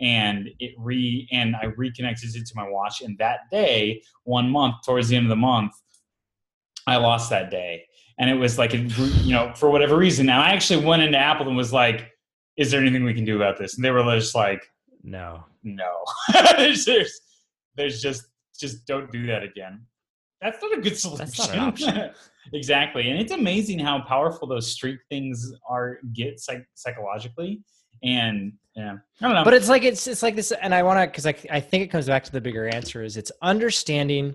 and 0.00 0.50
it 0.58 0.74
re 0.78 1.28
and 1.30 1.54
I 1.54 1.66
reconnected 1.76 2.34
it 2.34 2.44
to 2.44 2.56
my 2.56 2.68
watch. 2.68 3.02
And 3.02 3.16
that 3.18 3.48
day, 3.52 4.02
one 4.24 4.50
month 4.50 4.82
towards 4.84 5.06
the 5.06 5.16
end 5.16 5.26
of 5.26 5.30
the 5.30 5.36
month, 5.36 5.74
I 6.88 6.96
lost 6.96 7.30
that 7.30 7.52
day 7.52 7.84
and 8.20 8.30
it 8.30 8.34
was 8.34 8.58
like 8.58 8.72
you 8.72 9.32
know 9.32 9.52
for 9.56 9.70
whatever 9.70 9.96
reason. 9.96 10.28
And 10.28 10.38
i 10.40 10.52
actually 10.52 10.84
went 10.84 11.02
into 11.02 11.18
apple 11.18 11.48
and 11.48 11.56
was 11.56 11.72
like 11.72 12.12
is 12.56 12.70
there 12.70 12.80
anything 12.80 13.04
we 13.04 13.14
can 13.14 13.24
do 13.24 13.36
about 13.36 13.58
this? 13.58 13.74
And 13.74 13.84
they 13.84 13.90
were 13.90 14.02
just 14.14 14.34
like 14.34 14.62
No, 15.02 15.44
no. 15.64 16.04
There's, 16.56 16.84
there's 16.84 17.20
there's 17.76 18.02
just 18.02 18.26
just 18.58 18.86
don't 18.86 19.10
do 19.10 19.26
that 19.26 19.42
again. 19.42 19.86
That's 20.42 20.60
not 20.62 20.78
a 20.78 20.80
good 20.80 20.98
solution 20.98 21.24
That's 21.24 21.38
not 21.38 21.52
an 21.54 21.58
option. 21.60 22.10
exactly. 22.52 23.10
And 23.10 23.18
it's 23.18 23.32
amazing 23.32 23.78
how 23.78 24.00
powerful 24.02 24.46
those 24.46 24.70
streak 24.70 24.98
things 25.08 25.52
are 25.68 25.98
get 26.12 26.40
psych- 26.40 26.66
psychologically. 26.74 27.62
And 28.02 28.52
yeah. 28.74 28.96
I 29.20 29.26
don't 29.26 29.34
know. 29.34 29.44
But 29.44 29.54
it's 29.54 29.68
like 29.68 29.84
it's 29.84 30.06
it's 30.06 30.22
like 30.22 30.36
this, 30.36 30.52
and 30.52 30.74
I 30.74 30.82
want 30.82 31.00
to 31.00 31.06
because 31.06 31.26
I 31.26 31.34
I 31.50 31.60
think 31.60 31.84
it 31.84 31.88
comes 31.88 32.06
back 32.06 32.24
to 32.24 32.32
the 32.32 32.40
bigger 32.40 32.68
answer 32.68 33.02
is 33.02 33.16
it's 33.16 33.32
understanding 33.40 34.34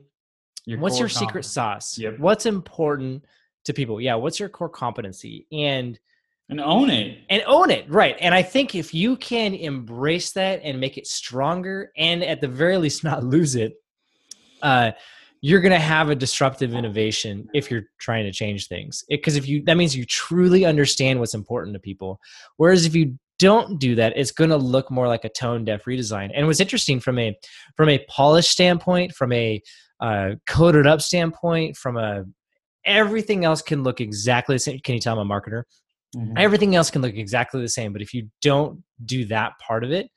what's 0.67 0.99
your 0.99 1.09
secret 1.09 1.45
sauce? 1.45 1.97
Yep. 1.97 2.17
what's 2.19 2.47
important 2.47 3.23
to 3.65 3.73
people 3.73 3.99
yeah 3.99 4.15
what's 4.15 4.39
your 4.39 4.49
core 4.49 4.69
competency? 4.69 5.47
And 5.51 5.99
and 6.47 6.61
own 6.61 6.91
it. 6.91 7.21
and 7.31 7.41
own 7.47 7.71
it 7.71 7.89
right 7.89 8.15
and 8.21 8.35
i 8.35 8.43
think 8.43 8.75
if 8.75 8.93
you 8.93 9.17
can 9.17 9.55
embrace 9.55 10.31
that 10.33 10.61
and 10.63 10.79
make 10.79 10.95
it 10.95 11.07
stronger 11.07 11.91
and 11.97 12.23
at 12.23 12.39
the 12.39 12.47
very 12.47 12.77
least 12.77 13.03
not 13.03 13.23
lose 13.23 13.55
it 13.55 13.73
uh 14.61 14.91
you're 15.45 15.61
going 15.61 15.71
to 15.71 15.77
have 15.77 16.09
a 16.09 16.15
disruptive 16.15 16.73
innovation 16.73 17.47
if 17.53 17.69
you're 17.69 17.83
trying 17.99 18.23
to 18.23 18.31
change 18.31 18.67
things. 18.67 19.03
Because 19.07 19.35
if 19.35 19.47
you 19.47 19.61
that 19.65 19.77
means 19.77 19.95
you 19.95 20.03
truly 20.03 20.65
understand 20.65 21.19
what's 21.19 21.35
important 21.35 21.75
to 21.75 21.79
people. 21.79 22.19
Whereas 22.57 22.87
if 22.87 22.95
you 22.95 23.19
don't 23.37 23.79
do 23.79 23.93
that 23.93 24.13
it's 24.15 24.31
going 24.31 24.49
to 24.49 24.57
look 24.57 24.89
more 24.89 25.07
like 25.07 25.23
a 25.23 25.29
tone 25.29 25.63
deaf 25.63 25.83
redesign. 25.83 26.31
And 26.33 26.47
what's 26.47 26.59
interesting 26.59 26.99
from 26.99 27.19
a 27.19 27.37
from 27.77 27.89
a 27.89 28.03
polished 28.09 28.49
standpoint 28.49 29.13
from 29.13 29.31
a 29.33 29.61
uh, 29.99 30.31
coded 30.47 30.87
up 30.87 30.99
standpoint 30.99 31.77
from 31.77 31.97
a 31.97 32.25
everything 32.85 33.45
else 33.45 33.61
can 33.61 33.83
look 33.83 33.99
exactly 34.01 34.55
the 34.55 34.59
same 34.59 34.79
can 34.79 34.95
you 34.95 35.01
tell 35.01 35.19
i'm 35.19 35.29
a 35.29 35.33
marketer 35.33 35.63
Mhm. 36.15 36.33
everything 36.37 36.75
else 36.75 36.89
can 36.89 37.01
look 37.01 37.15
exactly 37.15 37.61
the 37.61 37.67
same 37.67 37.91
but 37.91 38.01
if 38.01 38.13
you 38.13 38.29
don't 38.41 38.81
do 39.03 39.25
that 39.25 39.53
part 39.65 39.83
of 39.83 39.91
it 39.91 40.07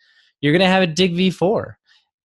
you're 0.41 0.53
going 0.53 0.61
to 0.61 0.67
have 0.67 0.83
a 0.83 0.87
Digg 0.87 1.17
V4 1.17 1.75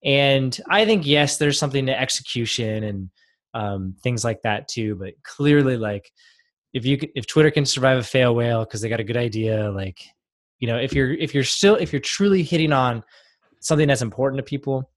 And 0.04 0.60
I 0.70 0.86
think 0.86 1.06
yes, 1.06 1.38
there's 1.38 1.58
something 1.58 1.86
to 1.88 2.00
execution 2.00 2.84
and 2.84 3.10
um, 3.54 3.96
things 4.04 4.24
like 4.24 4.42
that 4.44 4.68
too. 4.68 4.96
But 4.96 5.14
clearly, 5.24 5.78
like 5.78 6.12
if 6.74 6.86
you 6.86 7.00
if 7.16 7.26
Twitter 7.26 7.52
can 7.52 7.66
survive 7.66 7.98
a 7.98 8.04
fail 8.04 8.36
whale 8.36 8.66
because 8.66 8.82
they 8.82 8.90
got 8.90 9.00
a 9.00 9.04
good 9.04 9.18
idea, 9.18 9.72
like 9.72 9.98
you 10.60 10.68
know, 10.68 10.78
if 10.78 10.94
you're 10.94 11.14
if 11.14 11.34
you're 11.34 11.44
still 11.44 11.76
if 11.76 11.92
you're 11.94 12.02
truly 12.02 12.44
hitting 12.44 12.74
on 12.74 13.04
something 13.62 13.88
that's 13.88 14.02
important 14.02 14.38
to 14.40 14.44
people, 14.44 14.92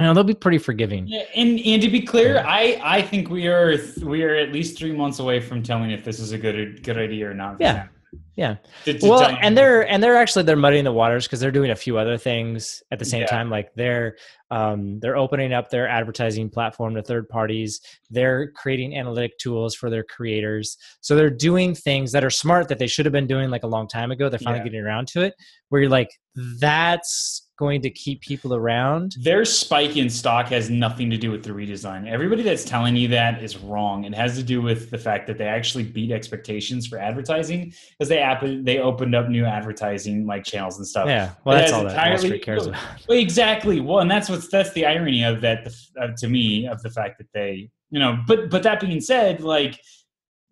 you 0.00 0.06
know, 0.06 0.14
they'll 0.14 0.24
be 0.24 0.34
pretty 0.34 0.58
forgiving. 0.58 1.06
Yeah, 1.06 1.22
and 1.36 1.60
and 1.60 1.82
to 1.82 1.88
be 1.88 2.00
clear, 2.00 2.38
I 2.46 2.80
I 2.82 3.02
think 3.02 3.28
we 3.30 3.46
are 3.46 3.76
we 4.02 4.22
are 4.24 4.34
at 4.34 4.50
least 4.52 4.78
three 4.78 4.92
months 4.92 5.18
away 5.18 5.40
from 5.40 5.62
telling 5.62 5.90
if 5.90 6.04
this 6.04 6.18
is 6.18 6.32
a 6.32 6.38
good 6.38 6.82
good 6.82 6.98
idea 6.98 7.30
or 7.30 7.34
not. 7.34 7.56
Yeah. 7.60 7.86
Yeah. 8.34 8.56
To- 8.86 8.98
to 8.98 9.06
well 9.08 9.36
and 9.42 9.56
they're 9.56 9.86
and 9.88 10.02
they're 10.02 10.16
actually 10.16 10.44
they're 10.44 10.56
muddying 10.56 10.84
the 10.84 10.92
waters 10.92 11.26
because 11.26 11.38
they're 11.40 11.50
doing 11.52 11.70
a 11.70 11.76
few 11.76 11.98
other 11.98 12.16
things 12.16 12.82
at 12.90 12.98
the 12.98 13.04
same 13.04 13.20
Yeah. 13.20 13.26
time 13.26 13.50
like 13.50 13.72
they're 13.74 14.16
um, 14.50 14.98
they're 14.98 15.16
opening 15.16 15.52
up 15.52 15.68
their 15.68 15.86
advertising 15.86 16.48
platform 16.48 16.94
to 16.94 17.02
third 17.02 17.28
parties 17.28 17.80
they're 18.08 18.50
creating 18.52 18.96
analytic 18.96 19.36
tools 19.38 19.74
for 19.76 19.90
their 19.90 20.02
creators 20.02 20.76
so 21.00 21.14
they're 21.14 21.28
doing 21.30 21.74
things 21.74 22.10
that 22.12 22.24
are 22.24 22.30
smart 22.30 22.66
that 22.68 22.78
they 22.78 22.86
should 22.88 23.04
have 23.04 23.12
been 23.12 23.26
doing 23.28 23.50
like 23.50 23.62
a 23.62 23.68
long 23.68 23.86
time 23.86 24.10
ago 24.10 24.28
they're 24.28 24.38
finally 24.40 24.60
Yeah. 24.60 24.64
getting 24.64 24.80
around 24.80 25.06
to 25.08 25.20
it 25.22 25.34
where 25.68 25.82
you're 25.82 25.90
like 25.90 26.10
that's 26.58 27.46
going 27.60 27.82
to 27.82 27.90
keep 27.90 28.22
people 28.22 28.54
around 28.54 29.14
Their 29.20 29.44
spike 29.44 29.96
in 29.96 30.08
stock 30.08 30.46
has 30.46 30.70
nothing 30.70 31.10
to 31.10 31.18
do 31.18 31.30
with 31.30 31.44
the 31.44 31.50
redesign. 31.50 32.08
Everybody 32.08 32.42
that's 32.42 32.64
telling 32.64 32.96
you 32.96 33.06
that 33.08 33.42
is 33.44 33.58
wrong. 33.58 34.04
It 34.04 34.14
has 34.14 34.34
to 34.36 34.42
do 34.42 34.62
with 34.62 34.90
the 34.90 34.98
fact 34.98 35.26
that 35.28 35.36
they 35.38 35.46
actually 35.46 35.84
beat 35.84 36.10
expectations 36.10 36.86
for 36.86 36.98
advertising 36.98 37.72
because 37.90 38.08
they 38.08 38.18
app- 38.18 38.64
they 38.68 38.78
opened 38.78 39.14
up 39.14 39.28
new 39.28 39.44
advertising 39.44 40.26
like 40.26 40.42
channels 40.44 40.78
and 40.78 40.86
stuff. 40.86 41.06
yeah 41.06 41.32
well 41.44 41.56
that's 41.58 41.72
all 41.72 41.84
that 41.84 42.08
Wall 42.08 42.18
Street 42.18 42.42
cares 42.42 42.66
about 42.66 42.82
Well, 43.06 43.18
exactly. 43.18 43.80
Well, 43.80 44.00
and 44.00 44.10
that's 44.10 44.28
what's 44.30 44.48
that's 44.48 44.72
the 44.72 44.86
irony 44.86 45.22
of 45.22 45.40
that 45.42 45.68
uh, 46.00 46.08
to 46.18 46.26
me 46.28 46.66
of 46.66 46.82
the 46.82 46.90
fact 46.90 47.18
that 47.18 47.28
they, 47.34 47.70
you 47.90 48.00
know, 48.00 48.18
but 48.26 48.48
but 48.50 48.62
that 48.62 48.80
being 48.80 49.00
said, 49.02 49.42
like 49.42 49.78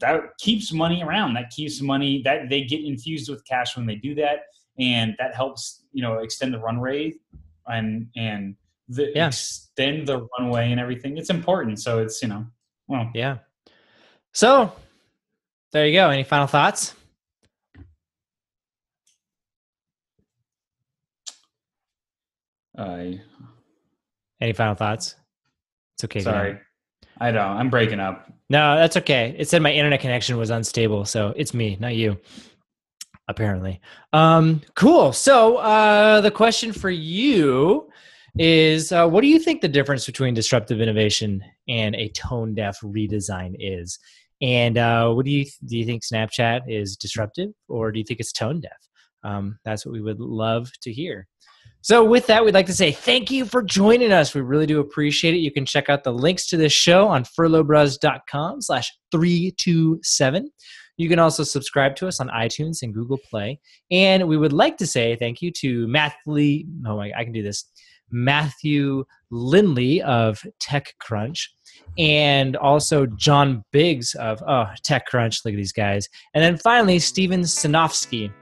that 0.00 0.20
keeps 0.38 0.72
money 0.72 1.02
around. 1.02 1.34
That 1.34 1.50
keeps 1.50 1.80
money 1.80 2.22
that 2.22 2.48
they 2.50 2.62
get 2.64 2.84
infused 2.84 3.28
with 3.30 3.44
cash 3.46 3.76
when 3.76 3.86
they 3.86 3.96
do 3.96 4.14
that, 4.16 4.42
and 4.78 5.14
that 5.18 5.34
helps 5.34 5.84
you 5.92 6.02
know 6.02 6.18
extend 6.18 6.54
the 6.54 6.58
runway 6.58 7.12
and 7.66 8.08
and 8.16 8.56
the 8.88 9.10
Yeah. 9.14 9.26
extend 9.28 10.06
the 10.06 10.26
runway 10.38 10.70
and 10.70 10.80
everything. 10.80 11.18
It's 11.18 11.30
important. 11.30 11.80
So 11.80 11.98
it's 11.98 12.22
you 12.22 12.28
know, 12.28 12.46
well, 12.86 13.10
yeah 13.14 13.38
so 14.32 14.72
there 15.72 15.86
you 15.86 15.92
go 15.92 16.10
any 16.10 16.22
final 16.24 16.46
thoughts 16.46 16.94
I 22.76 23.20
any 24.40 24.52
final 24.52 24.74
thoughts 24.74 25.16
it's 25.94 26.04
okay 26.04 26.20
sorry, 26.20 26.58
I 27.18 27.32
don't. 27.32 27.56
I'm 27.56 27.70
breaking 27.70 27.98
up. 27.98 28.32
No, 28.50 28.76
that's 28.76 28.96
okay. 28.98 29.34
It 29.36 29.48
said 29.48 29.62
my 29.62 29.72
internet 29.72 30.00
connection 30.00 30.36
was 30.36 30.50
unstable, 30.50 31.04
so 31.04 31.34
it's 31.36 31.52
me, 31.52 31.76
not 31.80 31.96
you. 31.96 32.18
Apparently. 33.28 33.80
Um, 34.12 34.62
cool. 34.74 35.12
So 35.12 35.56
uh, 35.56 36.20
the 36.22 36.30
question 36.30 36.72
for 36.72 36.90
you 36.90 37.88
is 38.38 38.90
uh, 38.92 39.06
what 39.06 39.20
do 39.20 39.26
you 39.26 39.38
think 39.38 39.60
the 39.60 39.68
difference 39.68 40.06
between 40.06 40.32
disruptive 40.32 40.80
innovation 40.80 41.42
and 41.68 41.94
a 41.94 42.08
tone 42.10 42.54
deaf 42.54 42.78
redesign 42.80 43.54
is? 43.58 43.98
And 44.40 44.78
uh, 44.78 45.12
what 45.12 45.24
do 45.24 45.30
you 45.30 45.44
do 45.66 45.76
you 45.76 45.84
think 45.84 46.02
Snapchat 46.04 46.62
is 46.68 46.96
disruptive 46.96 47.50
or 47.68 47.92
do 47.92 47.98
you 47.98 48.04
think 48.04 48.20
it's 48.20 48.32
tone 48.32 48.60
deaf? 48.60 48.78
Um, 49.24 49.58
that's 49.64 49.84
what 49.84 49.92
we 49.92 50.00
would 50.00 50.20
love 50.20 50.70
to 50.82 50.92
hear. 50.92 51.26
So, 51.80 52.04
with 52.04 52.26
that, 52.26 52.44
we'd 52.44 52.54
like 52.54 52.66
to 52.66 52.74
say 52.74 52.92
thank 52.92 53.30
you 53.30 53.44
for 53.44 53.62
joining 53.62 54.12
us. 54.12 54.34
We 54.34 54.40
really 54.40 54.66
do 54.66 54.80
appreciate 54.80 55.34
it. 55.34 55.38
You 55.38 55.52
can 55.52 55.64
check 55.64 55.88
out 55.88 56.04
the 56.04 56.12
links 56.12 56.46
to 56.48 56.56
this 56.56 56.72
show 56.72 57.08
on 57.08 57.24
furlowbros.com 57.24 58.62
slash 58.62 58.92
327. 59.12 60.50
You 60.98 61.08
can 61.08 61.18
also 61.18 61.44
subscribe 61.44 61.96
to 61.96 62.08
us 62.08 62.20
on 62.20 62.28
iTunes 62.28 62.82
and 62.82 62.92
Google 62.92 63.18
Play. 63.30 63.60
And 63.90 64.28
we 64.28 64.36
would 64.36 64.52
like 64.52 64.76
to 64.78 64.86
say 64.86 65.16
thank 65.16 65.40
you 65.40 65.50
to 65.52 65.86
Matthew, 65.86 66.64
oh 66.86 66.96
my, 66.96 67.12
I 67.16 67.24
can 67.24 67.32
do 67.32 67.42
this, 67.42 67.64
Matthew 68.10 69.04
Lynley 69.32 70.00
of 70.00 70.42
TechCrunch, 70.60 71.46
and 71.98 72.56
also 72.56 73.06
John 73.06 73.64
Biggs 73.72 74.14
of 74.16 74.42
oh, 74.42 74.66
TechCrunch. 74.86 75.44
Look 75.44 75.54
at 75.54 75.56
these 75.56 75.72
guys. 75.72 76.08
And 76.34 76.42
then 76.42 76.58
finally, 76.58 76.98
Steven 76.98 77.42
Sinofsky 77.42 78.32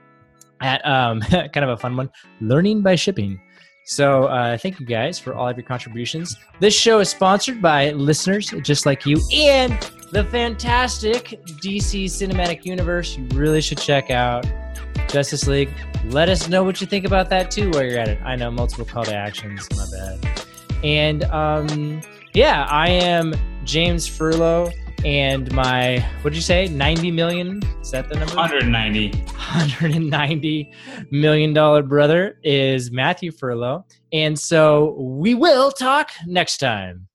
at 0.59 0.83
um, 0.85 1.21
kind 1.21 1.57
of 1.57 1.69
a 1.69 1.77
fun 1.77 1.95
one, 1.95 2.09
Learning 2.41 2.81
by 2.81 2.95
Shipping. 2.95 3.39
So 3.85 4.25
uh, 4.25 4.57
thank 4.57 4.79
you 4.79 4.85
guys 4.85 5.17
for 5.19 5.33
all 5.33 5.47
of 5.47 5.55
your 5.55 5.65
contributions. 5.65 6.35
This 6.59 6.73
show 6.73 6.99
is 6.99 7.09
sponsored 7.09 7.61
by 7.61 7.91
listeners 7.91 8.53
just 8.61 8.85
like 8.85 9.05
you 9.05 9.21
and 9.31 9.79
the 10.11 10.23
fantastic 10.25 11.39
DC 11.45 12.05
Cinematic 12.05 12.65
Universe. 12.65 13.17
You 13.17 13.25
really 13.33 13.61
should 13.61 13.77
check 13.77 14.09
out 14.09 14.45
Justice 15.09 15.47
League. 15.47 15.69
Let 16.05 16.29
us 16.29 16.47
know 16.47 16.63
what 16.63 16.79
you 16.79 16.87
think 16.87 17.05
about 17.05 17.29
that 17.29 17.51
too 17.51 17.71
while 17.71 17.83
you're 17.83 17.99
at 17.99 18.07
it. 18.07 18.19
I 18.23 18.35
know 18.35 18.49
multiple 18.51 18.85
call 18.85 19.03
to 19.05 19.15
actions. 19.15 19.67
My 19.75 19.85
bad. 19.91 20.41
And 20.83 21.23
um, 21.25 22.01
yeah, 22.33 22.65
I 22.69 22.89
am 22.89 23.33
James 23.63 24.07
Furlow, 24.07 24.71
and 25.03 25.51
my 25.51 25.99
what 26.21 26.31
did 26.31 26.35
you 26.35 26.41
say? 26.41 26.67
Ninety 26.67 27.11
million? 27.11 27.61
Is 27.81 27.91
that 27.91 28.09
the 28.09 28.15
number? 28.15 28.35
190. 28.35 29.11
190 29.11 30.71
million 31.11 31.53
dollar 31.53 31.81
brother 31.81 32.39
is 32.43 32.91
Matthew 32.91 33.31
Furlow. 33.31 33.83
And 34.13 34.37
so 34.37 34.95
we 34.99 35.35
will 35.35 35.71
talk 35.71 36.11
next 36.25 36.57
time. 36.57 37.07